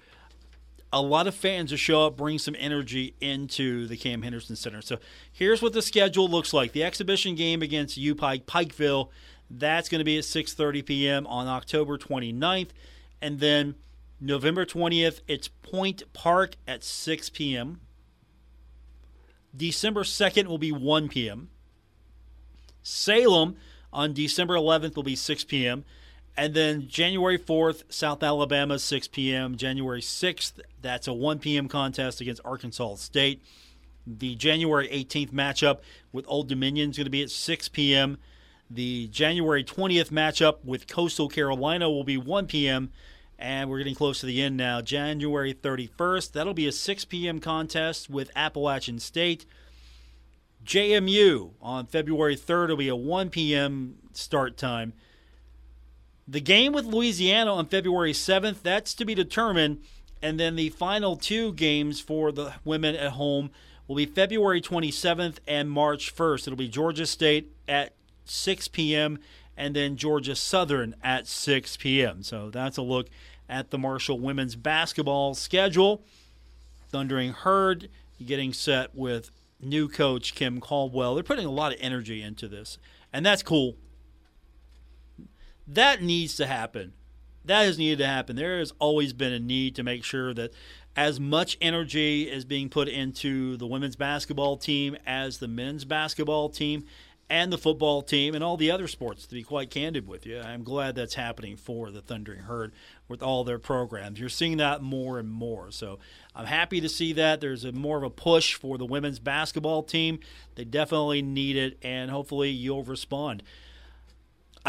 a 0.92 1.02
lot 1.02 1.26
of 1.26 1.34
fans 1.34 1.70
to 1.70 1.76
show 1.76 2.06
up, 2.06 2.16
bring 2.16 2.38
some 2.38 2.56
energy 2.58 3.14
into 3.20 3.86
the 3.86 3.96
Cam 3.96 4.22
Henderson 4.22 4.56
Center. 4.56 4.80
So 4.80 4.98
here's 5.30 5.60
what 5.60 5.72
the 5.72 5.82
schedule 5.82 6.28
looks 6.28 6.52
like. 6.52 6.72
The 6.72 6.84
exhibition 6.84 7.34
game 7.34 7.62
against 7.62 7.98
UPike 7.98 8.44
Pikeville, 8.44 9.08
that's 9.50 9.88
going 9.88 10.00
to 10.00 10.04
be 10.04 10.18
at 10.18 10.24
6:30 10.24 10.84
p.m. 10.84 11.26
on 11.26 11.46
October 11.46 11.98
29th, 11.98 12.70
and 13.20 13.40
then 13.40 13.74
November 14.20 14.64
20th, 14.64 15.20
it's 15.28 15.48
Point 15.48 16.02
Park 16.12 16.56
at 16.66 16.82
6 16.82 17.30
p.m. 17.30 17.80
December 19.56 20.02
2nd 20.02 20.46
will 20.46 20.58
be 20.58 20.72
1 20.72 21.08
p.m. 21.08 21.50
Salem 22.82 23.56
on 23.92 24.12
December 24.12 24.54
11th 24.54 24.96
will 24.96 25.02
be 25.02 25.16
6 25.16 25.44
p.m. 25.44 25.84
And 26.38 26.54
then 26.54 26.86
January 26.86 27.36
4th, 27.36 27.82
South 27.88 28.22
Alabama, 28.22 28.78
6 28.78 29.08
p.m. 29.08 29.56
January 29.56 30.00
6th, 30.00 30.60
that's 30.80 31.08
a 31.08 31.12
1 31.12 31.40
p.m. 31.40 31.66
contest 31.66 32.20
against 32.20 32.40
Arkansas 32.44 32.94
State. 32.94 33.42
The 34.06 34.36
January 34.36 34.86
18th 34.86 35.32
matchup 35.32 35.80
with 36.12 36.24
Old 36.28 36.48
Dominion 36.48 36.90
is 36.90 36.96
going 36.96 37.06
to 37.06 37.10
be 37.10 37.24
at 37.24 37.30
6 37.30 37.68
p.m. 37.70 38.18
The 38.70 39.08
January 39.08 39.64
20th 39.64 40.10
matchup 40.10 40.64
with 40.64 40.86
Coastal 40.86 41.28
Carolina 41.28 41.90
will 41.90 42.04
be 42.04 42.16
1 42.16 42.46
p.m. 42.46 42.92
And 43.36 43.68
we're 43.68 43.78
getting 43.78 43.96
close 43.96 44.20
to 44.20 44.26
the 44.26 44.40
end 44.40 44.56
now. 44.56 44.80
January 44.80 45.52
31st, 45.52 46.30
that'll 46.30 46.54
be 46.54 46.68
a 46.68 46.72
6 46.72 47.04
p.m. 47.06 47.40
contest 47.40 48.08
with 48.08 48.30
Appalachian 48.36 49.00
State. 49.00 49.44
JMU 50.64 51.54
on 51.60 51.86
February 51.86 52.36
3rd 52.36 52.68
will 52.68 52.76
be 52.76 52.88
a 52.88 52.94
1 52.94 53.28
p.m. 53.30 53.96
start 54.12 54.56
time. 54.56 54.92
The 56.30 56.40
game 56.40 56.74
with 56.74 56.84
Louisiana 56.84 57.54
on 57.54 57.66
February 57.66 58.12
7th, 58.12 58.60
that's 58.62 58.92
to 58.94 59.06
be 59.06 59.14
determined. 59.14 59.80
And 60.20 60.38
then 60.38 60.56
the 60.56 60.68
final 60.68 61.16
two 61.16 61.54
games 61.54 62.00
for 62.00 62.30
the 62.32 62.52
women 62.66 62.94
at 62.94 63.12
home 63.12 63.50
will 63.86 63.96
be 63.96 64.04
February 64.04 64.60
27th 64.60 65.38
and 65.46 65.70
March 65.70 66.14
1st. 66.14 66.48
It'll 66.48 66.56
be 66.56 66.68
Georgia 66.68 67.06
State 67.06 67.50
at 67.66 67.94
6 68.26 68.68
p.m. 68.68 69.18
and 69.56 69.74
then 69.74 69.96
Georgia 69.96 70.36
Southern 70.36 70.94
at 71.02 71.26
6 71.26 71.78
p.m. 71.78 72.22
So 72.22 72.50
that's 72.50 72.76
a 72.76 72.82
look 72.82 73.08
at 73.48 73.70
the 73.70 73.78
Marshall 73.78 74.20
women's 74.20 74.54
basketball 74.54 75.34
schedule. 75.34 76.02
Thundering 76.90 77.32
Herd 77.32 77.88
getting 78.22 78.52
set 78.52 78.94
with 78.94 79.30
new 79.62 79.88
coach 79.88 80.34
Kim 80.34 80.60
Caldwell. 80.60 81.14
They're 81.14 81.24
putting 81.24 81.46
a 81.46 81.50
lot 81.50 81.72
of 81.72 81.78
energy 81.80 82.20
into 82.20 82.48
this, 82.48 82.76
and 83.14 83.24
that's 83.24 83.42
cool. 83.42 83.76
That 85.68 86.02
needs 86.02 86.34
to 86.36 86.46
happen. 86.46 86.94
That 87.44 87.64
has 87.64 87.78
needed 87.78 87.98
to 87.98 88.06
happen. 88.06 88.36
There 88.36 88.58
has 88.58 88.72
always 88.78 89.12
been 89.12 89.32
a 89.32 89.38
need 89.38 89.76
to 89.76 89.82
make 89.82 90.02
sure 90.02 90.34
that 90.34 90.52
as 90.96 91.20
much 91.20 91.56
energy 91.60 92.22
is 92.22 92.44
being 92.44 92.68
put 92.68 92.88
into 92.88 93.56
the 93.56 93.66
women's 93.66 93.94
basketball 93.94 94.56
team 94.56 94.96
as 95.06 95.38
the 95.38 95.48
men's 95.48 95.84
basketball 95.84 96.48
team 96.48 96.84
and 97.30 97.52
the 97.52 97.58
football 97.58 98.00
team 98.02 98.34
and 98.34 98.42
all 98.42 98.56
the 98.56 98.70
other 98.70 98.88
sports, 98.88 99.26
to 99.26 99.34
be 99.34 99.42
quite 99.42 99.70
candid 99.70 100.08
with 100.08 100.24
you. 100.24 100.40
I'm 100.40 100.64
glad 100.64 100.94
that's 100.94 101.14
happening 101.14 101.56
for 101.56 101.90
the 101.90 102.00
Thundering 102.00 102.40
Herd 102.40 102.72
with 103.06 103.22
all 103.22 103.44
their 103.44 103.58
programs. 103.58 104.18
You're 104.18 104.30
seeing 104.30 104.56
that 104.56 104.82
more 104.82 105.18
and 105.18 105.30
more. 105.30 105.70
So 105.70 105.98
I'm 106.34 106.46
happy 106.46 106.80
to 106.80 106.88
see 106.88 107.12
that. 107.12 107.40
There's 107.40 107.64
a 107.64 107.72
more 107.72 107.98
of 107.98 108.02
a 108.02 108.10
push 108.10 108.54
for 108.54 108.78
the 108.78 108.86
women's 108.86 109.18
basketball 109.18 109.82
team. 109.82 110.20
They 110.54 110.64
definitely 110.64 111.20
need 111.20 111.56
it, 111.56 111.78
and 111.82 112.10
hopefully 112.10 112.48
you'll 112.48 112.84
respond. 112.84 113.42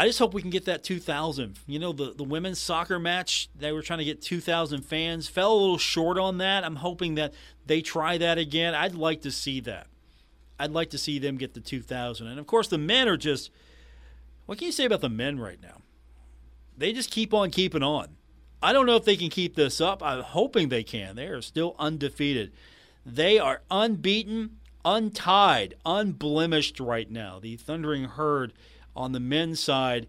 I 0.00 0.06
just 0.06 0.18
hope 0.18 0.32
we 0.32 0.40
can 0.40 0.48
get 0.48 0.64
that 0.64 0.82
2,000. 0.82 1.58
You 1.66 1.78
know, 1.78 1.92
the, 1.92 2.14
the 2.14 2.24
women's 2.24 2.58
soccer 2.58 2.98
match, 2.98 3.50
they 3.54 3.70
were 3.70 3.82
trying 3.82 3.98
to 3.98 4.04
get 4.06 4.22
2,000 4.22 4.80
fans. 4.80 5.28
Fell 5.28 5.52
a 5.52 5.60
little 5.60 5.76
short 5.76 6.16
on 6.18 6.38
that. 6.38 6.64
I'm 6.64 6.76
hoping 6.76 7.16
that 7.16 7.34
they 7.66 7.82
try 7.82 8.16
that 8.16 8.38
again. 8.38 8.74
I'd 8.74 8.94
like 8.94 9.20
to 9.20 9.30
see 9.30 9.60
that. 9.60 9.88
I'd 10.58 10.70
like 10.70 10.88
to 10.90 10.98
see 10.98 11.18
them 11.18 11.36
get 11.36 11.52
the 11.52 11.60
2,000. 11.60 12.26
And 12.26 12.40
of 12.40 12.46
course, 12.46 12.66
the 12.66 12.78
men 12.78 13.08
are 13.08 13.18
just. 13.18 13.50
What 14.46 14.56
can 14.56 14.64
you 14.64 14.72
say 14.72 14.86
about 14.86 15.02
the 15.02 15.10
men 15.10 15.38
right 15.38 15.60
now? 15.60 15.82
They 16.78 16.94
just 16.94 17.10
keep 17.10 17.34
on 17.34 17.50
keeping 17.50 17.82
on. 17.82 18.16
I 18.62 18.72
don't 18.72 18.86
know 18.86 18.96
if 18.96 19.04
they 19.04 19.18
can 19.18 19.28
keep 19.28 19.54
this 19.54 19.82
up. 19.82 20.02
I'm 20.02 20.22
hoping 20.22 20.70
they 20.70 20.82
can. 20.82 21.14
They 21.14 21.26
are 21.26 21.42
still 21.42 21.76
undefeated. 21.78 22.52
They 23.04 23.38
are 23.38 23.60
unbeaten, 23.70 24.60
untied, 24.82 25.74
unblemished 25.84 26.80
right 26.80 27.10
now. 27.10 27.38
The 27.38 27.56
Thundering 27.56 28.04
Herd 28.04 28.54
on 29.00 29.12
the 29.12 29.20
men's 29.20 29.58
side 29.58 30.06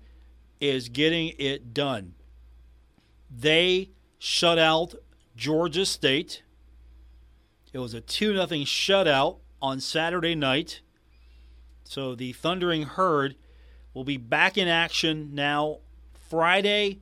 is 0.60 0.89
getting 0.89 1.34
it 1.39 1.74
done. 1.74 2.14
They 3.34 3.92
shut 4.20 4.60
out 4.60 4.96
Georgia 5.34 5.86
State. 5.86 6.44
It 7.72 7.80
was 7.80 7.94
a 7.94 8.02
2 8.02 8.34
0 8.34 8.46
shutout 8.46 9.38
on 9.62 9.80
Saturday 9.80 10.36
night. 10.36 10.82
So 11.86 12.16
the 12.16 12.34
Thundering 12.34 12.84
Herd 12.84 13.36
will 13.94 14.04
be 14.04 14.18
back 14.18 14.58
in 14.58 14.68
action 14.68 15.34
now 15.34 15.78
Friday 16.30 17.00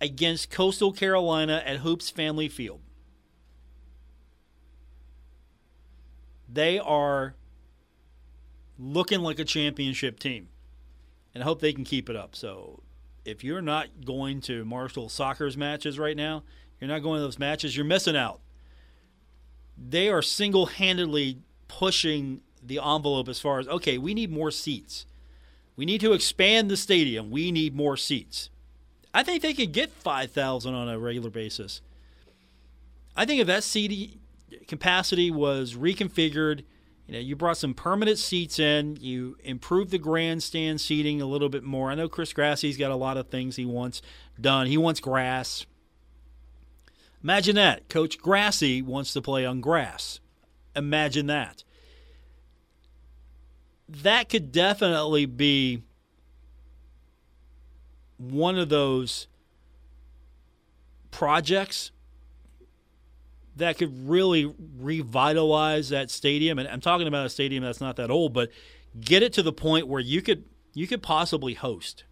against 0.00 0.50
Coastal 0.50 0.92
Carolina 0.92 1.62
at 1.64 1.78
Hoops 1.78 2.10
Family 2.10 2.48
Field. 2.48 2.80
They 6.48 6.80
are 6.80 7.36
looking 8.76 9.20
like 9.20 9.38
a 9.38 9.44
championship 9.44 10.18
team 10.18 10.48
and 11.36 11.42
I 11.42 11.44
hope 11.44 11.60
they 11.60 11.74
can 11.74 11.84
keep 11.84 12.08
it 12.08 12.16
up. 12.16 12.34
So 12.34 12.82
if 13.26 13.44
you're 13.44 13.60
not 13.60 14.06
going 14.06 14.40
to 14.42 14.64
Marshall 14.64 15.10
Soccer's 15.10 15.54
matches 15.54 15.98
right 15.98 16.16
now, 16.16 16.44
you're 16.80 16.88
not 16.88 17.02
going 17.02 17.18
to 17.18 17.24
those 17.24 17.38
matches, 17.38 17.76
you're 17.76 17.84
missing 17.84 18.16
out. 18.16 18.40
They 19.76 20.08
are 20.08 20.22
single 20.22 20.64
handedly 20.64 21.40
pushing 21.68 22.40
the 22.62 22.78
envelope 22.78 23.28
as 23.28 23.38
far 23.38 23.58
as 23.58 23.68
okay, 23.68 23.98
we 23.98 24.14
need 24.14 24.32
more 24.32 24.50
seats. 24.50 25.04
We 25.76 25.84
need 25.84 26.00
to 26.00 26.14
expand 26.14 26.70
the 26.70 26.76
stadium. 26.76 27.30
We 27.30 27.52
need 27.52 27.76
more 27.76 27.98
seats. 27.98 28.48
I 29.12 29.22
think 29.22 29.42
they 29.42 29.52
could 29.52 29.72
get 29.72 29.90
5,000 29.90 30.72
on 30.72 30.88
a 30.88 30.98
regular 30.98 31.28
basis. 31.28 31.82
I 33.14 33.26
think 33.26 33.42
if 33.42 33.46
that 33.46 33.62
seat 33.62 34.18
capacity 34.66 35.30
was 35.30 35.74
reconfigured, 35.74 36.64
you 37.06 37.14
know, 37.14 37.20
you 37.20 37.36
brought 37.36 37.56
some 37.56 37.72
permanent 37.72 38.18
seats 38.18 38.58
in, 38.58 38.96
you 39.00 39.36
improved 39.44 39.90
the 39.90 39.98
grandstand 39.98 40.80
seating 40.80 41.22
a 41.22 41.26
little 41.26 41.48
bit 41.48 41.62
more. 41.62 41.90
I 41.90 41.94
know 41.94 42.08
Chris 42.08 42.32
Grassi's 42.32 42.76
got 42.76 42.90
a 42.90 42.96
lot 42.96 43.16
of 43.16 43.28
things 43.28 43.56
he 43.56 43.64
wants 43.64 44.02
done. 44.40 44.66
He 44.66 44.76
wants 44.76 44.98
grass. 44.98 45.66
Imagine 47.22 47.54
that. 47.56 47.88
Coach 47.88 48.18
Grassi 48.18 48.82
wants 48.82 49.12
to 49.12 49.22
play 49.22 49.46
on 49.46 49.60
grass. 49.60 50.20
Imagine 50.74 51.26
that. 51.26 51.62
That 53.88 54.28
could 54.28 54.50
definitely 54.50 55.26
be 55.26 55.82
one 58.18 58.58
of 58.58 58.68
those 58.68 59.28
projects 61.10 61.92
that 63.56 63.78
could 63.78 64.08
really 64.08 64.52
revitalize 64.78 65.88
that 65.88 66.10
stadium 66.10 66.58
and 66.58 66.68
I'm 66.68 66.80
talking 66.80 67.06
about 67.06 67.26
a 67.26 67.30
stadium 67.30 67.64
that's 67.64 67.80
not 67.80 67.96
that 67.96 68.10
old 68.10 68.32
but 68.32 68.50
get 69.00 69.22
it 69.22 69.32
to 69.34 69.42
the 69.42 69.52
point 69.52 69.88
where 69.88 70.00
you 70.00 70.22
could 70.22 70.44
you 70.74 70.86
could 70.86 71.02
possibly 71.02 71.54
host 71.54 72.04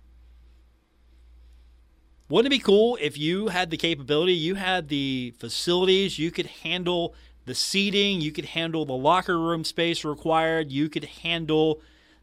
wouldn't 2.29 2.53
it 2.53 2.57
be 2.57 2.63
cool 2.63 2.99
if 3.01 3.19
you 3.19 3.49
had 3.49 3.71
the 3.71 3.77
capability 3.77 4.33
you 4.33 4.55
had 4.55 4.89
the 4.89 5.35
facilities 5.39 6.19
you 6.19 6.31
could 6.31 6.47
handle 6.47 7.15
the 7.47 7.55
seating 7.55 8.21
you 8.21 8.33
could 8.33 8.47
handle 8.47 8.85
the 8.85 8.93
locker 8.93 9.39
room 9.39 9.65
space 9.65 10.05
required 10.05 10.73
you 10.73 10.89
could 10.89 11.05
handle 11.05 11.81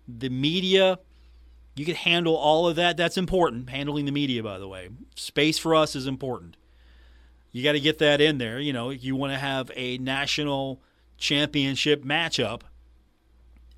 the 0.07 0.29
media 0.29 0.97
you 1.75 1.85
could 1.85 1.95
handle 1.97 2.35
all 2.35 2.67
of 2.67 2.75
that. 2.75 2.97
That's 2.97 3.17
important. 3.17 3.69
Handling 3.69 4.05
the 4.05 4.11
media, 4.11 4.43
by 4.43 4.59
the 4.59 4.67
way. 4.67 4.89
Space 5.15 5.57
for 5.57 5.73
us 5.73 5.95
is 5.95 6.05
important. 6.05 6.57
You 7.51 7.63
got 7.63 7.73
to 7.73 7.79
get 7.79 7.97
that 7.99 8.21
in 8.21 8.37
there. 8.37 8.59
You 8.59 8.73
know, 8.73 8.89
you 8.89 9.15
want 9.15 9.33
to 9.33 9.39
have 9.39 9.71
a 9.75 9.97
national 9.97 10.81
championship 11.17 12.03
matchup 12.03 12.61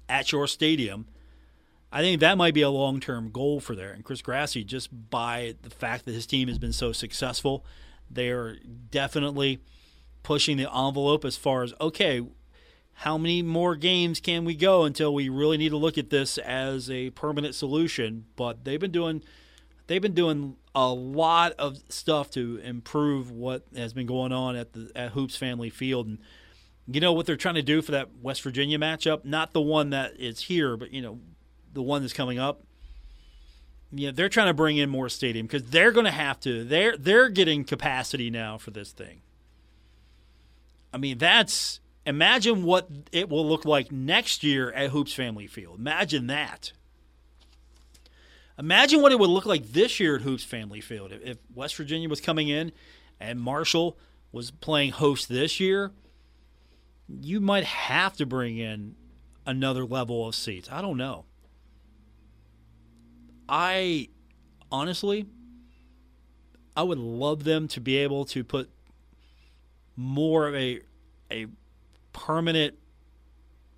at 0.07 0.31
your 0.31 0.47
stadium. 0.47 1.07
I 1.91 2.01
think 2.01 2.21
that 2.21 2.37
might 2.37 2.53
be 2.53 2.61
a 2.61 2.69
long 2.69 2.99
term 2.99 3.29
goal 3.29 3.59
for 3.59 3.75
there. 3.75 3.91
And 3.91 4.03
Chris 4.03 4.21
Grassi, 4.21 4.63
just 4.63 4.89
by 5.09 5.55
the 5.61 5.69
fact 5.69 6.05
that 6.05 6.13
his 6.13 6.25
team 6.25 6.47
has 6.47 6.57
been 6.57 6.73
so 6.73 6.91
successful, 6.91 7.65
they 8.09 8.29
are 8.29 8.57
definitely 8.89 9.59
pushing 10.23 10.57
the 10.57 10.73
envelope 10.73 11.25
as 11.25 11.35
far 11.35 11.63
as 11.63 11.73
okay, 11.79 12.21
how 12.93 13.17
many 13.17 13.41
more 13.41 13.75
games 13.75 14.19
can 14.19 14.45
we 14.45 14.55
go 14.55 14.83
until 14.83 15.13
we 15.13 15.29
really 15.29 15.57
need 15.57 15.69
to 15.69 15.77
look 15.77 15.97
at 15.97 16.09
this 16.09 16.37
as 16.39 16.89
a 16.89 17.09
permanent 17.11 17.55
solution? 17.55 18.25
But 18.35 18.65
they've 18.65 18.79
been 18.79 18.91
doing 18.91 19.23
they've 19.87 20.01
been 20.01 20.13
doing 20.13 20.55
a 20.75 20.87
lot 20.87 21.53
of 21.53 21.77
stuff 21.89 22.31
to 22.31 22.57
improve 22.57 23.29
what 23.31 23.65
has 23.75 23.93
been 23.93 24.07
going 24.07 24.31
on 24.31 24.55
at 24.55 24.73
the 24.73 24.91
at 24.95 25.11
Hoops 25.11 25.35
Family 25.35 25.69
Field 25.69 26.07
and 26.07 26.19
you 26.87 26.99
know 26.99 27.13
what 27.13 27.25
they're 27.25 27.37
trying 27.37 27.55
to 27.55 27.61
do 27.61 27.81
for 27.81 27.91
that 27.91 28.09
West 28.21 28.41
Virginia 28.41 28.77
matchup? 28.77 29.23
Not 29.23 29.53
the 29.53 29.61
one 29.61 29.91
that 29.91 30.19
is 30.19 30.41
here, 30.41 30.75
but 30.75 30.91
you 30.91 31.01
know, 31.01 31.19
the 31.71 31.81
one 31.81 32.01
that's 32.01 32.13
coming 32.13 32.39
up. 32.39 32.63
Yeah, 33.91 34.11
they're 34.11 34.29
trying 34.29 34.47
to 34.47 34.53
bring 34.53 34.77
in 34.77 34.89
more 34.89 35.07
stadium 35.07 35.45
because 35.45 35.63
they're 35.69 35.91
going 35.91 36.05
to 36.05 36.11
have 36.11 36.39
to. 36.41 36.63
They're 36.63 36.97
they're 36.97 37.29
getting 37.29 37.63
capacity 37.63 38.29
now 38.29 38.57
for 38.57 38.71
this 38.71 38.91
thing. 38.91 39.21
I 40.91 40.97
mean, 40.97 41.19
that's 41.19 41.79
imagine 42.05 42.63
what 42.63 42.89
it 43.11 43.29
will 43.29 43.47
look 43.47 43.65
like 43.65 43.91
next 43.91 44.43
year 44.43 44.71
at 44.71 44.89
Hoops 44.89 45.13
Family 45.13 45.47
Field. 45.47 45.79
Imagine 45.79 46.27
that. 46.27 46.73
Imagine 48.57 49.01
what 49.01 49.11
it 49.11 49.19
would 49.19 49.29
look 49.29 49.45
like 49.45 49.71
this 49.71 49.99
year 49.99 50.15
at 50.15 50.21
Hoops 50.21 50.43
Family 50.43 50.81
Field 50.81 51.11
if 51.23 51.37
West 51.53 51.75
Virginia 51.75 52.07
was 52.07 52.21
coming 52.21 52.49
in 52.49 52.71
and 53.19 53.39
Marshall 53.39 53.97
was 54.31 54.51
playing 54.51 54.91
host 54.91 55.27
this 55.29 55.59
year. 55.59 55.91
You 57.07 57.39
might 57.39 57.63
have 57.63 58.15
to 58.17 58.25
bring 58.25 58.57
in 58.57 58.95
another 59.45 59.85
level 59.85 60.27
of 60.27 60.35
seats. 60.35 60.69
I 60.71 60.81
don't 60.81 60.97
know. 60.97 61.25
I 63.49 64.09
honestly, 64.71 65.25
I 66.75 66.83
would 66.83 66.97
love 66.97 67.43
them 67.43 67.67
to 67.69 67.81
be 67.81 67.97
able 67.97 68.25
to 68.25 68.43
put 68.43 68.69
more 69.95 70.47
of 70.47 70.55
a 70.55 70.81
a 71.31 71.47
permanent 72.13 72.75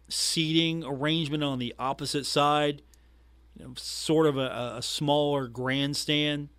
seating 0.08 0.84
arrangement 0.84 1.44
on 1.44 1.60
the 1.60 1.74
opposite 1.80 2.26
side, 2.26 2.82
you 3.58 3.66
know, 3.66 3.74
sort 3.76 4.28
of 4.28 4.38
a, 4.38 4.76
a 4.78 4.82
smaller 4.82 5.48
grandstand, 5.48 6.50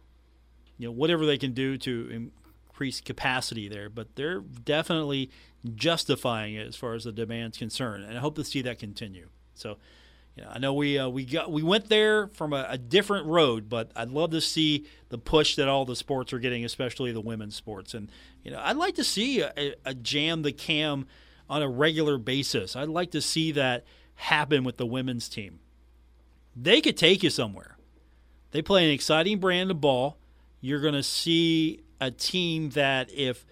you 0.78 0.88
know, 0.88 0.92
whatever 0.92 1.26
they 1.26 1.38
can 1.38 1.52
do 1.52 1.76
to 1.78 2.30
increase 2.68 3.00
capacity 3.00 3.68
there. 3.68 3.88
But 3.88 4.16
they're 4.16 4.40
definitely 4.40 5.30
justifying 5.74 6.54
it 6.54 6.66
as 6.66 6.76
far 6.76 6.94
as 6.94 7.04
the 7.04 7.12
demand's 7.12 7.58
concerned, 7.58 8.04
and 8.04 8.16
I 8.16 8.20
hope 8.20 8.36
to 8.36 8.44
see 8.44 8.62
that 8.62 8.78
continue. 8.78 9.28
So, 9.54 9.78
you 10.36 10.44
know, 10.44 10.50
I 10.52 10.58
know 10.58 10.74
we 10.74 10.98
uh, 10.98 11.08
we 11.08 11.24
got 11.24 11.50
we 11.50 11.62
went 11.62 11.88
there 11.88 12.28
from 12.28 12.52
a, 12.52 12.66
a, 12.68 12.78
different 12.78 13.26
road, 13.26 13.68
but 13.68 13.90
I'd 13.96 14.10
love 14.10 14.30
to 14.32 14.40
see 14.40 14.86
the 15.08 15.18
push 15.18 15.56
that 15.56 15.66
all 15.66 15.84
the 15.84 15.96
sports 15.96 16.32
are 16.32 16.38
getting, 16.38 16.64
especially 16.64 17.12
the 17.12 17.20
women's 17.20 17.56
sports. 17.56 17.94
And 17.94 18.10
you 18.42 18.50
know, 18.50 18.60
I'd 18.62 18.76
like 18.76 18.94
to 18.96 19.04
see 19.04 19.40
a, 19.40 19.74
a 19.84 19.94
jam 19.94 20.42
the 20.42 20.52
cam 20.52 21.06
on 21.48 21.62
a 21.62 21.68
regular 21.68 22.18
basis. 22.18 22.76
I'd 22.76 22.88
like 22.88 23.12
to 23.12 23.22
see 23.22 23.52
that 23.52 23.84
happen 24.16 24.64
with 24.64 24.76
the 24.76 24.86
women's 24.86 25.28
team. 25.28 25.60
They 26.56 26.80
could 26.80 26.96
take 26.96 27.22
you 27.22 27.28
somewhere. 27.28 27.76
They 28.52 28.62
play 28.62 28.86
an 28.86 28.90
exciting 28.90 29.38
brand 29.38 29.70
of 29.70 29.80
ball. 29.80 30.16
You're 30.62 30.80
going 30.80 30.94
to 30.94 31.02
see 31.02 31.82
a 32.00 32.10
team 32.10 32.70
that, 32.70 33.12
if 33.12 33.44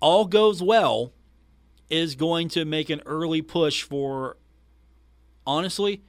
all 0.00 0.24
goes 0.24 0.62
well, 0.62 1.12
is 1.90 2.14
going 2.14 2.48
to 2.50 2.64
make 2.64 2.88
an 2.88 3.02
early 3.04 3.42
push 3.42 3.82
for, 3.82 4.36
honestly, 5.44 6.02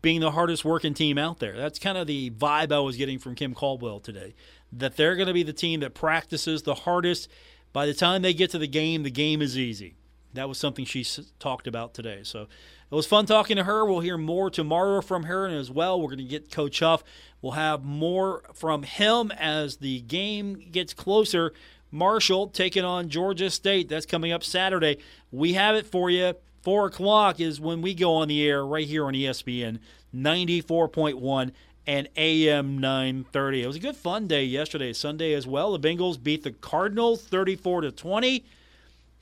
being 0.00 0.20
the 0.20 0.30
hardest 0.30 0.64
working 0.64 0.94
team 0.94 1.18
out 1.18 1.38
there. 1.38 1.56
That's 1.56 1.78
kind 1.78 1.98
of 1.98 2.06
the 2.06 2.30
vibe 2.30 2.72
I 2.72 2.78
was 2.80 2.96
getting 2.96 3.18
from 3.18 3.34
Kim 3.34 3.52
Caldwell 3.54 4.00
today. 4.00 4.34
That 4.72 4.96
they're 4.96 5.16
going 5.16 5.28
to 5.28 5.34
be 5.34 5.42
the 5.42 5.52
team 5.52 5.80
that 5.80 5.94
practices 5.94 6.62
the 6.62 6.74
hardest. 6.74 7.28
By 7.72 7.86
the 7.86 7.94
time 7.94 8.22
they 8.22 8.34
get 8.34 8.50
to 8.52 8.58
the 8.58 8.66
game, 8.66 9.02
the 9.02 9.10
game 9.10 9.42
is 9.42 9.58
easy. 9.58 9.96
That 10.32 10.48
was 10.48 10.58
something 10.58 10.84
she 10.84 11.04
talked 11.38 11.66
about 11.66 11.92
today. 11.94 12.20
So 12.22 12.48
it 12.90 12.94
was 12.94 13.06
fun 13.06 13.26
talking 13.26 13.56
to 13.56 13.64
her. 13.64 13.84
We'll 13.84 14.00
hear 14.00 14.18
more 14.18 14.50
tomorrow 14.50 15.00
from 15.00 15.24
her, 15.24 15.46
and 15.46 15.54
as 15.56 15.70
well, 15.70 16.00
we're 16.00 16.08
going 16.08 16.18
to 16.18 16.24
get 16.24 16.50
Coach 16.50 16.80
Huff. 16.80 17.02
We'll 17.42 17.52
have 17.52 17.84
more 17.84 18.42
from 18.54 18.84
him 18.84 19.32
as 19.32 19.78
the 19.78 20.00
game 20.02 20.64
gets 20.70 20.94
closer. 20.94 21.52
Marshall 21.90 22.48
taking 22.48 22.84
on 22.84 23.08
Georgia 23.08 23.50
State. 23.50 23.88
That's 23.88 24.06
coming 24.06 24.32
up 24.32 24.44
Saturday. 24.44 24.98
We 25.32 25.54
have 25.54 25.74
it 25.74 25.86
for 25.86 26.10
you. 26.10 26.34
Four 26.62 26.86
o'clock 26.86 27.40
is 27.40 27.60
when 27.60 27.82
we 27.82 27.94
go 27.94 28.14
on 28.14 28.28
the 28.28 28.46
air 28.48 28.66
right 28.66 28.86
here 28.86 29.06
on 29.06 29.14
ESPN 29.14 29.78
94.1 30.14 31.52
and 31.86 32.08
AM 32.16 32.78
930. 32.78 33.62
It 33.62 33.66
was 33.66 33.76
a 33.76 33.80
good 33.80 33.96
fun 33.96 34.26
day 34.26 34.44
yesterday, 34.44 34.92
Sunday 34.92 35.32
as 35.32 35.46
well. 35.46 35.76
The 35.76 35.88
Bengals 35.88 36.20
beat 36.20 36.42
the 36.42 36.50
Cardinals 36.50 37.22
34 37.22 37.82
to 37.82 37.92
20. 37.92 38.44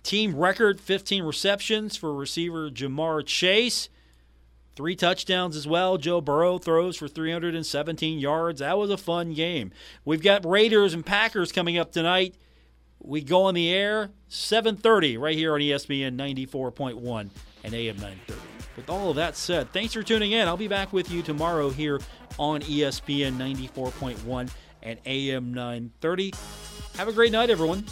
Team 0.04 0.36
record 0.36 0.82
15 0.82 1.24
receptions 1.24 1.96
for 1.96 2.14
receiver 2.14 2.68
Ja'Marr 2.68 3.24
Chase. 3.24 3.88
Three 4.76 4.94
touchdowns 4.94 5.56
as 5.56 5.66
well. 5.66 5.96
Joe 5.96 6.20
Burrow 6.20 6.58
throws 6.58 6.98
for 6.98 7.08
317 7.08 8.18
yards. 8.18 8.60
That 8.60 8.76
was 8.76 8.90
a 8.90 8.98
fun 8.98 9.32
game. 9.32 9.72
We've 10.04 10.22
got 10.22 10.44
Raiders 10.44 10.92
and 10.92 11.06
Packers 11.06 11.52
coming 11.52 11.78
up 11.78 11.90
tonight. 11.90 12.34
We 13.00 13.22
go 13.22 13.44
on 13.44 13.54
the 13.54 13.72
air 13.72 14.10
7:30 14.28 15.16
right 15.16 15.36
here 15.36 15.54
on 15.54 15.60
ESPN 15.60 16.16
94.1 16.16 17.30
and 17.64 17.74
AM 17.74 17.96
930. 17.96 18.40
With 18.76 18.90
all 18.90 19.08
of 19.08 19.16
that 19.16 19.36
said, 19.36 19.72
thanks 19.72 19.94
for 19.94 20.02
tuning 20.02 20.32
in. 20.32 20.46
I'll 20.46 20.58
be 20.58 20.68
back 20.68 20.92
with 20.92 21.10
you 21.10 21.22
tomorrow 21.22 21.70
here 21.70 21.98
on 22.38 22.60
ESPN 22.60 23.38
94.1 23.38 24.50
and 24.82 24.98
AM 25.06 25.54
930. 25.54 26.34
Have 26.96 27.08
a 27.08 27.12
great 27.12 27.32
night, 27.32 27.48
everyone. 27.48 27.86